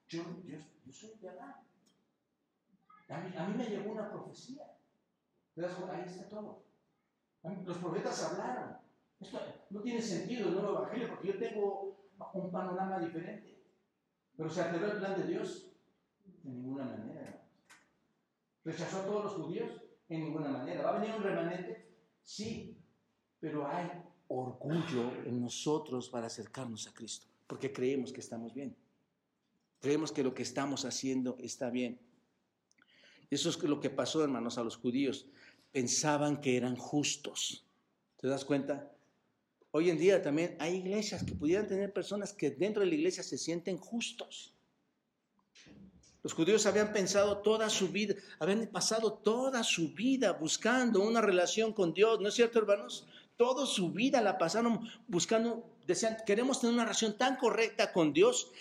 Yo, 0.07 0.23
yo, 0.45 0.57
yo 0.85 0.93
soy 0.93 1.15
de. 1.19 1.27
A 1.27 3.19
mí, 3.19 3.35
a 3.35 3.45
mí, 3.45 3.57
me 3.57 3.65
llegó 3.65 3.91
una 3.91 4.09
profecía. 4.09 4.73
Ahí 5.57 6.03
está 6.07 6.29
todo. 6.29 6.63
Los 7.65 7.77
profetas 7.79 8.23
hablaron. 8.23 8.77
Esto 9.19 9.37
no 9.69 9.81
tiene 9.81 10.01
sentido 10.01 10.47
el 10.47 10.53
nuevo 10.53 10.77
evangelio 10.77 11.09
porque 11.09 11.27
yo 11.27 11.37
tengo 11.37 11.84
un 12.33 12.51
panorama 12.51 12.99
diferente. 12.99 13.63
Pero 14.35 14.49
se 14.49 14.61
alteró 14.61 14.91
el 14.91 14.97
plan 14.97 15.21
de 15.21 15.27
Dios 15.27 15.71
de 16.43 16.51
ninguna 16.51 16.85
manera. 16.85 17.47
¿Rechazó 18.63 19.01
a 19.01 19.05
todos 19.05 19.23
los 19.25 19.33
judíos? 19.33 19.71
En 20.09 20.25
ninguna 20.25 20.49
manera. 20.49 20.83
¿Va 20.83 20.95
a 20.95 20.99
venir 20.99 21.15
un 21.15 21.23
remanente? 21.23 21.89
Sí, 22.23 22.77
pero 23.39 23.67
hay 23.67 23.89
orgullo 24.27 25.11
en 25.25 25.41
nosotros 25.41 26.09
para 26.09 26.27
acercarnos 26.27 26.87
a 26.87 26.93
Cristo, 26.93 27.27
porque 27.47 27.71
creemos 27.71 28.11
que 28.11 28.19
estamos 28.19 28.53
bien. 28.53 28.75
Creemos 29.79 30.11
que 30.11 30.23
lo 30.23 30.33
que 30.33 30.43
estamos 30.43 30.83
haciendo 30.85 31.37
está 31.39 31.69
bien. 31.69 31.99
Eso 33.29 33.49
es 33.49 33.61
lo 33.63 33.79
que 33.79 33.89
pasó, 33.89 34.23
hermanos, 34.23 34.57
a 34.57 34.63
los 34.63 34.77
judíos. 34.77 35.27
Pensaban 35.71 36.41
que 36.41 36.57
eran 36.57 36.75
justos. 36.75 37.67
¿Te 38.17 38.27
das 38.27 38.45
cuenta? 38.45 38.94
Hoy 39.77 39.89
en 39.89 39.97
día 39.97 40.21
también 40.21 40.55
hay 40.57 40.75
iglesias 40.75 41.25
que 41.25 41.33
pudieran 41.33 41.67
tener 41.67 41.91
personas 41.91 42.31
que 42.31 42.49
dentro 42.49 42.79
de 42.79 42.87
la 42.87 42.95
iglesia 42.95 43.23
se 43.23 43.37
sienten 43.37 43.77
justos. 43.77 44.53
Los 46.23 46.31
judíos 46.31 46.65
habían 46.65 46.93
pensado 46.93 47.39
toda 47.39 47.69
su 47.69 47.89
vida, 47.89 48.15
habían 48.39 48.67
pasado 48.67 49.11
toda 49.11 49.65
su 49.65 49.93
vida 49.93 50.31
buscando 50.31 51.01
una 51.01 51.19
relación 51.19 51.73
con 51.73 51.93
Dios, 51.93 52.21
¿no 52.21 52.29
es 52.29 52.35
cierto, 52.35 52.59
hermanos? 52.59 53.05
Toda 53.35 53.65
su 53.65 53.91
vida 53.91 54.21
la 54.21 54.37
pasaron 54.37 54.79
buscando 55.09 55.75
decían, 55.85 56.19
queremos 56.25 56.61
tener 56.61 56.73
una 56.73 56.85
relación 56.85 57.17
tan 57.17 57.35
correcta 57.35 57.91
con 57.91 58.13
Dios 58.13 58.53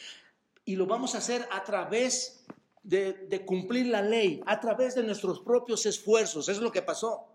y 0.64 0.74
lo 0.74 0.86
vamos 0.86 1.14
a 1.14 1.18
hacer 1.18 1.46
a 1.52 1.62
través 1.62 2.44
de, 2.82 3.44
cumplir 3.46 3.86
la 3.86 4.02
ley, 4.02 4.42
a 4.46 4.58
través 4.58 4.96
de 4.96 5.04
nuestros 5.04 5.38
propios 5.38 5.86
esfuerzos. 5.86 6.48
es 6.48 6.58
lo 6.58 6.72
que 6.72 6.82
pasó. 6.82 7.33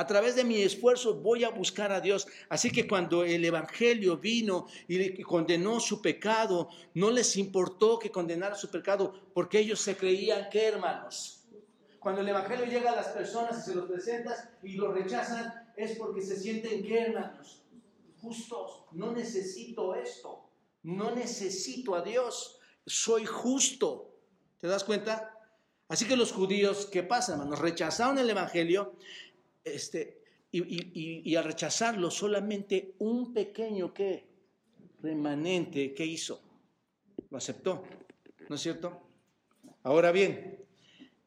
A 0.00 0.06
través 0.06 0.36
de 0.36 0.44
mi 0.44 0.62
esfuerzo 0.62 1.14
voy 1.14 1.42
a 1.42 1.50
buscar 1.50 1.90
a 1.90 2.00
Dios. 2.00 2.28
Así 2.48 2.70
que 2.70 2.86
cuando 2.86 3.24
el 3.24 3.44
Evangelio 3.44 4.16
vino 4.16 4.68
y 4.86 5.20
condenó 5.22 5.80
su 5.80 6.00
pecado, 6.00 6.68
no 6.94 7.10
les 7.10 7.36
importó 7.36 7.98
que 7.98 8.12
condenara 8.12 8.54
su 8.54 8.70
pecado, 8.70 9.12
porque 9.34 9.58
ellos 9.58 9.80
se 9.80 9.96
creían 9.96 10.48
que 10.50 10.66
hermanos. 10.66 11.42
Cuando 11.98 12.20
el 12.20 12.28
Evangelio 12.28 12.66
llega 12.66 12.92
a 12.92 12.96
las 12.96 13.08
personas 13.08 13.58
y 13.58 13.70
se 13.70 13.74
los 13.74 13.86
presentas 13.86 14.48
y 14.62 14.74
lo 14.74 14.92
rechazan, 14.92 15.72
es 15.76 15.98
porque 15.98 16.22
se 16.22 16.38
sienten 16.38 16.86
que 16.86 16.96
hermanos, 16.96 17.64
justos. 18.20 18.84
No 18.92 19.10
necesito 19.10 19.96
esto. 19.96 20.48
No 20.84 21.10
necesito 21.10 21.96
a 21.96 22.02
Dios. 22.02 22.60
Soy 22.86 23.26
justo. 23.26 24.14
¿Te 24.60 24.68
das 24.68 24.84
cuenta? 24.84 25.34
Así 25.88 26.06
que 26.06 26.16
los 26.16 26.32
judíos, 26.32 26.86
¿qué 26.86 27.02
pasa, 27.02 27.32
hermanos? 27.32 27.58
Rechazaron 27.58 28.18
el 28.18 28.28
Evangelio 28.30 28.92
este, 29.74 30.22
y, 30.50 31.34
al 31.36 31.44
rechazarlo, 31.44 32.10
solamente 32.10 32.94
un 32.98 33.32
pequeño 33.32 33.92
que 33.92 34.28
remanente 35.00 35.94
que 35.94 36.04
hizo, 36.04 36.40
lo 37.30 37.38
aceptó, 37.38 37.84
¿no 38.48 38.54
es 38.56 38.60
cierto? 38.60 39.02
Ahora 39.82 40.10
bien, 40.12 40.64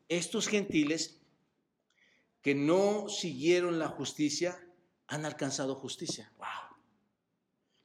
estos 0.10 0.48
gentiles 0.48 1.22
que 2.42 2.56
no 2.56 3.08
siguieron 3.08 3.80
la 3.80 3.88
justicia 3.88 4.60
han 5.08 5.26
alcanzado 5.26 5.76
justicia. 5.76 6.32
¡Wow! 6.38 6.48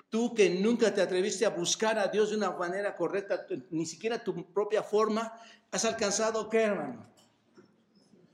Tú 0.08 0.34
que 0.34 0.48
nunca 0.50 0.94
te 0.94 1.02
atreviste 1.02 1.44
a 1.44 1.50
buscar 1.50 1.98
a 1.98 2.08
Dios 2.08 2.30
de 2.30 2.36
una 2.36 2.52
manera 2.52 2.96
correcta, 2.96 3.46
ni 3.70 3.84
siquiera 3.84 4.22
tu 4.22 4.52
propia 4.52 4.82
forma, 4.82 5.32
has 5.70 5.84
alcanzado 5.84 6.48
qué, 6.48 6.62
hermano? 6.62 7.06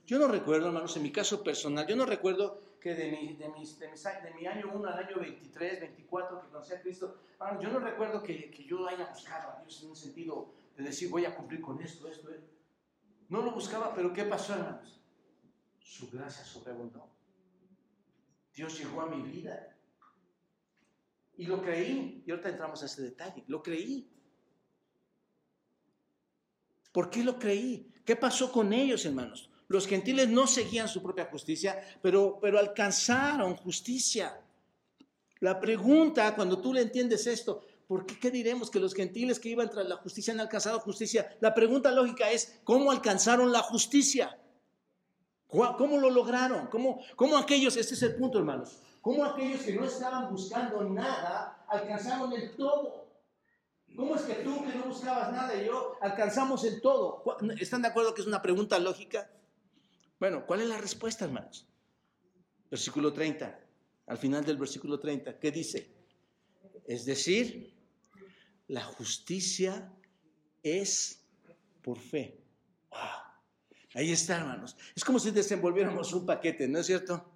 Yo 0.05 0.19
no 0.19 0.27
recuerdo, 0.27 0.67
hermanos, 0.67 0.95
en 0.97 1.03
mi 1.03 1.11
caso 1.11 1.43
personal, 1.43 1.87
yo 1.87 1.95
no 1.95 2.05
recuerdo 2.05 2.61
que 2.81 2.93
de 2.93 3.11
mi, 3.11 3.33
de 3.35 3.47
mis, 3.49 3.79
de 3.79 3.87
de 3.87 4.33
mi 4.35 4.45
año 4.45 4.71
1 4.73 4.89
al 4.89 5.05
año 5.05 5.19
23, 5.19 5.79
24 5.79 6.41
que 6.41 6.47
conocí 6.47 6.73
a 6.73 6.81
Cristo, 6.81 7.15
yo 7.61 7.69
no 7.69 7.79
recuerdo 7.79 8.21
que, 8.21 8.51
yo 8.67 8.87
haya 8.87 9.05
buscado 9.05 9.51
a 9.51 9.61
Dios 9.61 9.81
en 9.81 9.89
un 9.89 9.95
sentido 9.95 10.53
de 10.75 10.83
decir 10.83 11.09
voy 11.09 11.25
a 11.25 11.35
cumplir 11.35 11.61
con 11.61 11.81
esto, 11.81 12.09
esto, 12.09 12.29
esto. 12.29 12.51
No 13.29 13.41
lo 13.41 13.51
buscaba, 13.51 13.93
pero 13.93 14.11
¿qué 14.11 14.23
pasó, 14.23 14.53
hermanos? 14.53 14.99
Su 15.79 16.09
gracia 16.09 16.43
sobreabundó. 16.43 17.07
Dios 18.53 18.77
llegó 18.77 19.01
a 19.01 19.07
mi 19.07 19.21
vida. 19.21 19.75
Y 21.37 21.45
lo 21.45 21.61
creí. 21.61 22.23
Y 22.25 22.31
ahorita 22.31 22.49
entramos 22.49 22.83
a 22.83 22.85
ese 22.85 23.01
detalle. 23.01 23.43
Lo 23.47 23.63
creí. 23.63 24.07
¿Por 26.91 27.09
qué 27.09 27.23
lo 27.23 27.39
creí? 27.39 27.91
¿Qué 28.05 28.15
pasó 28.15 28.51
con 28.51 28.71
ellos, 28.71 29.05
hermanos? 29.05 29.49
Los 29.73 29.87
gentiles 29.87 30.29
no 30.29 30.45
seguían 30.45 30.87
su 30.87 31.01
propia 31.01 31.25
justicia, 31.25 31.83
pero, 31.99 32.37
pero 32.39 32.59
alcanzaron 32.59 33.55
justicia. 33.55 34.39
La 35.39 35.59
pregunta, 35.59 36.35
cuando 36.35 36.59
tú 36.59 36.75
le 36.75 36.81
entiendes 36.81 37.25
esto, 37.25 37.63
¿por 37.87 38.05
qué, 38.05 38.19
qué 38.19 38.29
diremos 38.29 38.69
que 38.69 38.79
los 38.79 38.93
gentiles 38.93 39.39
que 39.39 39.49
iban 39.49 39.71
tras 39.71 39.87
la 39.87 39.95
justicia 39.95 40.31
han 40.31 40.39
alcanzado 40.39 40.79
justicia? 40.79 41.35
La 41.39 41.55
pregunta 41.55 41.89
lógica 41.89 42.29
es, 42.29 42.59
¿cómo 42.63 42.91
alcanzaron 42.91 43.51
la 43.51 43.63
justicia? 43.63 44.37
¿Cómo 45.47 45.97
lo 45.97 46.11
lograron? 46.11 46.67
¿Cómo, 46.67 46.99
¿Cómo 47.15 47.35
aquellos, 47.35 47.75
este 47.75 47.95
es 47.95 48.03
el 48.03 48.15
punto 48.15 48.37
hermanos, 48.37 48.77
cómo 49.01 49.25
aquellos 49.25 49.61
que 49.61 49.73
no 49.73 49.85
estaban 49.85 50.29
buscando 50.29 50.83
nada 50.83 51.65
alcanzaron 51.67 52.31
el 52.33 52.55
todo? 52.55 53.07
¿Cómo 53.95 54.17
es 54.17 54.21
que 54.21 54.35
tú 54.35 54.63
que 54.63 54.77
no 54.77 54.85
buscabas 54.85 55.31
nada 55.31 55.55
y 55.55 55.65
yo 55.65 55.95
alcanzamos 55.99 56.63
el 56.63 56.79
todo? 56.79 57.23
¿Están 57.59 57.81
de 57.81 57.87
acuerdo 57.87 58.13
que 58.13 58.21
es 58.21 58.27
una 58.27 58.43
pregunta 58.43 58.77
lógica? 58.77 59.27
Bueno, 60.23 60.45
¿cuál 60.45 60.61
es 60.61 60.69
la 60.69 60.77
respuesta, 60.77 61.25
hermanos? 61.25 61.67
Versículo 62.71 63.11
30, 63.11 63.59
al 64.07 64.17
final 64.17 64.45
del 64.45 64.55
versículo 64.55 64.97
30, 64.97 65.37
¿qué 65.37 65.51
dice? 65.51 65.91
Es 66.87 67.03
decir, 67.03 67.75
la 68.69 68.85
justicia 68.85 69.91
es 70.63 71.25
por 71.81 71.99
fe. 71.99 72.41
Ahí 73.95 74.13
está, 74.13 74.37
hermanos. 74.37 74.77
Es 74.95 75.03
como 75.03 75.19
si 75.19 75.31
desenvolviéramos 75.31 76.13
un 76.13 76.25
paquete, 76.25 76.69
¿no 76.69 76.79
es 76.79 76.85
cierto? 76.85 77.29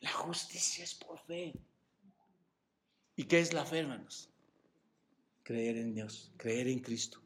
La 0.00 0.10
justicia 0.10 0.82
es 0.82 0.96
por 0.96 1.20
fe. 1.20 1.54
¿Y 3.14 3.22
qué 3.22 3.38
es 3.38 3.52
la 3.52 3.64
fe, 3.64 3.78
hermanos? 3.78 4.28
Creer 5.44 5.76
en 5.76 5.94
Dios, 5.94 6.32
creer 6.38 6.66
en 6.66 6.80
Cristo. 6.80 7.22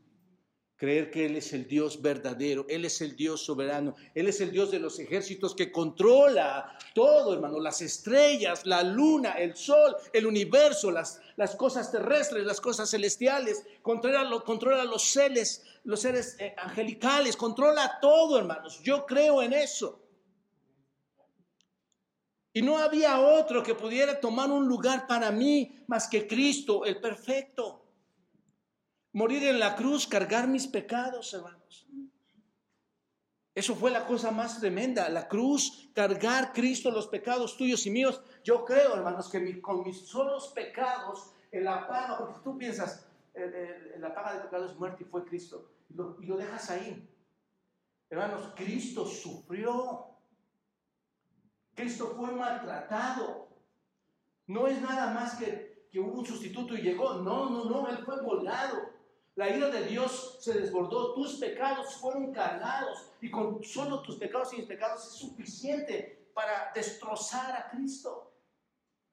Creer 0.79 1.11
que 1.11 1.25
Él 1.25 1.37
es 1.37 1.55
el 1.55 1.67
Dios 1.67 2.03
verdadero, 2.03 2.67
Él 2.69 2.85
es 2.85 3.01
el 3.01 3.17
Dios 3.17 3.41
soberano, 3.41 3.95
Él 4.15 4.29
es 4.29 4.43
el 4.43 4.53
Dios 4.53 4.71
de 4.71 4.79
los 4.79 4.99
ejércitos 4.99 5.55
que 5.55 5.73
controla 5.73 6.77
todo, 6.95 7.33
hermano, 7.33 7.59
las 7.59 7.81
estrellas, 7.81 8.67
la 8.67 8.83
luna, 8.83 9.33
el 9.33 9.57
sol, 9.57 9.97
el 10.13 10.27
universo, 10.27 10.91
las, 10.91 11.19
cosas 11.57 11.91
terrestres, 11.91 12.45
las 12.45 12.61
cosas 12.61 12.91
celestiales, 12.91 13.65
controla, 13.81 14.29
controla 14.45 14.85
los 14.85 15.03
seres, 15.03 15.65
los 15.85 16.01
seres 16.01 16.37
eh, 16.39 16.55
angelicales, 16.59 17.39
controla 17.39 17.99
todo, 17.99 18.39
hermanos. 18.39 18.79
Yo 18.83 19.07
creo 19.07 19.43
en 19.43 19.55
eso. 19.55 20.03
Y 22.53 22.61
no 22.61 22.77
había 22.77 23.21
otro 23.21 23.63
que 23.63 23.75
pudiera 23.75 24.21
tomar 24.21 24.51
un 24.51 24.69
lugar 24.69 25.07
para 25.07 25.31
mí 25.31 25.85
más 25.87 26.07
que 26.07 26.27
Cristo, 26.27 26.85
el 26.85 27.01
perfecto 27.01 27.86
morir 29.17 29.45
en 29.45 29.59
la 29.59 29.75
cruz, 29.77 30.07
cargar 30.07 30.47
mis 30.47 30.67
pecados, 30.67 31.33
hermanos. 31.33 31.89
Eso 33.55 33.75
fue 33.75 33.91
la 33.91 34.07
cosa 34.07 34.31
más 34.31 34.61
tremenda, 34.61 35.09
la 35.09 35.27
cruz, 35.27 35.89
cargar 35.95 36.53
Cristo 36.53 36.91
los 36.91 37.09
pecados 37.09 37.57
tuyos 37.57 37.87
y 37.87 37.91
míos. 37.91 38.21
Yo 38.45 38.63
creo, 38.67 38.95
hermanos, 38.95 39.31
que 39.31 39.63
con 39.63 39.83
mis 39.85 40.07
solos 40.07 40.49
pecados, 40.49 41.33
en 41.51 41.65
la 41.65 41.89
paga, 41.89 42.19
porque 42.19 42.41
tú 42.45 42.59
piensas, 42.59 43.09
en 43.33 44.03
la 44.03 44.15
paga 44.15 44.35
de 44.35 44.41
pecados 44.41 44.73
es 44.73 44.79
muerte 44.79 45.05
y 45.05 45.07
fue 45.07 45.25
Cristo, 45.25 45.71
y 45.89 45.95
lo, 45.95 46.19
y 46.21 46.27
lo 46.27 46.37
dejas 46.37 46.69
ahí. 46.69 47.09
Hermanos, 48.11 48.53
Cristo 48.55 49.07
sufrió. 49.07 50.09
Cristo 51.75 52.13
fue 52.15 52.33
maltratado. 52.33 53.49
No 54.47 54.67
es 54.67 54.79
nada 54.83 55.15
más 55.15 55.37
que, 55.37 55.89
que 55.91 56.01
hubo 56.01 56.19
un 56.19 56.27
sustituto 56.27 56.75
y 56.75 56.83
llegó. 56.83 57.15
No, 57.15 57.49
no, 57.49 57.65
no, 57.65 57.89
Él 57.89 57.97
fue 58.05 58.21
volado. 58.21 58.96
La 59.37 59.55
ira 59.55 59.69
de 59.69 59.87
Dios 59.87 60.39
se 60.41 60.55
desbordó, 60.55 61.13
tus 61.15 61.35
pecados 61.35 61.95
fueron 61.97 62.33
cargados 62.33 63.11
y 63.21 63.31
con 63.31 63.63
solo 63.63 64.01
tus 64.01 64.17
pecados 64.17 64.53
y 64.55 64.57
mis 64.57 64.67
pecados 64.67 65.07
es 65.07 65.13
suficiente 65.13 66.31
para 66.33 66.73
destrozar 66.75 67.55
a 67.55 67.71
Cristo. 67.71 68.33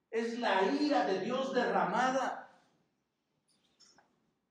Es 0.10 0.40
la 0.40 0.64
ira 0.80 1.06
de 1.06 1.20
Dios 1.20 1.54
derramada. 1.54 2.50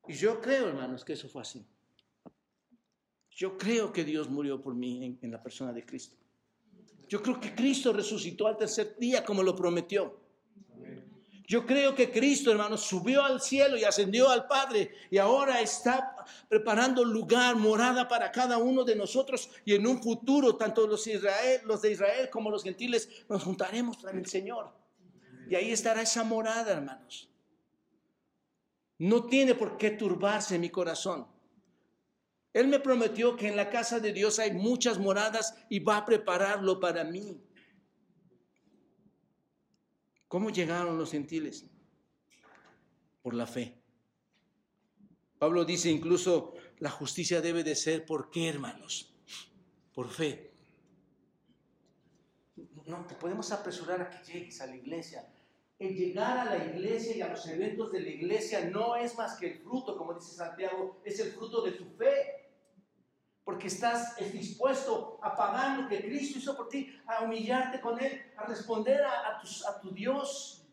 Y 0.07 0.13
yo 0.13 0.43
creo, 0.43 0.69
hermanos, 0.69 1.07
que 1.07 1.15
eso 1.15 1.27
fue 1.29 1.41
así. 1.41 1.67
Yo 3.31 3.57
creo 3.57 3.95
que 3.95 4.05
Dios 4.05 4.29
murió 4.29 4.61
por 4.61 4.75
mí 4.75 5.07
en, 5.07 5.19
en 5.23 5.31
la 5.31 5.43
persona 5.43 5.73
de 5.73 5.87
Cristo. 5.87 6.17
Yo 7.09 7.23
creo 7.23 7.41
que 7.41 7.55
Cristo 7.55 7.95
resucitó 7.95 8.47
al 8.47 8.59
tercer 8.59 8.99
día 8.99 9.25
como 9.25 9.43
lo 9.43 9.57
prometió. 9.57 10.22
Yo 11.47 11.67
creo 11.67 11.95
que 11.95 12.11
Cristo, 12.11 12.51
hermanos, 12.51 12.83
subió 12.83 13.25
al 13.25 13.41
cielo 13.41 13.77
y 13.77 13.85
ascendió 13.85 14.31
al 14.31 14.47
Padre 14.47 14.93
y 15.11 15.19
ahora 15.19 15.61
está 15.61 16.25
preparando 16.49 17.05
lugar, 17.05 17.57
morada 17.57 18.07
para 18.09 18.31
cada 18.31 18.59
uno 18.59 18.85
de 18.85 18.95
nosotros 18.95 19.51
y 19.65 19.75
en 19.75 19.87
un 19.87 20.03
futuro, 20.03 20.57
tanto 20.57 20.87
los, 20.87 21.07
Israel, 21.07 21.61
los 21.65 21.83
de 21.83 21.93
Israel 21.93 22.31
como 22.31 22.51
los 22.51 22.63
gentiles, 22.63 23.25
nos 23.29 23.43
juntaremos 23.43 23.99
con 23.99 24.17
el 24.17 24.27
Señor. 24.27 24.73
Y 25.49 25.55
ahí 25.57 25.73
estará 25.73 26.03
esa 26.03 26.23
morada, 26.23 26.73
hermanos. 26.73 27.29
No 28.99 29.25
tiene 29.25 29.55
por 29.55 29.77
qué 29.77 29.91
turbarse 29.91 30.59
mi 30.59 30.71
corazón. 30.71 31.27
Él 32.53 32.69
me 32.69 32.79
prometió 32.79 33.37
que 33.37 33.49
en 33.49 33.57
la 33.57 33.69
casa 33.69 33.99
de 33.99 34.13
Dios 34.13 34.39
hay 34.39 34.53
muchas 34.53 34.99
moradas 34.99 35.55
y 35.69 35.81
va 35.81 35.97
a 35.99 36.05
prepararlo 36.05 36.79
para 36.79 37.03
mí. 37.03 37.41
¿Cómo 40.33 40.49
llegaron 40.49 40.97
los 40.97 41.11
gentiles? 41.11 41.67
Por 43.21 43.35
la 43.35 43.47
fe. 43.47 43.77
Pablo 45.39 45.63
dice 45.67 45.91
incluso, 45.91 46.55
la 46.79 46.89
justicia 46.89 47.43
debe 47.43 47.63
de 47.63 47.77
ser, 47.77 48.07
¿por 48.07 48.31
qué, 48.31 48.49
hermanos? 48.49 49.15
Por 49.93 50.09
fe. 50.09 50.55
No 52.87 53.05
te 53.05 53.15
podemos 53.15 53.53
apresurar 53.53 54.01
a 54.01 54.09
que 54.09 54.33
llegues 54.33 54.59
a 54.63 54.69
la 54.69 54.77
iglesia. 54.77 55.29
El 55.79 55.95
llegar 55.95 56.39
a 56.39 56.47
la 56.47 56.65
iglesia 56.65 57.15
y 57.15 57.21
a 57.21 57.29
los 57.29 57.47
eventos 57.49 57.93
de 57.93 58.01
la 58.01 58.09
iglesia 58.09 58.71
no 58.71 58.97
es 58.97 59.15
más 59.19 59.39
que 59.39 59.49
el 59.49 59.59
fruto, 59.59 59.99
como 59.99 60.15
dice 60.15 60.35
Santiago, 60.35 61.03
es 61.05 61.21
el 61.21 61.33
fruto 61.33 61.61
de 61.61 61.73
tu 61.73 61.85
fe 61.85 62.42
porque 63.53 63.67
estás 63.67 64.17
dispuesto 64.33 65.19
a 65.21 65.37
pagar 65.37 65.79
lo 65.79 65.87
que 65.87 66.01
Cristo 66.01 66.39
hizo 66.39 66.57
por 66.57 66.71
ti, 66.71 66.91
a 67.07 67.23
humillarte 67.23 67.83
con 67.83 68.01
Él, 68.01 68.19
a 68.35 68.47
responder 68.47 69.05
a, 69.05 69.43
tu, 69.83 69.91
Dios. 69.91 70.65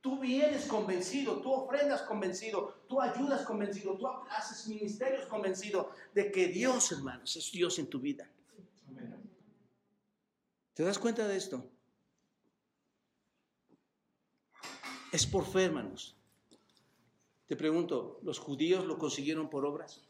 Tú 0.00 0.20
vienes 0.20 0.66
convencido, 0.66 1.42
tú 1.42 1.50
ofrendas 1.50 2.02
convencido, 2.02 2.84
tú 2.88 3.00
ayudas 3.00 3.44
convencido, 3.44 3.98
tú 3.98 4.06
haces 4.30 4.68
ministerios 4.68 5.26
convencido 5.26 5.90
de 6.14 6.30
que 6.30 6.46
Dios, 6.46 6.92
hermanos, 6.92 7.34
es 7.34 7.50
Dios 7.50 7.76
en 7.80 7.88
tu 7.88 7.98
vida. 7.98 8.30
¿Te 10.74 10.84
das 10.84 11.00
cuenta 11.00 11.26
de 11.26 11.36
esto? 11.36 11.68
Es 15.10 15.26
por 15.26 15.44
fe, 15.44 15.64
hermanos. 15.64 16.14
Te 17.48 17.56
pregunto, 17.56 18.20
¿los 18.22 18.38
judíos 18.38 18.86
lo 18.86 18.98
consiguieron 18.98 19.50
por 19.50 19.66
obras? 19.66 20.00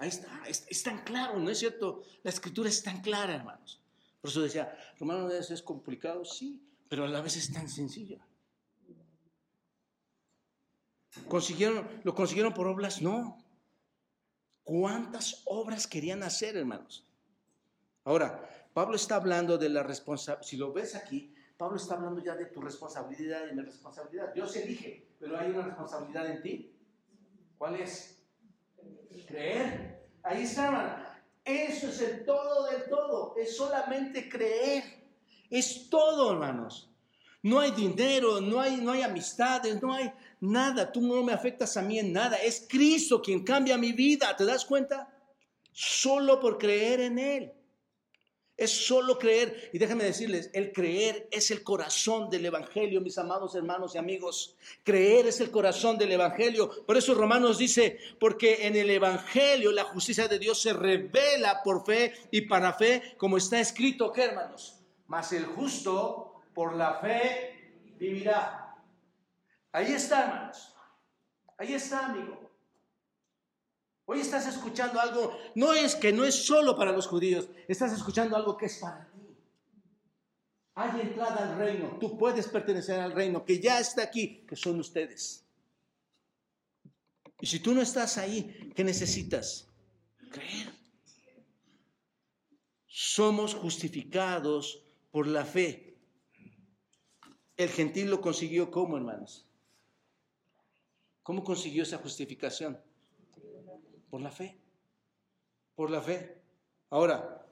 Ahí 0.00 0.08
está, 0.08 0.42
es, 0.48 0.82
tan 0.82 1.04
claro, 1.04 1.38
¿no 1.38 1.50
es 1.50 1.58
cierto? 1.58 2.02
La 2.22 2.30
escritura 2.30 2.70
es 2.70 2.82
tan 2.82 3.02
clara, 3.02 3.34
hermanos. 3.34 3.82
Por 4.22 4.30
eso 4.30 4.40
decía, 4.40 4.74
Romano 4.98 5.28
es 5.30 5.62
complicado, 5.62 6.24
sí, 6.24 6.66
pero 6.88 7.04
a 7.04 7.08
la 7.08 7.20
vez 7.20 7.36
es 7.36 7.52
tan. 7.52 7.66
¿Consiguieron, 11.28 12.00
¿Lo 12.02 12.14
consiguieron 12.14 12.54
por 12.54 12.66
obras? 12.66 13.02
No. 13.02 13.44
¿Cuántas 14.62 15.42
obras 15.44 15.86
querían 15.86 16.22
hacer, 16.22 16.56
hermanos? 16.56 17.06
Ahora, 18.04 18.48
Pablo 18.72 18.96
está 18.96 19.16
hablando 19.16 19.58
de 19.58 19.68
la 19.68 19.82
responsabilidad. 19.82 20.46
Si 20.46 20.56
lo 20.56 20.72
ves 20.72 20.94
aquí, 20.94 21.34
Pablo 21.58 21.76
está 21.76 21.96
hablando 21.96 22.24
ya 22.24 22.34
de 22.36 22.46
tu 22.46 22.62
responsabilidad 22.62 23.42
y 23.52 23.54
mi 23.54 23.60
responsabilidad. 23.60 24.32
Dios 24.32 24.56
elige, 24.56 25.14
pero 25.18 25.38
hay 25.38 25.50
una 25.50 25.62
responsabilidad 25.62 26.26
en 26.30 26.40
ti. 26.40 26.74
¿Cuál 27.58 27.76
es? 27.76 28.19
Creer. 29.26 30.08
Ahí 30.22 30.42
estaban. 30.42 31.04
Eso 31.44 31.88
es 31.88 32.00
el 32.00 32.24
todo 32.24 32.70
del 32.70 32.84
todo. 32.88 33.34
Es 33.36 33.56
solamente 33.56 34.28
creer. 34.28 34.84
Es 35.48 35.88
todo, 35.88 36.32
hermanos. 36.32 36.90
No 37.42 37.58
hay 37.58 37.70
dinero, 37.70 38.40
no 38.40 38.60
hay, 38.60 38.76
no 38.76 38.92
hay 38.92 39.02
amistades, 39.02 39.80
no 39.80 39.92
hay 39.94 40.12
nada. 40.40 40.92
Tú 40.92 41.00
no 41.00 41.22
me 41.22 41.32
afectas 41.32 41.76
a 41.76 41.82
mí 41.82 41.98
en 41.98 42.12
nada. 42.12 42.36
Es 42.36 42.66
Cristo 42.68 43.22
quien 43.22 43.44
cambia 43.44 43.78
mi 43.78 43.92
vida. 43.92 44.36
¿Te 44.36 44.44
das 44.44 44.64
cuenta? 44.64 45.12
Solo 45.72 46.38
por 46.38 46.58
creer 46.58 47.00
en 47.00 47.18
Él. 47.18 47.52
Es 48.60 48.86
solo 48.86 49.18
creer. 49.18 49.70
Y 49.72 49.78
déjenme 49.78 50.04
decirles, 50.04 50.50
el 50.52 50.70
creer 50.70 51.26
es 51.30 51.50
el 51.50 51.64
corazón 51.64 52.28
del 52.28 52.44
Evangelio, 52.44 53.00
mis 53.00 53.16
amados 53.16 53.54
hermanos 53.54 53.94
y 53.94 53.98
amigos. 53.98 54.54
Creer 54.84 55.26
es 55.26 55.40
el 55.40 55.50
corazón 55.50 55.96
del 55.96 56.12
Evangelio. 56.12 56.84
Por 56.84 56.98
eso 56.98 57.14
Romanos 57.14 57.56
dice, 57.56 57.98
porque 58.18 58.66
en 58.66 58.76
el 58.76 58.90
Evangelio 58.90 59.72
la 59.72 59.84
justicia 59.84 60.28
de 60.28 60.38
Dios 60.38 60.60
se 60.60 60.74
revela 60.74 61.62
por 61.64 61.86
fe 61.86 62.12
y 62.30 62.42
para 62.42 62.74
fe, 62.74 63.14
como 63.16 63.38
está 63.38 63.58
escrito, 63.58 64.12
¿qué 64.12 64.24
hermanos? 64.24 64.76
Mas 65.06 65.32
el 65.32 65.46
justo 65.46 66.42
por 66.52 66.76
la 66.76 66.96
fe 67.00 67.72
vivirá. 67.98 68.76
Ahí 69.72 69.94
está, 69.94 70.24
hermanos. 70.24 70.74
Ahí 71.56 71.72
está, 71.72 72.04
amigo. 72.04 72.39
Hoy 74.12 74.22
estás 74.22 74.44
escuchando 74.48 74.98
algo, 74.98 75.38
no 75.54 75.72
es 75.72 75.94
que 75.94 76.12
no 76.12 76.24
es 76.24 76.34
solo 76.34 76.76
para 76.76 76.90
los 76.90 77.06
judíos, 77.06 77.48
estás 77.68 77.92
escuchando 77.92 78.34
algo 78.34 78.56
que 78.56 78.66
es 78.66 78.78
para 78.78 79.08
ti. 79.08 79.20
Hay 80.74 81.00
entrada 81.02 81.48
al 81.48 81.56
reino, 81.56 81.96
tú 82.00 82.18
puedes 82.18 82.48
pertenecer 82.48 82.98
al 82.98 83.12
reino 83.12 83.44
que 83.44 83.60
ya 83.60 83.78
está 83.78 84.02
aquí, 84.02 84.44
que 84.48 84.56
son 84.56 84.80
ustedes. 84.80 85.46
Y 87.40 87.46
si 87.46 87.60
tú 87.60 87.72
no 87.72 87.82
estás 87.82 88.18
ahí, 88.18 88.72
¿qué 88.74 88.82
necesitas? 88.82 89.68
Creer. 90.32 90.74
Somos 92.88 93.54
justificados 93.54 94.84
por 95.12 95.28
la 95.28 95.44
fe. 95.44 95.96
El 97.56 97.68
gentil 97.68 98.10
lo 98.10 98.20
consiguió 98.20 98.72
como, 98.72 98.96
hermanos. 98.96 99.46
¿Cómo 101.22 101.44
consiguió 101.44 101.84
esa 101.84 101.98
justificación? 101.98 102.76
Por 104.10 104.20
la 104.20 104.30
fe. 104.30 104.60
Por 105.74 105.90
la 105.90 106.02
fe. 106.02 106.42
Ahora, 106.90 107.46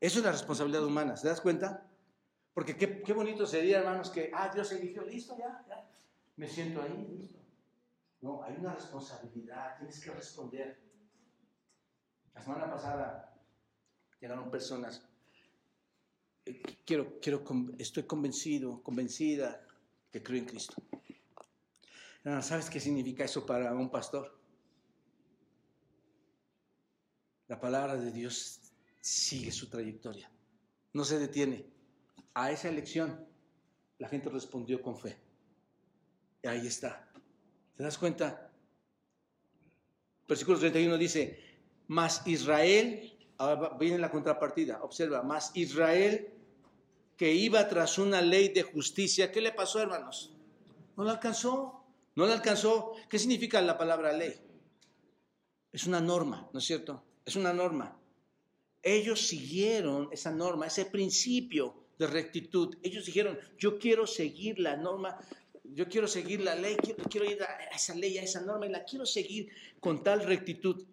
eso 0.00 0.18
es 0.18 0.24
la 0.24 0.32
responsabilidad 0.32 0.84
humana, 0.84 1.16
¿se 1.16 1.28
das 1.28 1.40
cuenta? 1.40 1.88
Porque 2.52 2.76
qué, 2.76 3.12
bonito 3.12 3.46
sería, 3.46 3.78
hermanos, 3.78 4.10
que, 4.10 4.30
ah, 4.34 4.50
Dios 4.52 4.70
eligió, 4.72 5.02
listo, 5.02 5.36
ya, 5.38 5.64
ya, 5.68 5.88
me 6.36 6.46
siento 6.46 6.82
ahí, 6.82 7.16
listo. 7.18 7.38
No, 8.20 8.42
hay 8.42 8.56
una 8.58 8.74
responsabilidad, 8.74 9.76
tienes 9.78 10.00
que 10.00 10.10
responder. 10.10 10.80
La 12.34 12.42
semana 12.42 12.70
pasada 12.70 13.34
llegaron 14.20 14.50
personas, 14.50 15.06
eh, 16.46 16.62
quiero, 16.84 17.20
quiero, 17.20 17.44
estoy 17.78 18.04
convencido, 18.04 18.82
convencida 18.82 19.64
que 20.10 20.22
creo 20.22 20.38
en 20.38 20.46
Cristo. 20.46 20.74
¿Sabes 22.40 22.70
qué 22.70 22.80
significa 22.80 23.24
eso 23.24 23.44
para 23.44 23.74
un 23.74 23.90
pastor? 23.90 24.43
La 27.48 27.60
palabra 27.60 27.96
de 27.96 28.10
Dios 28.10 28.60
sigue 29.00 29.52
su 29.52 29.68
trayectoria, 29.68 30.30
no 30.92 31.04
se 31.04 31.18
detiene. 31.18 31.66
A 32.34 32.50
esa 32.50 32.68
elección 32.68 33.26
la 33.98 34.08
gente 34.08 34.28
respondió 34.28 34.82
con 34.82 34.98
fe. 34.98 35.16
Y 36.42 36.48
ahí 36.48 36.66
está. 36.66 37.08
¿Te 37.76 37.82
das 37.82 37.98
cuenta? 37.98 38.50
Versículo 40.26 40.58
31 40.58 40.96
dice, 40.96 41.38
mas 41.88 42.26
Israel, 42.26 43.16
ahora 43.38 43.76
viene 43.78 43.98
la 43.98 44.10
contrapartida, 44.10 44.82
observa, 44.82 45.22
mas 45.22 45.50
Israel 45.54 46.34
que 47.16 47.32
iba 47.32 47.68
tras 47.68 47.98
una 47.98 48.20
ley 48.20 48.48
de 48.48 48.62
justicia, 48.62 49.30
¿qué 49.30 49.40
le 49.40 49.52
pasó 49.52 49.80
hermanos? 49.80 50.32
No 50.96 51.04
la 51.04 51.12
alcanzó, 51.12 51.84
no 52.16 52.26
la 52.26 52.34
alcanzó. 52.34 52.94
¿Qué 53.08 53.18
significa 53.18 53.60
la 53.60 53.78
palabra 53.78 54.12
ley? 54.12 54.34
Es 55.72 55.86
una 55.86 56.00
norma, 56.00 56.48
¿no 56.52 56.58
es 56.58 56.64
cierto? 56.64 57.04
Es 57.24 57.36
una 57.36 57.52
norma. 57.52 57.98
Ellos 58.82 59.26
siguieron 59.26 60.08
esa 60.12 60.30
norma, 60.30 60.66
ese 60.66 60.84
principio 60.86 61.74
de 61.98 62.06
rectitud. 62.06 62.76
Ellos 62.82 63.06
dijeron, 63.06 63.38
yo 63.58 63.78
quiero 63.78 64.06
seguir 64.06 64.58
la 64.58 64.76
norma, 64.76 65.18
yo 65.64 65.88
quiero 65.88 66.06
seguir 66.06 66.40
la 66.40 66.54
ley, 66.54 66.76
quiero, 67.10 67.30
ir 67.30 67.42
a 67.42 67.74
esa 67.74 67.94
ley, 67.94 68.18
a 68.18 68.22
esa 68.22 68.42
norma 68.42 68.66
y 68.66 68.70
la 68.70 68.84
quiero 68.84 69.06
seguir 69.06 69.48
con 69.80 70.02
tal 70.02 70.24
rectitud. 70.24 70.84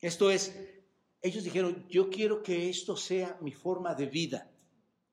Esto 0.00 0.30
es, 0.30 0.56
ellos 1.22 1.44
dijeron, 1.44 1.86
yo 1.88 2.10
quiero 2.10 2.42
que 2.42 2.68
esto 2.68 2.96
sea 2.96 3.38
mi 3.40 3.52
forma 3.52 3.94
de 3.94 4.06
vida. 4.06 4.50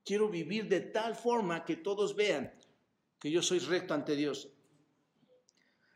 Quiero 0.04 0.30
vivir 0.30 0.68
de 0.68 0.82
tal 0.82 1.16
forma 1.16 1.64
que 1.64 1.78
todos 1.78 2.16
vean 2.16 2.54
que 3.20 3.32
yo 3.32 3.42
soy 3.42 3.60
recto 3.60 3.94
ante 3.94 4.16
Dios. 4.16 4.50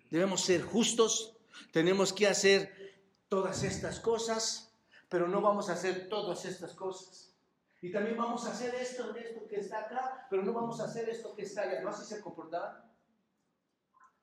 Debemos 0.10 0.42
ser 0.42 0.62
justos, 0.62 1.36
tenemos 1.72 2.14
que 2.14 2.28
hacer 2.28 2.87
todas 3.30 3.64
estas 3.64 4.00
cosas, 4.00 4.74
pero 5.10 5.28
no 5.28 5.42
vamos 5.42 5.70
a 5.70 5.74
hacer 5.74 6.10
todas 6.10 6.46
estas 6.46 6.74
cosas. 6.74 7.36
Y 7.82 7.92
también 7.92 8.18
vamos 8.18 8.46
a 8.46 8.52
hacer 8.52 8.74
esto, 8.76 9.16
esto 9.16 9.48
que 9.48 9.58
está 9.58 9.82
acá, 9.82 10.28
pero 10.30 10.44
no 10.44 10.54
vamos 10.54 10.80
a 10.80 10.86
hacer 10.86 11.08
esto 11.10 11.36
que 11.36 11.44
está 11.44 11.62
allá. 11.62 11.82
¿No 11.82 11.90
así 11.90 12.06
se 12.06 12.22
comportaban? 12.22 12.84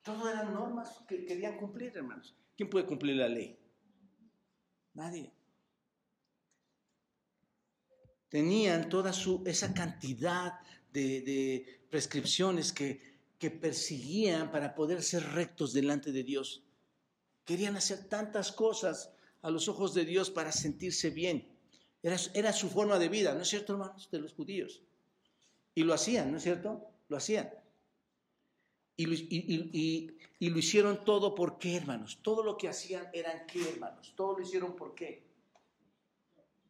Todo 0.01 0.29
eran 0.29 0.53
normas 0.53 0.99
que 1.07 1.25
querían 1.25 1.57
cumplir, 1.57 1.95
hermanos. 1.95 2.35
¿Quién 2.55 2.69
puede 2.69 2.85
cumplir 2.85 3.15
la 3.15 3.27
ley? 3.27 3.57
Nadie. 4.93 5.33
Tenían 8.29 8.89
toda 8.89 9.13
su, 9.13 9.41
esa 9.45 9.73
cantidad 9.73 10.59
de, 10.91 11.87
prescripciones 11.89 12.73
que, 12.73 13.19
que 13.39 13.49
perseguían 13.51 14.51
para 14.51 14.75
poder 14.75 15.01
ser 15.01 15.23
rectos 15.31 15.71
delante 15.71 16.11
de 16.11 16.23
Dios. 16.23 16.64
Querían 17.45 17.77
hacer 17.77 18.09
tantas 18.09 18.51
cosas 18.51 19.11
a 19.41 19.51
los 19.51 19.67
ojos 19.67 19.93
de 19.93 20.05
Dios 20.05 20.31
para 20.31 20.51
sentirse 20.51 21.11
bien. 21.11 21.47
Era, 22.01 22.53
su 22.53 22.69
forma 22.69 22.99
de 22.99 23.09
vida, 23.09 23.33
¿no 23.33 23.41
es 23.41 23.47
cierto, 23.47 23.73
hermanos? 23.73 24.09
De 24.11 24.19
los 24.19 24.33
judíos. 24.33 24.81
Y 25.73 25.83
lo 25.83 25.93
hacían, 25.93 26.31
¿no 26.31 26.37
es 26.37 26.43
cierto? 26.43 26.87
Lo 27.07 27.17
hacían. 27.17 27.51
Y 28.95 29.05
lo, 29.05 29.13
y, 29.13 30.49
lo 30.49 30.57
hicieron 30.59 31.03
todo 31.03 31.33
por 31.33 31.57
qué, 31.57 31.75
hermanos. 31.75 32.19
Todo 32.21 32.43
lo 32.43 32.57
que 32.57 32.69
hacían 32.69 33.07
eran 33.13 33.45
qué, 33.47 33.69
hermanos. 33.69 34.13
Todo 34.15 34.37
lo 34.37 34.43
hicieron 34.43 34.75
por 34.75 34.93
qué. 34.93 35.23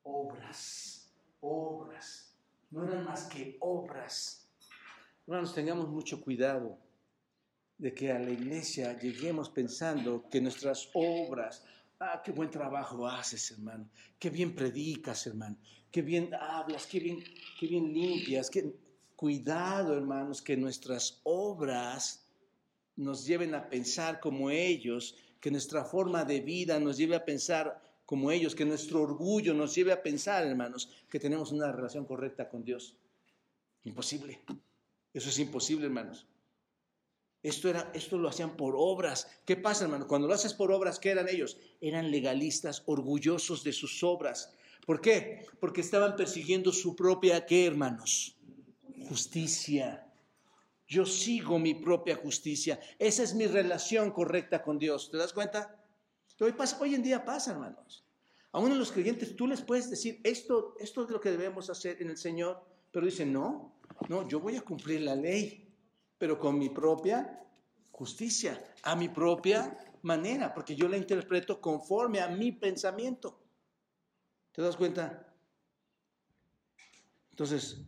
Obras, 0.03 1.13
obras. 1.41 2.33
No 2.71 2.85
eran 2.85 3.03
más 3.03 3.25
que 3.25 3.57
obras. 3.59 4.49
Hermanos, 5.27 5.53
tengamos 5.53 5.89
mucho 5.89 6.21
cuidado 6.21 6.77
de 7.77 7.93
que 7.93 8.11
a 8.11 8.19
la 8.19 8.29
iglesia 8.29 8.97
lleguemos 8.97 9.49
pensando 9.49 10.27
que 10.29 10.39
nuestras 10.39 10.89
obras, 10.93 11.63
ah, 11.99 12.21
qué 12.23 12.31
buen 12.31 12.49
trabajo 12.49 13.07
haces, 13.07 13.51
hermano, 13.51 13.89
qué 14.17 14.29
bien 14.29 14.55
predicas, 14.55 15.27
hermano, 15.27 15.57
qué 15.91 16.01
bien 16.01 16.33
hablas, 16.33 16.85
qué 16.85 16.99
bien, 16.99 17.23
qué 17.59 17.67
bien 17.67 17.93
limpias, 17.93 18.49
cuidado, 19.15 19.95
hermanos, 19.95 20.41
que 20.41 20.57
nuestras 20.57 21.19
obras 21.23 22.27
nos 22.95 23.25
lleven 23.25 23.53
a 23.55 23.69
pensar 23.69 24.19
como 24.19 24.49
ellos, 24.49 25.15
que 25.41 25.51
nuestra 25.51 25.83
forma 25.83 26.23
de 26.23 26.39
vida 26.39 26.79
nos 26.79 26.97
lleve 26.97 27.15
a 27.15 27.25
pensar 27.25 27.81
como 28.05 28.31
ellos, 28.31 28.55
que 28.55 28.65
nuestro 28.65 29.01
orgullo 29.01 29.53
nos 29.53 29.75
lleve 29.75 29.91
a 29.91 30.01
pensar, 30.01 30.45
hermanos, 30.45 30.89
que 31.09 31.19
tenemos 31.19 31.51
una 31.51 31.71
relación 31.71 32.05
correcta 32.05 32.47
con 32.47 32.63
Dios. 32.63 32.95
Imposible, 33.83 34.41
Eso 35.13 35.29
es 35.29 35.39
imposible, 35.39 35.85
hermanos. 35.85 36.25
Esto, 37.45 37.69
era, 37.69 37.91
esto 37.93 38.17
lo 38.17 38.27
hacían 38.27 38.57
por 38.57 38.73
obras. 38.75 39.27
¿Qué 39.45 39.55
pasa, 39.55 39.83
hermano? 39.83 40.07
Cuando 40.07 40.27
lo 40.27 40.33
haces 40.33 40.55
por 40.55 40.71
obras, 40.71 40.97
¿qué 40.97 41.11
eran 41.11 41.29
ellos? 41.29 41.57
Eran 41.79 42.09
legalistas, 42.09 42.81
orgullosos 42.87 43.63
de 43.63 43.71
sus 43.71 44.01
obras. 44.03 44.51
¿Por 44.83 44.99
qué? 44.99 45.45
Porque 45.59 45.81
estaban 45.81 46.15
persiguiendo 46.15 46.71
su 46.71 46.95
propia, 46.95 47.45
¿qué, 47.45 47.67
hermanos? 47.67 48.35
Justicia. 49.07 50.11
Yo 50.87 51.05
sigo 51.05 51.59
mi 51.59 51.75
propia 51.75 52.15
justicia. 52.15 52.79
Esa 52.97 53.21
es 53.21 53.35
mi 53.35 53.45
relación 53.45 54.09
correcta 54.09 54.63
con 54.63 54.79
Dios. 54.79 55.11
¿Te 55.11 55.17
das 55.17 55.31
cuenta? 55.31 55.79
Hoy, 56.39 56.53
pasa, 56.53 56.79
hoy 56.81 56.95
en 56.95 57.03
día 57.03 57.23
pasa, 57.23 57.51
hermanos. 57.51 58.03
A 58.53 58.59
uno 58.59 58.73
de 58.73 58.79
los 58.79 58.91
creyentes 58.91 59.35
tú 59.35 59.45
les 59.45 59.61
puedes 59.61 59.91
decir, 59.91 60.19
esto, 60.23 60.75
esto 60.79 61.03
es 61.03 61.11
lo 61.11 61.21
que 61.21 61.29
debemos 61.29 61.69
hacer 61.69 62.01
en 62.01 62.09
el 62.09 62.17
Señor, 62.17 62.65
pero 62.91 63.05
dicen, 63.05 63.31
no, 63.31 63.75
no, 64.09 64.27
yo 64.27 64.39
voy 64.39 64.55
a 64.55 64.61
cumplir 64.61 65.01
la 65.01 65.15
ley, 65.15 65.64
pero 66.17 66.39
con 66.39 66.57
mi 66.57 66.69
propia 66.69 67.41
justicia, 67.91 68.61
a 68.83 68.95
mi 68.95 69.09
propia 69.09 69.77
manera, 70.01 70.53
porque 70.53 70.75
yo 70.75 70.87
la 70.87 70.97
interpreto 70.97 71.61
conforme 71.61 72.19
a 72.19 72.27
mi 72.27 72.51
pensamiento. 72.51 73.41
¿Te 74.51 74.61
das 74.61 74.75
cuenta? 74.75 75.33
Entonces, 77.31 77.81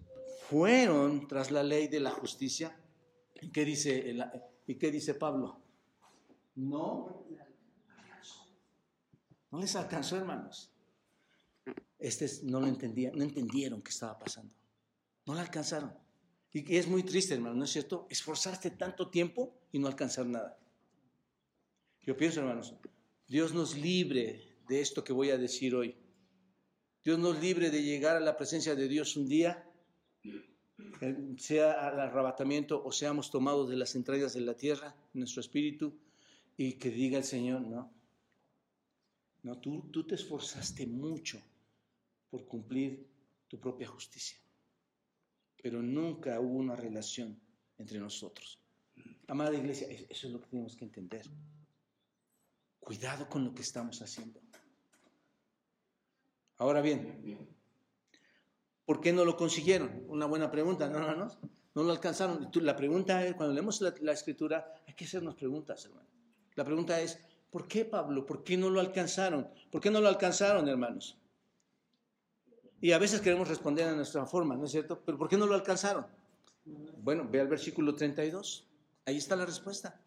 fueron 0.50 1.28
tras 1.28 1.52
la 1.52 1.64
ley 1.64 1.88
de 1.88 2.00
la 2.00 2.12
justicia. 2.12 2.78
¿Y 3.42 3.52
qué 3.52 3.66
dice, 3.66 4.16
¿y 4.66 4.76
qué 4.76 4.92
dice 4.92 5.14
Pablo? 5.14 5.62
No, 6.56 7.26
no 9.52 9.60
les 9.60 9.76
alcanzó, 9.76 10.18
hermanos. 10.18 10.72
Este 12.00 12.28
no 12.44 12.60
lo 12.60 12.68
entendía, 12.68 13.12
no 13.14 13.24
entendieron 13.24 13.82
qué 13.82 13.90
estaba 13.90 14.18
pasando. 14.18 14.54
No 15.26 15.34
la 15.34 15.42
alcanzaron. 15.42 16.07
Y 16.66 16.76
es 16.76 16.88
muy 16.88 17.04
triste, 17.04 17.36
hermano, 17.36 17.54
¿no 17.56 17.66
es 17.66 17.72
cierto? 17.72 18.08
Esforzarte 18.10 18.72
tanto 18.72 19.10
tiempo 19.10 19.54
y 19.72 19.78
no 19.78 19.88
alcanzar 19.88 20.26
nada. 20.26 20.58
Yo 22.02 22.18
pienso, 22.18 22.40
hermanos, 22.40 22.74
Dios 23.28 23.54
nos 23.54 23.78
libre 23.78 24.58
de 24.68 24.82
esto 24.82 25.04
que 25.04 25.14
voy 25.14 25.30
a 25.30 25.38
decir 25.38 25.76
hoy. 25.76 25.96
Dios 27.04 27.20
nos 27.20 27.40
libre 27.40 27.70
de 27.70 27.84
llegar 27.84 28.16
a 28.16 28.20
la 28.20 28.36
presencia 28.36 28.74
de 28.74 28.88
Dios 28.88 29.16
un 29.16 29.28
día, 29.28 29.70
sea 31.38 31.74
al 31.90 32.00
arrebatamiento 32.00 32.84
o 32.84 32.92
seamos 32.92 33.30
tomados 33.30 33.70
de 33.70 33.76
las 33.76 33.94
entrañas 33.94 34.34
de 34.34 34.42
la 34.42 34.56
tierra, 34.56 34.96
nuestro 35.14 35.42
espíritu, 35.42 35.94
y 36.58 36.74
que 36.74 36.90
diga 36.90 37.20
el 37.20 37.24
Señor, 37.24 37.62
no, 37.62 37.94
no, 39.44 39.60
tú, 39.60 39.90
tú 39.92 40.08
te 40.08 40.16
esforzaste 40.16 40.88
mucho 40.88 41.40
por 42.32 42.48
cumplir 42.48 43.06
tu 43.48 43.60
propia 43.60 43.88
justicia 43.88 44.40
pero 45.62 45.82
nunca 45.82 46.40
hubo 46.40 46.58
una 46.58 46.76
relación 46.76 47.40
entre 47.78 48.00
nosotros. 48.00 48.60
Amada 49.28 49.56
iglesia, 49.56 49.88
eso 49.90 50.28
es 50.28 50.34
lo 50.34 50.40
que 50.40 50.48
tenemos 50.48 50.76
que 50.76 50.86
entender. 50.86 51.24
Cuidado 52.80 53.28
con 53.28 53.44
lo 53.44 53.54
que 53.54 53.62
estamos 53.62 54.02
haciendo. 54.02 54.40
Ahora 56.58 56.82
bien, 56.82 57.48
¿por 58.86 59.02
qué 59.02 59.14
no 59.14 59.26
lo 59.26 59.36
consiguieron? 59.36 60.06
Una 60.08 60.26
buena 60.26 60.50
pregunta, 60.50 60.90
no, 60.90 61.16
no, 61.16 61.84
lo 61.84 61.92
alcanzaron. 61.92 62.50
La 62.54 62.76
pregunta 62.76 63.24
es, 63.26 63.36
cuando 63.36 63.54
leemos 63.54 63.82
la, 63.82 63.94
la 64.02 64.14
escritura, 64.14 64.74
hay 64.88 64.94
que 64.94 65.06
hacernos 65.06 65.36
preguntas, 65.36 65.86
hermano. 65.86 66.08
La 66.56 66.66
pregunta 66.66 67.00
es, 67.00 67.20
¿por 67.52 67.68
qué 67.68 67.86
Pablo? 67.86 68.26
¿Por 68.26 68.44
qué 68.44 68.58
no 68.58 68.70
lo 68.70 68.80
alcanzaron? 68.80 69.48
¿Por 69.70 69.82
qué 69.82 69.92
no 69.92 70.02
lo 70.02 70.08
alcanzaron, 70.08 70.68
hermanos? 70.68 71.20
Y 72.80 72.92
a 72.92 73.00
veces 73.00 73.22
queremos 73.22 73.48
responder 73.48 73.88
a 73.88 73.96
nuestra 73.96 74.26
forma, 74.26 74.56
¿no 74.56 74.66
es 74.66 74.72
cierto? 74.72 75.02
Pero 75.04 75.18
¿por 75.18 75.28
qué 75.28 75.38
no 75.38 75.48
lo 75.48 75.56
alcanzaron? 75.56 76.06
Bueno, 77.02 77.28
ve 77.30 77.42
al 77.42 77.48
versículo 77.48 77.96
32. 77.96 78.68
Ahí 79.06 79.18
está 79.18 79.36
la 79.36 79.46
respuesta. 79.46 80.00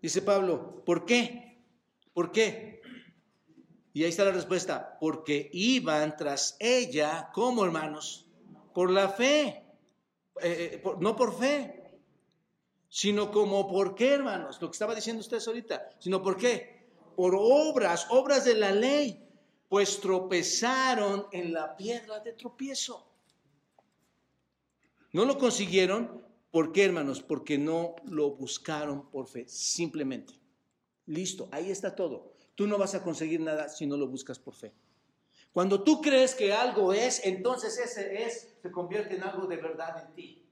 Dice 0.00 0.22
Pablo, 0.22 0.82
¿por 0.84 1.04
qué? 1.04 1.62
¿Por 2.12 2.32
qué? 2.32 2.80
Y 3.92 4.02
ahí 4.02 4.10
está 4.10 4.24
la 4.24 4.32
respuesta, 4.32 4.96
porque 5.00 5.50
iban 5.52 6.16
tras 6.16 6.56
ella, 6.58 7.30
como 7.32 7.64
hermanos, 7.64 8.26
por 8.72 8.90
la 8.90 9.08
fe, 9.08 9.64
eh, 10.42 10.82
eh, 10.82 10.82
no 11.00 11.14
por 11.14 11.38
fe, 11.38 11.84
sino 12.88 13.30
como 13.30 13.68
por 13.68 13.94
qué, 13.94 14.14
hermanos, 14.14 14.60
lo 14.60 14.68
que 14.68 14.74
estaba 14.74 14.94
diciendo 14.94 15.20
ustedes 15.20 15.46
ahorita, 15.46 15.90
sino 15.98 16.22
por 16.22 16.36
qué, 16.36 16.88
por 17.14 17.36
obras, 17.38 18.06
obras 18.10 18.44
de 18.44 18.54
la 18.54 18.72
ley 18.72 19.23
pues 19.74 19.98
tropezaron 19.98 21.26
en 21.32 21.52
la 21.52 21.76
piedra 21.76 22.20
de 22.20 22.32
tropiezo. 22.32 23.10
No 25.10 25.24
lo 25.24 25.36
consiguieron, 25.36 26.24
¿por 26.52 26.70
qué, 26.70 26.84
hermanos? 26.84 27.20
Porque 27.20 27.58
no 27.58 27.96
lo 28.04 28.36
buscaron 28.36 29.10
por 29.10 29.26
fe, 29.26 29.48
simplemente. 29.48 30.34
Listo, 31.06 31.48
ahí 31.50 31.72
está 31.72 31.92
todo. 31.92 32.36
Tú 32.54 32.68
no 32.68 32.78
vas 32.78 32.94
a 32.94 33.02
conseguir 33.02 33.40
nada 33.40 33.68
si 33.68 33.84
no 33.84 33.96
lo 33.96 34.06
buscas 34.06 34.38
por 34.38 34.54
fe. 34.54 34.72
Cuando 35.52 35.82
tú 35.82 36.00
crees 36.00 36.36
que 36.36 36.52
algo 36.52 36.92
es, 36.92 37.24
entonces 37.24 37.76
ese 37.76 38.22
es, 38.22 38.54
se 38.62 38.70
convierte 38.70 39.16
en 39.16 39.24
algo 39.24 39.48
de 39.48 39.56
verdad 39.56 40.06
en 40.06 40.14
ti. 40.14 40.48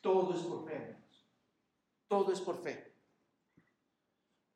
Todo 0.00 0.32
es 0.32 0.42
por 0.42 0.64
fe, 0.64 0.74
hermanos. 0.76 1.26
Todo 2.06 2.32
es 2.32 2.40
por 2.40 2.62
fe. 2.62 2.92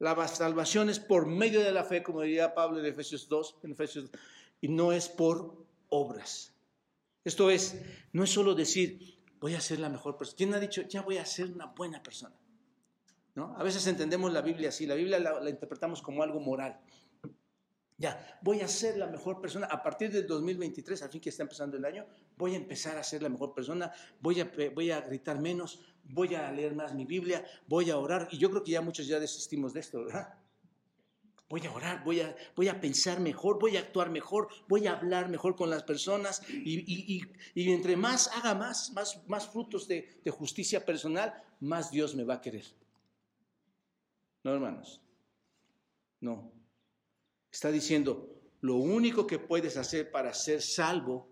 La 0.01 0.27
salvación 0.29 0.89
es 0.89 0.99
por 0.99 1.27
medio 1.27 1.61
de 1.63 1.73
la 1.73 1.85
fe, 1.85 2.03
como 2.03 2.23
diría 2.23 2.55
Pablo 2.55 2.81
en 2.81 2.87
Efesios 2.87 3.29
2, 3.29 3.59
en 3.65 3.73
Efesios 3.73 4.11
y 4.63 4.69
no 4.69 4.93
es 4.93 5.11
por 5.11 5.67
obras. 5.91 6.55
Esto 7.23 7.51
es, 7.51 7.79
no 8.15 8.25
es 8.25 8.31
solo 8.31 8.55
decir, 8.55 9.19
voy 9.39 9.55
a 9.55 9.61
ser 9.61 9.79
la 9.79 9.91
mejor 9.91 10.17
persona. 10.17 10.37
¿Quién 10.39 10.55
ha 10.55 10.59
dicho, 10.59 10.81
ya 10.89 11.03
voy 11.03 11.19
a 11.19 11.27
ser 11.27 11.53
una 11.53 11.67
buena 11.67 12.03
persona? 12.03 12.35
¿No? 13.35 13.55
A 13.59 13.63
veces 13.63 13.87
entendemos 13.87 14.33
la 14.33 14.41
Biblia 14.41 14.71
así, 14.71 14.87
la 14.87 14.95
Biblia 14.95 15.19
la 15.19 15.51
interpretamos 15.51 16.01
como 16.01 16.23
algo 16.23 16.41
moral. 16.41 16.81
Ya, 18.01 18.39
voy 18.41 18.63
a 18.63 18.69
ser 18.69 18.97
la 18.97 19.07
mejor 19.07 19.43
persona. 19.43 19.67
A 19.67 19.83
partir 19.83 20.11
del 20.11 20.27
2023, 20.27 21.03
al 21.03 21.11
fin 21.11 21.21
que 21.21 21.29
está 21.29 21.43
empezando 21.43 21.77
el 21.77 21.85
año, 21.85 22.07
voy 22.39 22.55
a 22.55 22.57
empezar 22.57 22.97
a 22.97 23.03
ser 23.03 23.23
la 23.23 23.29
mejor 23.29 23.53
persona, 23.53 23.93
voy 24.19 24.41
a, 24.41 24.51
voy 24.75 24.91
a 24.91 25.03
gritar 25.03 25.39
menos, 25.39 25.83
voy 26.05 26.35
a 26.35 26.51
leer 26.53 26.75
más 26.75 26.95
mi 26.95 27.05
Biblia, 27.05 27.45
voy 27.67 27.91
a 27.91 27.99
orar. 27.99 28.29
Y 28.31 28.39
yo 28.39 28.51
creo 28.51 28.63
que 28.63 28.73
ya 28.73 28.81
muchos 28.81 29.07
ya 29.07 29.19
desistimos 29.19 29.73
de 29.73 29.81
esto, 29.81 30.05
¿verdad? 30.05 30.35
Voy 31.49 31.67
a 31.67 31.73
orar, 31.73 32.05
voy 32.05 32.21
a, 32.21 32.37
voy 32.55 32.69
a 32.69 32.81
pensar 32.81 33.19
mejor, 33.19 33.59
voy 33.59 33.77
a 33.77 33.81
actuar 33.81 34.11
mejor, 34.11 34.49
voy 34.69 34.87
a 34.87 34.93
hablar 34.93 35.29
mejor 35.29 35.57
con 35.57 35.69
las 35.69 35.83
personas 35.83 36.43
y, 36.49 37.25
y, 37.55 37.73
entre 37.73 37.97
más 37.97 38.29
haga 38.37 38.55
más, 38.55 38.93
más, 38.93 39.21
más 39.27 39.49
frutos 39.49 39.89
de, 39.89 40.21
de 40.25 40.31
justicia 40.31 40.85
personal, 40.85 41.35
más 41.59 41.91
Dios 41.91 42.15
me 42.15 42.23
va 42.23 42.35
a 42.35 42.41
querer. 42.41 42.65
No, 44.45 44.55
hermanos. 44.55 45.03
No, 46.21 46.53
Está 47.51 47.73
diciendo, 47.73 48.29
lo 48.61 48.77
único 48.77 49.27
que 49.27 49.39
puedes 49.39 49.77
hacer 49.77 50.11
para 50.11 50.33
ser 50.35 50.63
salvo 50.63 51.30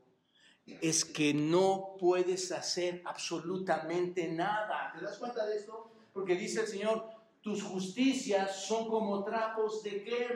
es 0.80 1.04
que 1.04 1.34
no 1.34 1.96
puedes 1.98 2.52
hacer 2.52 3.02
absolutamente 3.04 4.28
nada. 4.28 4.92
¿Te 4.96 5.04
das 5.04 5.18
cuenta 5.18 5.46
de 5.46 5.56
esto? 5.56 5.90
Porque 6.12 6.34
dice 6.34 6.60
el 6.62 6.66
Señor, 6.66 7.08
tus 7.40 7.62
justicias 7.62 8.66
son 8.66 8.88
como 8.88 9.24
trapos 9.24 9.82
de 9.82 10.02
qué? 10.02 10.28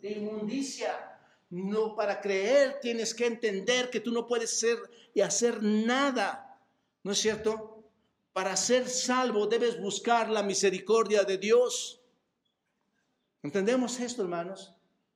De 0.00 0.10
inmundicia. 0.12 1.18
No, 1.50 1.94
para 1.94 2.20
creer 2.20 2.80
tienes 2.80 3.14
que 3.14 3.26
entender 3.26 3.90
que 3.90 4.00
tú 4.00 4.10
no 4.12 4.26
puedes 4.26 4.58
ser 4.58 4.78
y 5.14 5.20
hacer 5.20 5.62
nada. 5.62 6.60
¿No 7.02 7.12
es 7.12 7.18
cierto? 7.18 7.84
Para 8.32 8.56
ser 8.56 8.88
salvo 8.88 9.46
debes 9.46 9.80
buscar 9.80 10.28
la 10.28 10.42
misericordia 10.42 11.22
de 11.22 11.38
Dios. 11.38 12.00
¿Entendemos 13.42 14.00
esto, 14.00 14.22
hermanos? 14.22 14.74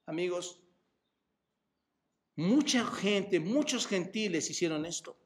amigos, 0.08 0.58
mucha 2.38 2.86
gente, 2.86 3.40
muchos 3.40 3.88
gentiles 3.88 4.48
hicieron 4.48 4.86
esto. 4.86 5.16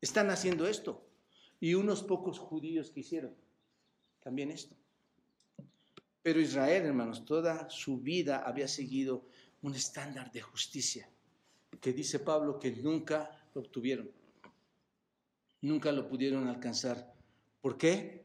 Están 0.00 0.30
haciendo 0.30 0.66
esto. 0.66 1.06
Y 1.60 1.74
unos 1.74 2.02
pocos 2.02 2.38
judíos 2.38 2.90
que 2.90 3.00
hicieron 3.00 3.34
también 4.20 4.50
esto. 4.50 4.74
Pero 6.22 6.40
Israel, 6.40 6.86
hermanos, 6.86 7.26
toda 7.26 7.68
su 7.68 7.98
vida 7.98 8.38
había 8.38 8.68
seguido 8.68 9.26
un 9.60 9.74
estándar 9.74 10.32
de 10.32 10.40
justicia 10.40 11.10
que 11.78 11.92
dice 11.92 12.18
Pablo 12.18 12.58
que 12.58 12.70
nunca 12.70 13.30
lo 13.54 13.60
obtuvieron. 13.60 14.10
Nunca 15.60 15.92
lo 15.92 16.08
pudieron 16.08 16.48
alcanzar. 16.48 17.12
¿Por 17.60 17.76
qué? 17.76 18.24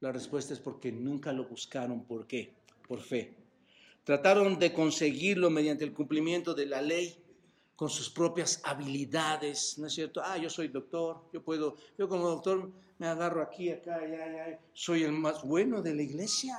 La 0.00 0.10
respuesta 0.10 0.52
es 0.52 0.58
porque 0.58 0.90
nunca 0.90 1.32
lo 1.32 1.46
buscaron. 1.46 2.04
¿Por 2.04 2.26
qué? 2.26 2.54
Por 2.88 3.00
fe. 3.00 3.36
Trataron 4.02 4.58
de 4.58 4.72
conseguirlo 4.72 5.48
mediante 5.48 5.84
el 5.84 5.92
cumplimiento 5.92 6.52
de 6.52 6.66
la 6.66 6.82
ley 6.82 7.22
con 7.76 7.90
sus 7.90 8.08
propias 8.08 8.60
habilidades, 8.64 9.78
¿no 9.78 9.86
es 9.86 9.92
cierto? 9.92 10.22
Ah, 10.24 10.38
yo 10.38 10.48
soy 10.48 10.68
doctor, 10.68 11.28
yo 11.32 11.42
puedo, 11.42 11.76
yo 11.98 12.08
como 12.08 12.26
doctor 12.26 12.72
me 12.98 13.06
agarro 13.06 13.42
aquí, 13.42 13.70
acá, 13.70 13.96
allá, 13.96 14.24
allá, 14.24 14.60
soy 14.72 15.04
el 15.04 15.12
más 15.12 15.44
bueno 15.44 15.82
de 15.82 15.94
la 15.94 16.02
iglesia. 16.02 16.58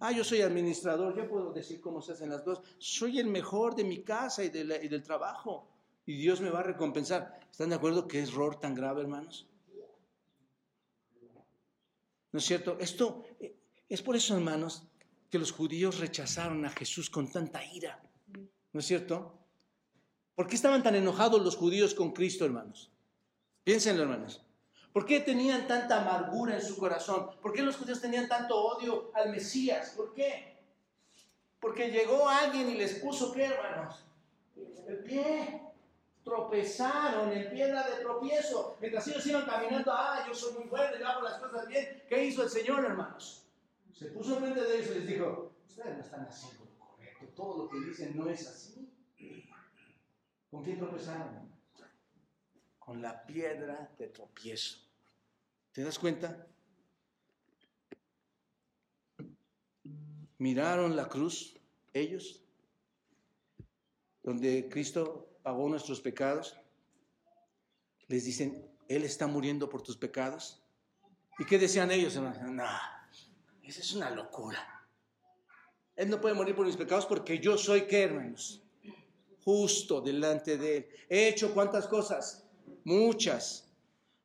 Ah, 0.00 0.10
yo 0.10 0.24
soy 0.24 0.40
administrador, 0.42 1.16
yo 1.16 1.28
puedo 1.28 1.52
decir 1.52 1.80
cómo 1.80 2.02
se 2.02 2.10
hacen 2.12 2.28
las 2.28 2.44
dos. 2.44 2.60
Soy 2.78 3.20
el 3.20 3.28
mejor 3.28 3.76
de 3.76 3.84
mi 3.84 4.02
casa 4.02 4.42
y, 4.42 4.48
del 4.48 5.02
trabajo. 5.04 5.68
Y 6.04 6.16
Dios 6.16 6.40
me 6.40 6.50
va 6.50 6.58
a 6.58 6.64
recompensar. 6.64 7.38
¿Están 7.48 7.68
de 7.68 7.76
acuerdo 7.76 8.08
es 8.10 8.28
error 8.28 8.58
tan 8.58 8.74
grave, 8.74 9.02
hermanos? 9.02 9.46
¿No 12.32 12.38
es 12.40 12.44
cierto? 12.44 12.76
Esto 12.80 13.22
es 13.88 14.02
por 14.02 14.16
eso, 14.16 14.34
hermanos, 14.34 14.88
que 15.30 15.38
los 15.38 15.52
judíos 15.52 16.00
rechazaron 16.00 16.64
a 16.64 16.70
Jesús 16.70 17.08
con 17.08 17.30
tanta 17.30 17.64
ira. 17.64 18.02
¿No 18.72 18.80
es 18.80 18.86
cierto? 18.86 19.41
¿Por 20.34 20.46
qué 20.46 20.56
estaban 20.56 20.82
tan 20.82 20.94
enojados 20.94 21.42
los 21.42 21.56
judíos 21.56 21.94
con 21.94 22.12
Cristo, 22.12 22.44
hermanos? 22.44 22.90
Piénsenlo, 23.64 24.02
hermanos. 24.02 24.42
¿Por 24.92 25.06
qué 25.06 25.20
tenían 25.20 25.66
tanta 25.66 26.00
amargura 26.02 26.54
en 26.54 26.62
su 26.62 26.76
corazón? 26.76 27.30
¿Por 27.40 27.52
qué 27.52 27.62
los 27.62 27.76
judíos 27.76 28.00
tenían 28.00 28.28
tanto 28.28 28.56
odio 28.56 29.10
al 29.14 29.30
Mesías? 29.30 29.94
¿Por 29.96 30.12
qué? 30.12 30.56
Porque 31.60 31.90
llegó 31.90 32.28
alguien 32.28 32.68
y 32.70 32.74
les 32.74 32.94
puso, 32.94 33.32
¿qué, 33.32 33.44
hermanos? 33.44 34.04
El 34.86 34.98
pie. 34.98 35.62
Tropezaron 36.24 37.32
en 37.32 37.50
piedra 37.50 37.88
de 37.88 37.96
tropiezo. 37.96 38.76
Mientras 38.80 39.06
ellos 39.08 39.26
iban 39.26 39.44
caminando, 39.44 39.92
ah, 39.92 40.24
yo 40.26 40.32
soy 40.32 40.54
muy 40.54 40.64
fuerte, 40.64 40.98
yo 41.00 41.08
hago 41.08 41.22
las 41.22 41.40
cosas 41.40 41.66
bien. 41.66 42.04
¿Qué 42.08 42.24
hizo 42.24 42.44
el 42.44 42.48
Señor, 42.48 42.84
hermanos? 42.84 43.44
Se 43.92 44.06
puso 44.06 44.36
frente 44.36 44.60
de 44.60 44.76
ellos 44.76 44.90
y 44.90 44.98
les 45.00 45.06
dijo, 45.06 45.52
ustedes 45.66 45.96
no 45.96 46.02
están 46.02 46.26
haciendo 46.26 46.64
lo 46.64 46.86
correcto. 46.86 47.26
Todo 47.34 47.64
lo 47.64 47.70
que 47.70 47.80
dicen 47.80 48.16
no 48.16 48.28
es 48.28 48.46
así. 48.46 48.91
¿Con 50.52 50.62
quién 50.62 50.76
tropezaron? 50.76 51.50
Con 52.78 53.00
la 53.00 53.24
piedra 53.24 53.90
de 53.98 54.08
tropiezo. 54.08 54.80
¿Te 55.72 55.82
das 55.82 55.98
cuenta? 55.98 56.46
Miraron 60.36 60.94
la 60.94 61.08
cruz, 61.08 61.58
ellos, 61.94 62.44
donde 64.22 64.68
Cristo 64.68 65.38
pagó 65.42 65.70
nuestros 65.70 66.02
pecados. 66.02 66.60
Les 68.08 68.26
dicen, 68.26 68.70
Él 68.88 69.04
está 69.04 69.26
muriendo 69.26 69.70
por 69.70 69.80
tus 69.80 69.96
pecados. 69.96 70.62
¿Y 71.38 71.46
qué 71.46 71.58
decían 71.58 71.90
ellos? 71.90 72.14
No, 72.16 72.66
esa 73.62 73.80
es 73.80 73.94
una 73.94 74.10
locura. 74.10 74.86
Él 75.96 76.10
no 76.10 76.20
puede 76.20 76.34
morir 76.34 76.54
por 76.54 76.66
mis 76.66 76.76
pecados 76.76 77.06
porque 77.06 77.38
yo 77.38 77.56
soy, 77.56 77.86
¿qué 77.86 78.02
hermanos? 78.02 78.62
Justo 79.44 80.00
delante 80.00 80.56
de 80.56 80.76
Él. 80.76 80.88
He 81.08 81.28
hecho 81.28 81.52
cuántas 81.54 81.86
cosas? 81.86 82.44
Muchas. 82.84 83.68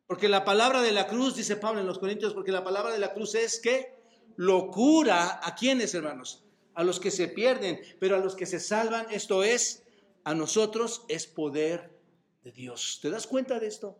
Porque 0.05 0.29
la 0.29 0.45
palabra 0.45 0.81
de 0.81 0.91
la 0.91 1.07
cruz, 1.07 1.35
dice 1.35 1.57
Pablo 1.57 1.81
en 1.81 1.87
los 1.87 1.99
Corintios, 1.99 2.33
porque 2.33 2.51
la 2.51 2.63
palabra 2.63 2.91
de 2.91 2.99
la 2.99 3.13
cruz 3.13 3.35
es 3.35 3.59
que 3.59 3.93
locura 4.37 5.39
a 5.43 5.55
quienes, 5.55 5.93
hermanos, 5.93 6.45
a 6.73 6.83
los 6.83 6.99
que 6.99 7.11
se 7.11 7.27
pierden, 7.27 7.81
pero 7.99 8.15
a 8.15 8.19
los 8.19 8.35
que 8.35 8.45
se 8.45 8.59
salvan, 8.59 9.07
esto 9.11 9.43
es, 9.43 9.83
a 10.23 10.33
nosotros 10.33 11.03
es 11.09 11.27
poder 11.27 11.99
de 12.43 12.51
Dios. 12.51 12.99
¿Te 13.01 13.09
das 13.09 13.27
cuenta 13.27 13.59
de 13.59 13.67
esto? 13.67 13.97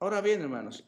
Ahora 0.00 0.20
bien, 0.20 0.42
hermanos, 0.42 0.84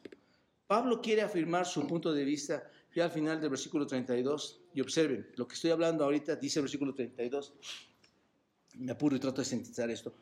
Pablo 0.67 1.01
quiere 1.01 1.21
afirmar 1.21 1.65
su 1.65 1.87
punto 1.87 2.13
de 2.13 2.25
vista 2.25 2.69
Fui 2.97 3.03
al 3.03 3.11
final 3.11 3.39
del 3.39 3.51
versículo 3.51 3.85
32 3.85 4.59
y 4.73 4.81
observen, 4.81 5.29
lo 5.35 5.47
que 5.47 5.53
estoy 5.53 5.69
hablando 5.69 6.03
ahorita 6.03 6.35
dice 6.35 6.57
el 6.57 6.63
versículo 6.63 6.95
32. 6.95 7.53
Me 8.77 8.91
apuro 8.91 9.15
y 9.15 9.19
trato 9.19 9.39
de 9.39 9.45
sintetizar 9.45 9.87
esto. 9.91 10.15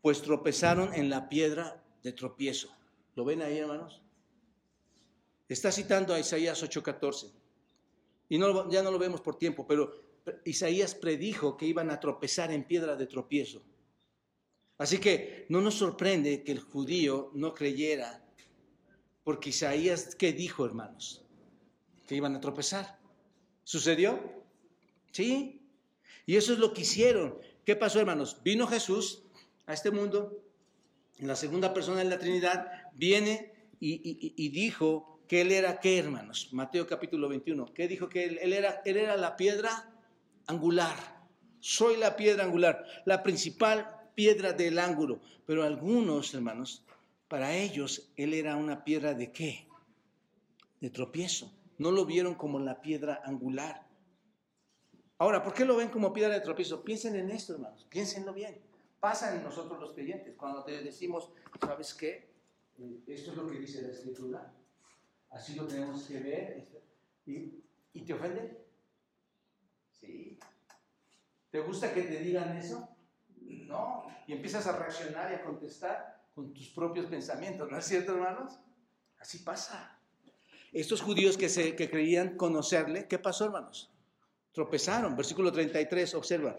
Pues 0.00 0.20
tropezaron 0.22 0.92
en 0.92 1.08
la 1.08 1.28
piedra 1.28 1.80
de 2.02 2.14
tropiezo. 2.14 2.68
¿Lo 3.14 3.24
ven 3.24 3.42
ahí, 3.42 3.58
hermanos? 3.58 4.02
Está 5.48 5.70
citando 5.70 6.12
a 6.12 6.18
Isaías 6.18 6.60
8:14. 6.64 7.30
Y 8.28 8.38
no, 8.38 8.68
ya 8.68 8.82
no 8.82 8.90
lo 8.90 8.98
vemos 8.98 9.20
por 9.20 9.38
tiempo, 9.38 9.64
pero 9.64 9.92
Isaías 10.44 10.96
predijo 10.96 11.56
que 11.56 11.66
iban 11.66 11.92
a 11.92 12.00
tropezar 12.00 12.50
en 12.50 12.64
piedra 12.64 12.96
de 12.96 13.06
tropiezo. 13.06 13.62
Así 14.78 14.98
que 14.98 15.46
no 15.48 15.60
nos 15.60 15.74
sorprende 15.74 16.42
que 16.42 16.50
el 16.50 16.58
judío 16.58 17.30
no 17.34 17.54
creyera, 17.54 18.20
porque 19.22 19.50
Isaías, 19.50 20.16
¿qué 20.16 20.32
dijo, 20.32 20.66
hermanos? 20.66 21.22
Iban 22.16 22.36
a 22.36 22.40
tropezar. 22.40 22.98
¿Sucedió? 23.64 24.20
Sí. 25.12 25.62
Y 26.26 26.36
eso 26.36 26.52
es 26.52 26.58
lo 26.58 26.72
que 26.72 26.82
hicieron. 26.82 27.38
¿Qué 27.64 27.76
pasó, 27.76 28.00
hermanos? 28.00 28.42
Vino 28.42 28.66
Jesús 28.66 29.22
a 29.66 29.72
este 29.72 29.90
mundo, 29.90 30.42
en 31.18 31.28
la 31.28 31.36
segunda 31.36 31.72
persona 31.72 31.98
de 31.98 32.04
la 32.06 32.18
Trinidad, 32.18 32.70
viene 32.94 33.52
y, 33.78 34.48
dijo 34.50 35.20
que 35.28 35.40
él 35.40 35.52
era 35.52 35.80
qué, 35.80 35.98
hermanos? 35.98 36.48
Mateo 36.52 36.86
capítulo 36.86 37.28
21. 37.28 37.72
¿Qué 37.72 37.88
dijo 37.88 38.08
que 38.08 38.24
él, 38.24 38.38
él, 38.42 38.52
era? 38.52 38.82
Él 38.84 38.96
era 38.96 39.16
la 39.16 39.36
piedra 39.36 39.92
angular. 40.46 40.96
Soy 41.60 41.96
la 41.96 42.16
piedra 42.16 42.44
angular, 42.44 42.84
la 43.04 43.22
principal 43.22 43.88
piedra 44.14 44.52
del 44.52 44.78
ángulo. 44.78 45.20
Pero 45.46 45.62
algunos, 45.62 46.34
hermanos, 46.34 46.84
para 47.28 47.54
ellos, 47.56 48.10
él 48.16 48.34
era 48.34 48.56
una 48.56 48.84
piedra 48.84 49.14
de 49.14 49.30
qué? 49.30 49.68
De 50.80 50.90
tropiezo 50.90 51.52
no 51.82 51.90
lo 51.90 52.06
vieron 52.06 52.36
como 52.36 52.60
la 52.60 52.80
piedra 52.80 53.20
angular. 53.24 53.84
Ahora, 55.18 55.42
¿por 55.42 55.52
qué 55.52 55.64
lo 55.64 55.76
ven 55.76 55.88
como 55.88 56.12
piedra 56.12 56.32
de 56.34 56.40
tropiezo? 56.40 56.84
Piensen 56.84 57.16
en 57.16 57.30
esto, 57.30 57.54
hermanos, 57.54 57.84
piénsenlo 57.90 58.32
bien. 58.32 58.62
Pasa 59.00 59.34
en 59.34 59.42
nosotros 59.42 59.80
los 59.80 59.92
creyentes, 59.92 60.36
cuando 60.36 60.62
te 60.62 60.80
decimos, 60.80 61.32
¿sabes 61.60 61.92
qué? 61.94 62.30
Eh, 62.78 63.02
esto 63.08 63.32
es 63.32 63.36
lo 63.36 63.50
que 63.50 63.58
dice 63.58 63.82
la 63.82 63.88
escritura, 63.88 64.54
así 65.30 65.56
lo 65.56 65.66
tenemos 65.66 66.04
que 66.04 66.20
ver, 66.20 66.68
¿y, 67.26 67.64
¿y 67.92 68.00
te 68.02 68.14
ofende? 68.14 68.64
Sí. 69.90 70.38
¿Te 71.50 71.60
gusta 71.60 71.92
que 71.92 72.02
te 72.02 72.20
digan 72.20 72.56
eso? 72.56 72.88
No. 73.40 74.06
Y 74.28 74.34
empiezas 74.34 74.66
a 74.68 74.78
reaccionar 74.78 75.32
y 75.32 75.34
a 75.34 75.42
contestar 75.42 76.22
con 76.32 76.54
tus 76.54 76.68
propios 76.68 77.06
pensamientos, 77.06 77.68
¿no 77.68 77.76
es 77.76 77.84
cierto, 77.84 78.14
hermanos? 78.14 78.58
Así 79.18 79.38
pasa. 79.38 79.91
Estos 80.72 81.02
judíos 81.02 81.36
que, 81.36 81.48
se, 81.48 81.76
que 81.76 81.90
creían 81.90 82.36
conocerle, 82.36 83.06
¿qué 83.06 83.18
pasó, 83.18 83.44
hermanos? 83.44 83.90
Tropezaron. 84.52 85.16
Versículo 85.16 85.52
33, 85.52 86.14
observa. 86.14 86.56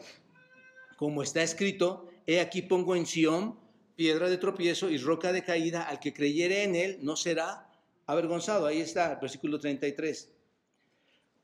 Como 0.98 1.24
está 1.24 1.42
escrito, 1.42 2.10
he 2.28 2.40
aquí 2.40 2.62
pongo 2.62 2.96
en 2.96 3.06
Sión 3.06 3.60
piedra 3.96 4.30
de 4.30 4.38
tropiezo 4.38 4.90
y 4.90 4.98
roca 4.98 5.32
de 5.32 5.44
caída, 5.44 5.84
al 5.84 6.00
que 6.00 6.14
creyere 6.14 6.64
en 6.64 6.76
él 6.76 7.00
no 7.02 7.16
será 7.16 7.70
avergonzado. 8.06 8.66
Ahí 8.66 8.82
está, 8.82 9.16
versículo 9.16 9.60
33. 9.60 10.32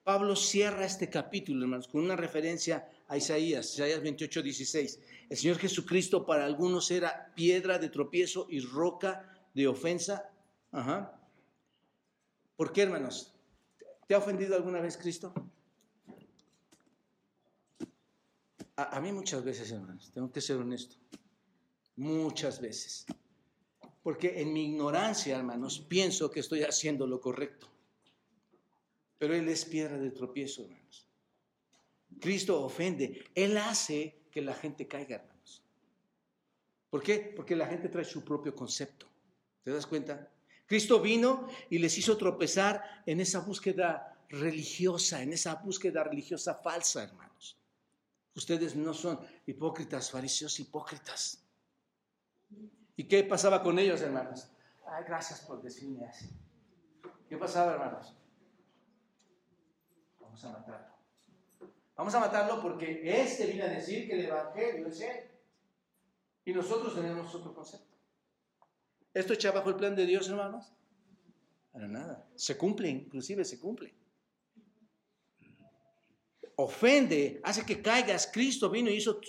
Pablo 0.03 0.35
cierra 0.35 0.85
este 0.85 1.09
capítulo, 1.09 1.63
hermanos, 1.63 1.87
con 1.87 2.01
una 2.01 2.15
referencia 2.15 2.89
a 3.07 3.17
Isaías, 3.17 3.73
Isaías 3.73 4.01
28, 4.01 4.41
16. 4.41 4.99
El 5.29 5.37
Señor 5.37 5.57
Jesucristo 5.57 6.25
para 6.25 6.45
algunos 6.45 6.89
era 6.89 7.31
piedra 7.35 7.77
de 7.77 7.89
tropiezo 7.89 8.47
y 8.49 8.59
roca 8.59 9.31
de 9.53 9.67
ofensa. 9.67 10.31
Ajá. 10.71 11.18
¿Por 12.59 12.73
qué, 12.73 12.81
hermanos? 12.81 13.33
¿Te 14.05 14.15
ha 14.15 14.17
ofendido 14.17 14.53
alguna 14.53 14.81
vez 14.81 14.97
Cristo? 14.97 15.33
A, 18.75 18.99
mí 18.99 19.13
muchas 19.13 19.45
veces, 19.45 19.71
hermanos, 19.71 20.11
tengo 20.13 20.29
que 20.29 20.41
ser 20.41 20.57
honesto. 20.57 20.97
Muchas 21.95 22.59
veces. 22.59 23.05
Porque 24.03 24.41
en 24.41 24.51
mi 24.51 24.65
ignorancia, 24.65 25.37
hermanos, 25.37 25.79
pienso 25.79 26.29
que 26.29 26.41
estoy 26.41 26.63
haciendo 26.63 27.07
lo 27.07 27.21
correcto. 27.21 27.69
Pero 29.17 29.33
Él 29.35 29.47
es 29.47 29.63
piedra 29.63 29.97
de 29.97 30.11
tropiezo, 30.11 30.63
hermanos. 30.63 31.07
Cristo 32.19 32.61
ofende. 32.61 33.23
Él 33.35 33.57
hace 33.57 34.23
que 34.29 34.41
la 34.41 34.53
gente 34.53 34.85
caiga, 34.85 35.15
hermanos. 35.15 35.63
¿Por 36.89 37.03
qué? 37.03 37.31
Porque 37.37 37.55
la 37.55 37.67
gente 37.67 37.87
trae 37.87 38.03
su 38.03 38.25
propio 38.25 38.53
concepto. 38.53 39.07
¿Te 39.63 39.71
das 39.71 39.87
cuenta? 39.87 40.29
Cristo 40.69 41.01
vino 41.01 41.47
y 41.71 41.79
les 41.79 41.97
hizo 41.97 42.15
tropezar 42.15 43.01
en 43.07 43.19
esa 43.19 43.39
búsqueda 43.39 44.15
religiosa, 44.29 45.23
en 45.23 45.33
esa 45.33 45.55
búsqueda 45.55 46.03
religiosa 46.03 46.53
falsa, 46.53 47.05
hermanos. 47.05 47.57
Ustedes 48.35 48.75
no 48.75 48.93
son 48.93 49.19
hipócritas, 49.47 50.11
fariseos 50.11 50.59
hipócritas. 50.59 51.43
¿Y 52.95 53.05
qué 53.05 53.23
pasaba 53.23 53.63
con 53.63 53.79
ellos, 53.79 53.99
hermanos? 54.01 54.51
Ay, 54.85 55.05
gracias 55.07 55.41
por 55.41 55.59
decirme 55.59 56.05
así. 56.05 56.29
¿Qué 57.27 57.35
pasaba, 57.35 57.73
hermanos? 57.73 58.13
Vamos 60.19 60.43
a 60.43 60.51
matarlo. 60.51 60.95
Vamos 61.95 62.13
a 62.13 62.19
matarlo 62.19 62.61
porque 62.61 63.01
este 63.23 63.47
viene 63.47 63.63
a 63.63 63.69
decir 63.69 64.07
que 64.07 64.19
el 64.19 64.25
Evangelio 64.25 64.87
es 64.87 65.01
Él. 65.01 65.31
Y 66.45 66.53
nosotros 66.53 66.93
tenemos 66.93 67.33
otro 67.33 67.55
concepto. 67.55 67.88
¿Esto 69.13 69.33
echa 69.33 69.51
bajo 69.51 69.69
el 69.69 69.75
plan 69.75 69.95
de 69.95 70.05
Dios, 70.05 70.29
hermanos? 70.29 70.71
Para 71.71 71.87
nada. 71.87 72.27
Se 72.35 72.57
cumple, 72.57 72.89
inclusive 72.89 73.43
se 73.43 73.59
cumple. 73.59 73.93
Ofende, 76.55 77.39
hace 77.43 77.65
que 77.65 77.81
caigas. 77.81 78.29
Cristo 78.31 78.69
vino 78.69 78.89
y 78.89 78.95
hizo, 78.95 79.19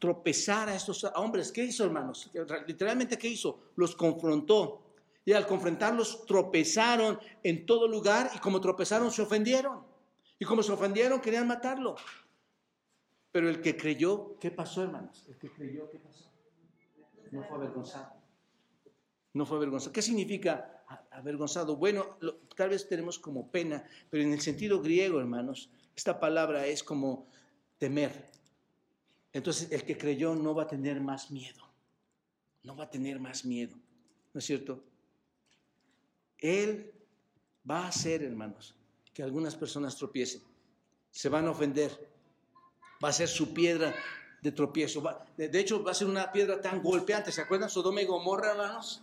tropezar 0.00 0.68
a 0.68 0.74
estos 0.74 1.04
hombres. 1.14 1.52
¿Qué 1.52 1.64
hizo, 1.64 1.84
hermanos? 1.84 2.30
Literalmente, 2.66 3.18
¿qué 3.18 3.28
hizo? 3.28 3.72
Los 3.76 3.94
confrontó. 3.94 4.82
Y 5.24 5.32
al 5.32 5.46
confrontarlos, 5.46 6.26
tropezaron 6.26 7.18
en 7.44 7.64
todo 7.64 7.86
lugar 7.86 8.30
y 8.34 8.38
como 8.38 8.60
tropezaron, 8.60 9.10
se 9.10 9.22
ofendieron. 9.22 9.84
Y 10.38 10.44
como 10.44 10.62
se 10.62 10.72
ofendieron, 10.72 11.20
querían 11.20 11.46
matarlo. 11.46 11.94
Pero 13.30 13.48
el 13.48 13.60
que 13.60 13.76
creyó, 13.76 14.36
¿qué 14.40 14.50
pasó, 14.50 14.82
hermanos? 14.82 15.24
El 15.28 15.38
que 15.38 15.52
creyó, 15.52 15.88
¿qué 15.90 15.98
pasó? 15.98 16.32
No 17.30 17.44
fue 17.44 17.56
avergonzado. 17.58 18.21
No 19.34 19.46
fue 19.46 19.56
avergonzado. 19.56 19.92
¿Qué 19.92 20.02
significa 20.02 20.84
avergonzado? 21.10 21.76
Bueno, 21.76 22.18
tal 22.54 22.70
vez 22.70 22.86
tenemos 22.88 23.18
como 23.18 23.50
pena, 23.50 23.84
pero 24.10 24.22
en 24.22 24.32
el 24.32 24.40
sentido 24.40 24.82
griego, 24.82 25.20
hermanos, 25.20 25.70
esta 25.96 26.20
palabra 26.20 26.66
es 26.66 26.82
como 26.82 27.28
temer. 27.78 28.30
Entonces, 29.32 29.72
el 29.72 29.84
que 29.84 29.96
creyó 29.96 30.34
no 30.34 30.54
va 30.54 30.64
a 30.64 30.66
tener 30.66 31.00
más 31.00 31.30
miedo. 31.30 31.62
No 32.62 32.76
va 32.76 32.84
a 32.84 32.90
tener 32.90 33.18
más 33.18 33.44
miedo. 33.44 33.76
¿No 34.32 34.38
es 34.38 34.44
cierto? 34.44 34.84
Él 36.38 36.92
va 37.68 37.84
a 37.84 37.88
hacer, 37.88 38.22
hermanos, 38.22 38.74
que 39.14 39.22
algunas 39.22 39.56
personas 39.56 39.96
tropiecen. 39.96 40.42
Se 41.10 41.28
van 41.28 41.46
a 41.46 41.50
ofender. 41.50 42.10
Va 43.02 43.08
a 43.08 43.12
ser 43.12 43.28
su 43.28 43.52
piedra 43.54 43.94
de 44.42 44.52
tropiezo. 44.52 45.02
de, 45.36 45.60
hecho, 45.60 45.82
va 45.82 45.92
a 45.92 45.94
ser 45.94 46.08
una 46.08 46.30
piedra 46.30 46.60
tan 46.60 46.82
golpeante. 46.82 47.32
¿Se 47.32 47.40
acuerdan? 47.40 47.70
Sodoma 47.70 48.02
y 48.02 48.06
Gomorra, 48.06 48.52
hermanos. 48.52 49.02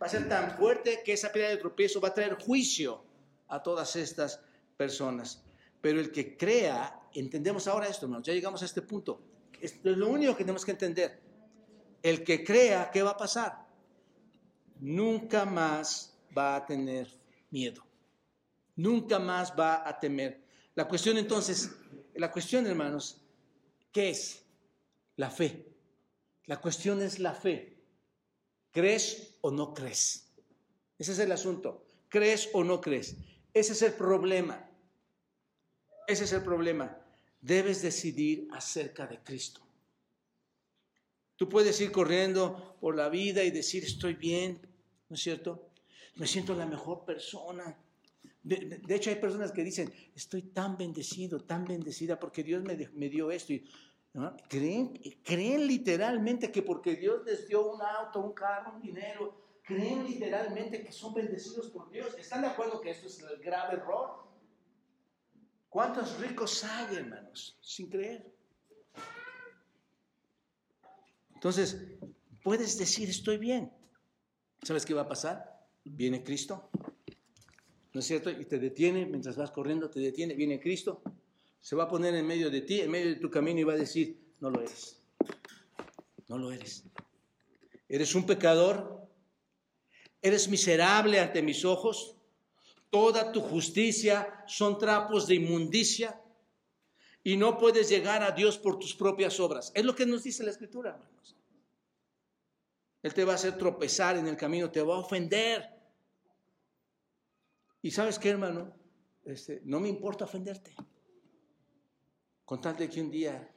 Va 0.00 0.06
a 0.06 0.10
ser 0.10 0.28
tan 0.28 0.56
fuerte 0.56 1.02
que 1.04 1.12
esa 1.12 1.32
piedra 1.32 1.50
de 1.50 1.56
tropiezo 1.56 2.00
va 2.00 2.08
a 2.08 2.14
traer 2.14 2.34
juicio 2.34 3.02
a 3.48 3.62
todas 3.62 3.96
estas 3.96 4.40
personas. 4.76 5.42
Pero 5.80 6.00
el 6.00 6.12
que 6.12 6.36
crea, 6.36 7.00
entendemos 7.14 7.66
ahora 7.66 7.88
esto, 7.88 8.06
hermanos. 8.06 8.26
Ya 8.26 8.34
llegamos 8.34 8.62
a 8.62 8.66
este 8.66 8.82
punto. 8.82 9.22
Esto 9.60 9.90
es 9.90 9.96
lo 9.96 10.08
único 10.08 10.36
que 10.36 10.44
tenemos 10.44 10.64
que 10.64 10.72
entender. 10.72 11.22
El 12.02 12.22
que 12.24 12.44
crea, 12.44 12.90
¿qué 12.90 13.02
va 13.02 13.10
a 13.10 13.16
pasar? 13.16 13.66
Nunca 14.80 15.44
más 15.44 16.18
va 16.36 16.56
a 16.56 16.66
tener 16.66 17.08
miedo. 17.50 17.82
Nunca 18.76 19.18
más 19.18 19.52
va 19.58 19.88
a 19.88 19.98
temer. 19.98 20.44
La 20.74 20.86
cuestión 20.86 21.16
entonces, 21.16 21.70
la 22.14 22.30
cuestión 22.30 22.66
hermanos, 22.66 23.22
¿qué 23.90 24.10
es? 24.10 24.44
La 25.16 25.30
fe. 25.30 25.72
La 26.44 26.60
cuestión 26.60 27.00
es 27.00 27.18
la 27.18 27.32
fe. 27.32 27.82
¿Crees 28.70 29.35
o 29.46 29.50
no 29.52 29.72
crees? 29.72 30.26
Ese 30.98 31.12
es 31.12 31.18
el 31.20 31.30
asunto. 31.30 31.86
¿Crees 32.08 32.50
o 32.52 32.64
no 32.64 32.80
crees? 32.80 33.16
Ese 33.54 33.72
es 33.74 33.82
el 33.82 33.92
problema. 33.92 34.68
Ese 36.08 36.24
es 36.24 36.32
el 36.32 36.42
problema. 36.42 36.98
Debes 37.40 37.80
decidir 37.80 38.48
acerca 38.50 39.06
de 39.06 39.20
Cristo. 39.22 39.60
Tú 41.36 41.48
puedes 41.48 41.80
ir 41.80 41.92
corriendo 41.92 42.76
por 42.80 42.96
la 42.96 43.08
vida 43.08 43.44
y 43.44 43.52
decir, 43.52 43.84
estoy 43.84 44.14
bien, 44.14 44.60
¿no 45.08 45.14
es 45.14 45.22
cierto? 45.22 45.70
Me 46.16 46.26
siento 46.26 46.54
la 46.56 46.66
mejor 46.66 47.04
persona. 47.04 47.78
De, 48.42 48.80
hecho, 48.88 49.10
hay 49.10 49.16
personas 49.16 49.52
que 49.52 49.62
dicen, 49.62 49.92
estoy 50.14 50.42
tan 50.42 50.76
bendecido, 50.76 51.38
tan 51.40 51.64
bendecida 51.64 52.18
porque 52.18 52.42
Dios 52.42 52.64
me, 52.64 52.76
me 52.94 53.08
dio 53.08 53.30
esto. 53.30 53.52
Y, 53.52 53.64
¿Creen, 54.48 54.94
creen 55.22 55.66
literalmente 55.66 56.50
que 56.50 56.62
porque 56.62 56.96
Dios 56.96 57.24
les 57.26 57.46
dio 57.48 57.70
un 57.70 57.82
auto, 57.82 58.20
un 58.20 58.32
carro, 58.32 58.74
un 58.76 58.80
dinero, 58.80 59.46
creen 59.62 60.04
literalmente 60.04 60.82
que 60.82 60.92
son 60.92 61.12
bendecidos 61.12 61.68
por 61.68 61.90
Dios. 61.90 62.14
¿Están 62.18 62.40
de 62.40 62.46
acuerdo 62.46 62.80
que 62.80 62.90
esto 62.90 63.08
es 63.08 63.20
el 63.20 63.38
grave 63.42 63.74
error? 63.74 64.24
¿Cuántos 65.68 66.18
ricos 66.18 66.64
hay, 66.64 66.96
hermanos, 66.96 67.58
sin 67.60 67.90
creer? 67.90 68.32
Entonces, 71.34 71.76
puedes 72.42 72.78
decir, 72.78 73.10
estoy 73.10 73.36
bien. 73.36 73.70
¿Sabes 74.62 74.86
qué 74.86 74.94
va 74.94 75.02
a 75.02 75.08
pasar? 75.08 75.68
Viene 75.84 76.24
Cristo, 76.24 76.70
¿no 77.92 78.00
es 78.00 78.06
cierto? 78.06 78.30
Y 78.30 78.46
te 78.46 78.58
detiene, 78.58 79.04
mientras 79.04 79.36
vas 79.36 79.50
corriendo, 79.50 79.90
te 79.90 80.00
detiene, 80.00 80.34
viene 80.34 80.58
Cristo, 80.58 81.02
se 81.60 81.76
va 81.76 81.84
a 81.84 81.88
poner 81.88 82.14
en 82.14 82.26
medio 82.26 82.50
de 82.50 82.60
ti, 82.60 82.80
en 82.80 82.90
medio 82.90 83.08
de 83.08 83.16
tu 83.16 83.30
camino 83.30 83.60
y 83.60 83.64
va 83.64 83.72
a 83.72 83.76
decir, 83.76 84.34
no 84.40 84.50
lo 84.50 84.60
eres, 84.60 85.02
no 86.28 86.38
lo 86.38 86.52
eres. 86.52 86.84
Eres 87.88 88.14
un 88.14 88.26
pecador, 88.26 89.08
eres 90.20 90.48
miserable 90.48 91.20
ante 91.20 91.42
mis 91.42 91.64
ojos, 91.64 92.16
toda 92.90 93.32
tu 93.32 93.40
justicia 93.40 94.44
son 94.46 94.78
trapos 94.78 95.26
de 95.26 95.36
inmundicia 95.36 96.20
y 97.22 97.36
no 97.36 97.58
puedes 97.58 97.88
llegar 97.88 98.22
a 98.22 98.30
Dios 98.30 98.58
por 98.58 98.78
tus 98.78 98.94
propias 98.94 99.40
obras. 99.40 99.72
Es 99.74 99.84
lo 99.84 99.94
que 99.94 100.06
nos 100.06 100.22
dice 100.22 100.44
la 100.44 100.50
Escritura, 100.50 100.90
hermanos. 100.90 101.36
Él 103.02 103.14
te 103.14 103.24
va 103.24 103.32
a 103.32 103.34
hacer 103.36 103.56
tropezar 103.58 104.16
en 104.16 104.26
el 104.26 104.36
camino, 104.36 104.70
te 104.70 104.82
va 104.82 104.94
a 104.94 104.98
ofender. 104.98 105.68
Y 107.82 107.90
sabes 107.90 108.18
qué, 108.18 108.30
hermano, 108.30 108.72
este, 109.24 109.60
no 109.64 109.80
me 109.80 109.88
importa 109.88 110.24
ofenderte. 110.24 110.74
Con 112.46 112.60
tal 112.60 112.76
de 112.76 112.88
que 112.88 113.00
un 113.00 113.10
día 113.10 113.50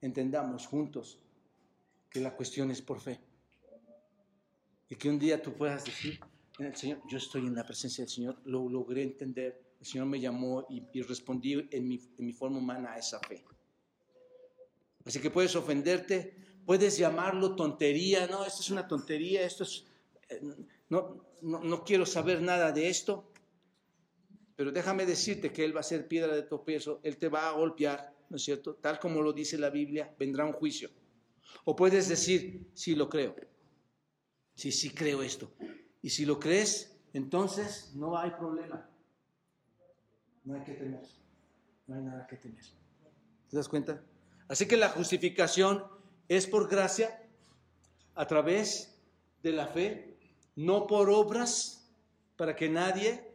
entendamos 0.00 0.68
juntos 0.68 1.18
que 2.08 2.20
la 2.20 2.34
cuestión 2.34 2.70
es 2.70 2.80
por 2.80 3.00
fe. 3.00 3.18
Y 4.88 4.94
que 4.94 5.10
un 5.10 5.18
día 5.18 5.42
tú 5.42 5.52
puedas 5.52 5.84
decir, 5.84 6.20
Señor, 6.74 7.02
yo 7.08 7.18
estoy 7.18 7.46
en 7.46 7.56
la 7.56 7.64
presencia 7.64 8.04
del 8.04 8.10
Señor, 8.10 8.40
lo 8.44 8.68
logré 8.68 9.02
entender, 9.02 9.60
el 9.80 9.86
Señor 9.86 10.06
me 10.06 10.20
llamó 10.20 10.64
y, 10.70 11.02
respondí 11.02 11.68
en 11.72 11.88
mi, 11.88 12.32
forma 12.32 12.58
humana 12.58 12.92
a 12.92 12.98
esa 12.98 13.18
fe. 13.18 13.44
Así 15.04 15.20
que 15.20 15.30
puedes 15.30 15.56
ofenderte, 15.56 16.36
puedes 16.64 16.96
llamarlo 16.98 17.56
tontería, 17.56 18.28
no, 18.28 18.44
esto 18.44 18.60
es 18.60 18.70
una 18.70 18.86
tontería, 18.86 19.42
esto 19.42 19.64
es, 19.64 19.84
eh, 20.28 20.40
no, 20.88 21.24
no, 21.42 21.60
no 21.60 21.84
quiero 21.84 22.06
saber 22.06 22.42
nada 22.42 22.70
de 22.70 22.88
esto, 22.88 23.32
pero 24.58 24.72
déjame 24.72 25.06
decirte 25.06 25.52
que 25.52 25.64
Él 25.64 25.74
va 25.74 25.78
a 25.78 25.84
ser 25.84 26.08
piedra 26.08 26.34
de 26.34 26.42
tropiezo, 26.42 26.98
Él 27.04 27.16
te 27.16 27.28
va 27.28 27.48
a 27.48 27.52
golpear, 27.52 28.12
¿no 28.28 28.38
es 28.38 28.42
cierto? 28.42 28.74
Tal 28.74 28.98
como 28.98 29.22
lo 29.22 29.32
dice 29.32 29.56
la 29.56 29.70
Biblia, 29.70 30.12
vendrá 30.18 30.44
un 30.44 30.52
juicio. 30.52 30.90
O 31.64 31.76
puedes 31.76 32.08
decir, 32.08 32.68
sí 32.74 32.96
lo 32.96 33.08
creo, 33.08 33.36
sí, 34.56 34.72
sí 34.72 34.90
creo 34.90 35.22
esto. 35.22 35.52
Y 36.02 36.10
si 36.10 36.26
lo 36.26 36.40
crees, 36.40 36.98
entonces 37.12 37.92
no 37.94 38.18
hay 38.18 38.32
problema. 38.32 38.90
No 40.42 40.54
hay 40.56 40.64
que 40.64 40.72
temer. 40.72 41.06
No 41.86 41.94
hay 41.94 42.02
nada 42.02 42.26
que 42.26 42.34
temer. 42.34 42.64
¿Te 43.48 43.56
das 43.56 43.68
cuenta? 43.68 44.02
Así 44.48 44.66
que 44.66 44.76
la 44.76 44.88
justificación 44.88 45.84
es 46.26 46.48
por 46.48 46.68
gracia, 46.68 47.22
a 48.16 48.26
través 48.26 49.00
de 49.40 49.52
la 49.52 49.68
fe, 49.68 50.18
no 50.56 50.88
por 50.88 51.10
obras, 51.10 51.94
para 52.36 52.56
que 52.56 52.68
nadie 52.68 53.27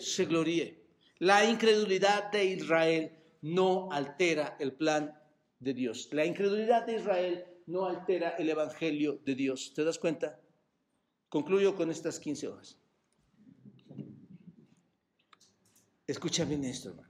se 0.00 0.24
gloríe. 0.24 0.80
La 1.18 1.44
incredulidad 1.44 2.30
de 2.32 2.44
Israel 2.46 3.12
no 3.42 3.90
altera 3.92 4.56
el 4.58 4.72
plan 4.72 5.14
de 5.58 5.74
Dios. 5.74 6.08
La 6.12 6.24
incredulidad 6.24 6.86
de 6.86 6.96
Israel 6.96 7.44
no 7.66 7.86
altera 7.86 8.30
el 8.30 8.48
evangelio 8.48 9.20
de 9.24 9.34
Dios. 9.34 9.72
¿Te 9.74 9.84
das 9.84 9.98
cuenta? 9.98 10.40
Concluyo 11.28 11.76
con 11.76 11.90
estas 11.90 12.18
15 12.18 12.48
horas. 12.48 12.78
Escucha 16.06 16.44
bien 16.44 16.64
esto, 16.64 16.88
hermano. 16.88 17.08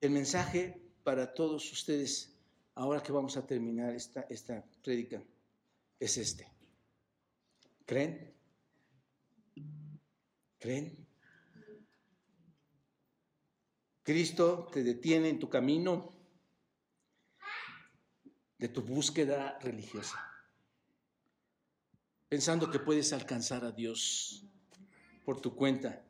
El 0.00 0.10
mensaje 0.10 0.80
para 1.02 1.34
todos 1.34 1.72
ustedes, 1.72 2.38
ahora 2.74 3.02
que 3.02 3.10
vamos 3.10 3.36
a 3.36 3.44
terminar 3.44 3.94
esta, 3.94 4.26
esta 4.30 4.64
es 5.98 6.16
este. 6.16 6.48
¿Creen? 7.84 8.32
¿Creen? 10.58 11.07
Cristo 14.08 14.66
te 14.72 14.82
detiene 14.82 15.28
en 15.28 15.38
tu 15.38 15.50
camino 15.50 16.14
de 18.56 18.68
tu 18.68 18.80
búsqueda 18.80 19.58
religiosa 19.60 20.18
pensando 22.26 22.70
que 22.70 22.78
puedes 22.78 23.12
alcanzar 23.12 23.66
a 23.66 23.72
Dios 23.72 24.44
por 25.26 25.42
tu 25.42 25.54
cuenta. 25.54 26.02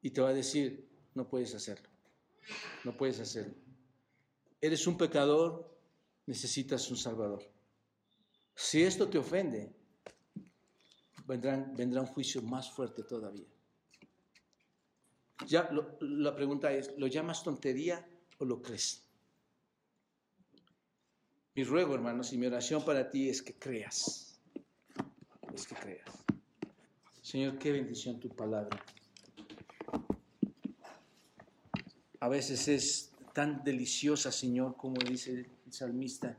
Y 0.00 0.10
te 0.10 0.20
va 0.20 0.28
a 0.28 0.32
decir, 0.32 0.88
no 1.14 1.28
puedes 1.28 1.56
hacerlo, 1.56 1.88
no 2.84 2.96
puedes 2.96 3.18
hacerlo. 3.18 3.54
Eres 4.60 4.86
un 4.86 4.96
pecador, 4.96 5.76
necesitas 6.24 6.88
un 6.88 6.96
Salvador. 6.96 7.42
Si 8.54 8.80
esto 8.80 9.08
te 9.08 9.18
ofende, 9.18 9.74
vendrá 11.26 12.00
un 12.00 12.06
juicio 12.06 12.42
más 12.42 12.70
fuerte 12.70 13.02
todavía. 13.02 13.53
Ya 15.46 15.68
la 16.00 16.34
pregunta 16.34 16.72
es, 16.72 16.92
¿lo 16.96 17.06
llamas 17.06 17.42
tontería 17.42 18.06
o 18.38 18.44
lo 18.44 18.62
crees? 18.62 19.02
Mi 21.54 21.64
ruego, 21.64 21.94
hermanos, 21.94 22.32
y 22.32 22.38
mi 22.38 22.46
oración 22.46 22.84
para 22.84 23.10
ti 23.10 23.28
es 23.28 23.42
que 23.42 23.54
creas 23.54 24.24
que 25.62 25.74
creas. 25.76 26.24
Señor, 27.22 27.58
qué 27.58 27.70
bendición 27.70 28.18
tu 28.18 28.28
palabra. 28.28 28.84
A 32.20 32.28
veces 32.28 32.68
es 32.68 33.12
tan 33.32 33.62
deliciosa, 33.62 34.32
Señor, 34.32 34.76
como 34.76 34.96
dice 34.96 35.46
el 35.64 35.72
salmista. 35.72 36.36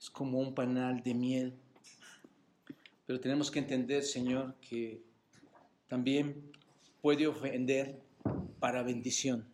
Es 0.00 0.10
como 0.10 0.40
un 0.40 0.54
panal 0.54 1.02
de 1.02 1.14
miel. 1.14 1.54
Pero 3.06 3.20
tenemos 3.20 3.50
que 3.50 3.58
entender, 3.58 4.02
Señor, 4.02 4.54
que 4.60 5.02
también 5.88 6.52
puede 7.00 7.26
ofender 7.26 8.00
para 8.60 8.82
bendición, 8.82 9.48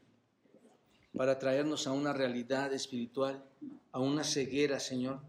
para 1.16 1.38
traernos 1.38 1.86
a 1.86 1.92
una 1.92 2.12
realidad 2.12 2.72
espiritual, 2.72 3.44
a 3.92 4.00
una 4.00 4.24
ceguera, 4.24 4.78
Señor, 4.80 5.20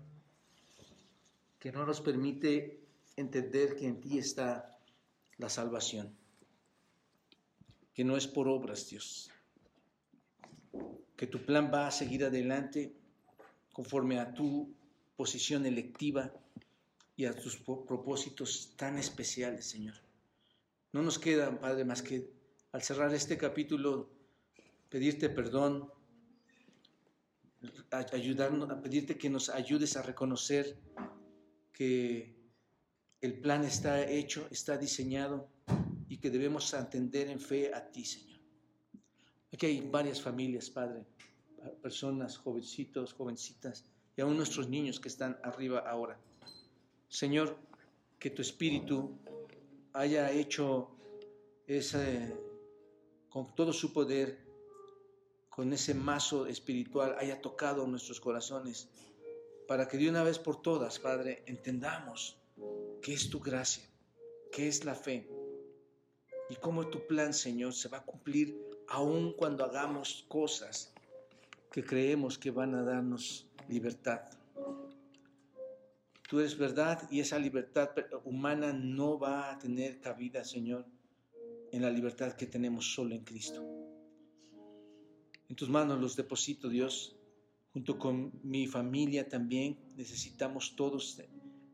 que 1.59 1.71
no 1.71 1.85
nos 1.85 2.01
permite 2.01 2.79
entender 3.15 3.75
que 3.75 3.87
en 3.87 3.99
ti 3.99 4.17
está 4.17 4.79
la 5.37 5.49
salvación, 5.49 6.15
que 7.93 8.03
no 8.03 8.17
es 8.17 8.27
por 8.27 8.47
obras, 8.47 8.89
Dios, 8.89 9.31
que 11.15 11.27
tu 11.27 11.45
plan 11.45 11.71
va 11.73 11.87
a 11.87 11.91
seguir 11.91 12.23
adelante 12.23 12.93
conforme 13.73 14.19
a 14.19 14.33
tu 14.33 14.73
posición 15.15 15.65
electiva 15.65 16.31
y 17.17 17.25
a 17.25 17.33
tus 17.33 17.57
propósitos 17.57 18.73
tan 18.77 18.97
especiales, 18.97 19.65
Señor. 19.65 19.95
No 20.93 21.01
nos 21.01 21.19
queda, 21.19 21.59
Padre, 21.59 21.83
más 21.83 22.01
que 22.01 22.38
al 22.71 22.81
cerrar 22.81 23.13
este 23.13 23.37
capítulo, 23.37 24.09
pedirte 24.89 25.29
perdón, 25.29 25.91
ayudarnos, 28.13 28.69
a 28.69 28.81
pedirte 28.81 29.17
que 29.17 29.29
nos 29.29 29.49
ayudes 29.49 29.97
a 29.97 30.01
reconocer 30.01 30.77
que 31.73 32.35
el 33.21 33.39
plan 33.39 33.63
está 33.63 34.07
hecho, 34.09 34.47
está 34.51 34.77
diseñado 34.77 35.49
y 36.07 36.17
que 36.17 36.29
debemos 36.29 36.73
atender 36.73 37.29
en 37.29 37.39
fe 37.39 37.73
a 37.73 37.91
ti, 37.91 38.05
Señor. 38.05 38.39
Aquí 39.51 39.65
hay 39.65 39.81
varias 39.81 40.21
familias, 40.21 40.69
Padre, 40.69 41.05
personas, 41.81 42.37
jovencitos, 42.37 43.13
jovencitas 43.13 43.85
y 44.15 44.21
aún 44.21 44.37
nuestros 44.37 44.69
niños 44.69 44.99
que 44.99 45.09
están 45.09 45.37
arriba 45.43 45.79
ahora. 45.79 46.19
Señor, 47.07 47.57
que 48.19 48.29
tu 48.29 48.41
espíritu 48.41 49.17
haya 49.93 50.31
hecho 50.31 50.91
ese, 51.65 52.35
con 53.29 53.53
todo 53.55 53.73
su 53.73 53.93
poder, 53.93 54.37
con 55.49 55.71
ese 55.73 55.93
mazo 55.93 56.47
espiritual, 56.47 57.15
haya 57.19 57.41
tocado 57.41 57.85
nuestros 57.87 58.19
corazones, 58.19 58.89
para 59.67 59.87
que 59.87 59.97
de 59.97 60.09
una 60.09 60.23
vez 60.23 60.39
por 60.39 60.61
todas, 60.61 60.99
Padre, 60.99 61.43
entendamos 61.45 62.37
qué 63.01 63.13
es 63.13 63.29
tu 63.29 63.39
gracia, 63.39 63.83
qué 64.51 64.67
es 64.67 64.83
la 64.83 64.95
fe 64.95 65.29
y 66.49 66.55
cómo 66.55 66.87
tu 66.87 67.05
plan, 67.05 67.33
Señor, 67.33 67.73
se 67.73 67.89
va 67.89 67.99
a 67.99 68.05
cumplir 68.05 68.57
aun 68.87 69.33
cuando 69.33 69.63
hagamos 69.63 70.25
cosas 70.27 70.91
que 71.71 71.83
creemos 71.83 72.39
que 72.39 72.49
van 72.49 72.73
a 72.73 72.83
darnos 72.83 73.47
libertad. 73.67 74.21
Tú 76.27 76.39
eres 76.39 76.57
verdad 76.57 77.07
y 77.11 77.19
esa 77.19 77.37
libertad 77.37 77.89
humana 78.23 78.73
no 78.73 79.19
va 79.19 79.51
a 79.51 79.59
tener 79.59 79.99
cabida, 79.99 80.43
Señor, 80.43 80.85
en 81.71 81.81
la 81.81 81.89
libertad 81.89 82.33
que 82.33 82.45
tenemos 82.45 82.93
solo 82.93 83.15
en 83.15 83.23
Cristo. 83.23 83.63
En 85.47 85.55
tus 85.55 85.69
manos 85.69 85.99
los 85.99 86.15
deposito, 86.15 86.69
Dios, 86.69 87.15
junto 87.73 87.97
con 87.97 88.31
mi 88.43 88.67
familia 88.67 89.27
también. 89.27 89.77
Necesitamos 89.95 90.75
todos 90.75 91.21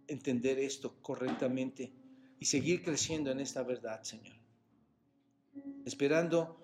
entender 0.07 0.59
esto 0.59 0.95
correctamente 1.01 1.91
y 2.39 2.45
seguir 2.45 2.83
creciendo 2.83 3.31
en 3.31 3.39
esta 3.39 3.63
verdad, 3.63 4.03
Señor. 4.03 4.37
Esperando 5.85 6.57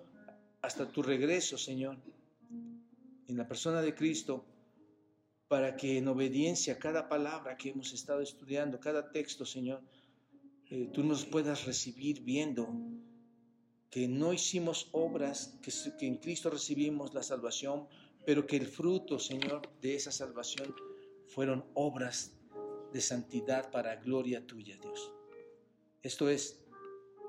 hasta 0.60 0.90
tu 0.90 1.02
regreso, 1.02 1.58
Señor, 1.58 1.98
en 3.28 3.36
la 3.36 3.46
persona 3.48 3.82
de 3.82 3.94
Cristo 3.94 4.44
para 5.48 5.76
que 5.76 5.98
en 5.98 6.08
obediencia 6.08 6.74
a 6.74 6.78
cada 6.78 7.08
palabra 7.08 7.56
que 7.56 7.70
hemos 7.70 7.92
estado 7.92 8.22
estudiando, 8.22 8.80
cada 8.80 9.10
texto, 9.10 9.44
Señor, 9.44 9.82
eh, 10.70 10.88
tú 10.92 11.04
nos 11.04 11.26
puedas 11.26 11.66
recibir 11.66 12.22
viendo 12.22 12.68
que 13.92 14.08
no 14.08 14.32
hicimos 14.32 14.88
obras, 14.92 15.58
que, 15.60 16.06
en 16.06 16.16
Cristo 16.16 16.48
recibimos 16.48 17.12
la 17.12 17.22
salvación, 17.22 17.86
pero 18.24 18.46
que 18.46 18.56
el 18.56 18.66
fruto, 18.66 19.18
Señor, 19.18 19.68
de 19.82 19.94
esa 19.94 20.10
salvación 20.10 20.74
fueron 21.26 21.66
obras 21.74 22.32
de 22.90 23.02
santidad 23.02 23.70
para 23.70 23.96
gloria 23.96 24.46
tuya, 24.46 24.78
Dios. 24.78 25.12
Esto 26.02 26.30
es 26.30 26.64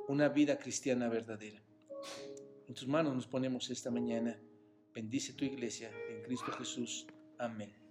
una 0.08 0.30
vida 0.30 0.58
cristiana 0.58 1.10
verdadera. 1.10 1.62
En 2.70 2.74
tus 2.74 2.88
manos 2.88 3.14
nos 3.14 3.28
ponemos 3.28 3.70
esta 3.70 3.92
mañana. 3.92 4.40
Bendice 4.94 5.34
tu 5.34 5.44
iglesia 5.44 5.92
en 6.10 6.24
Cristo 6.24 6.50
Jesús. 6.54 7.06
Amén. 7.40 7.83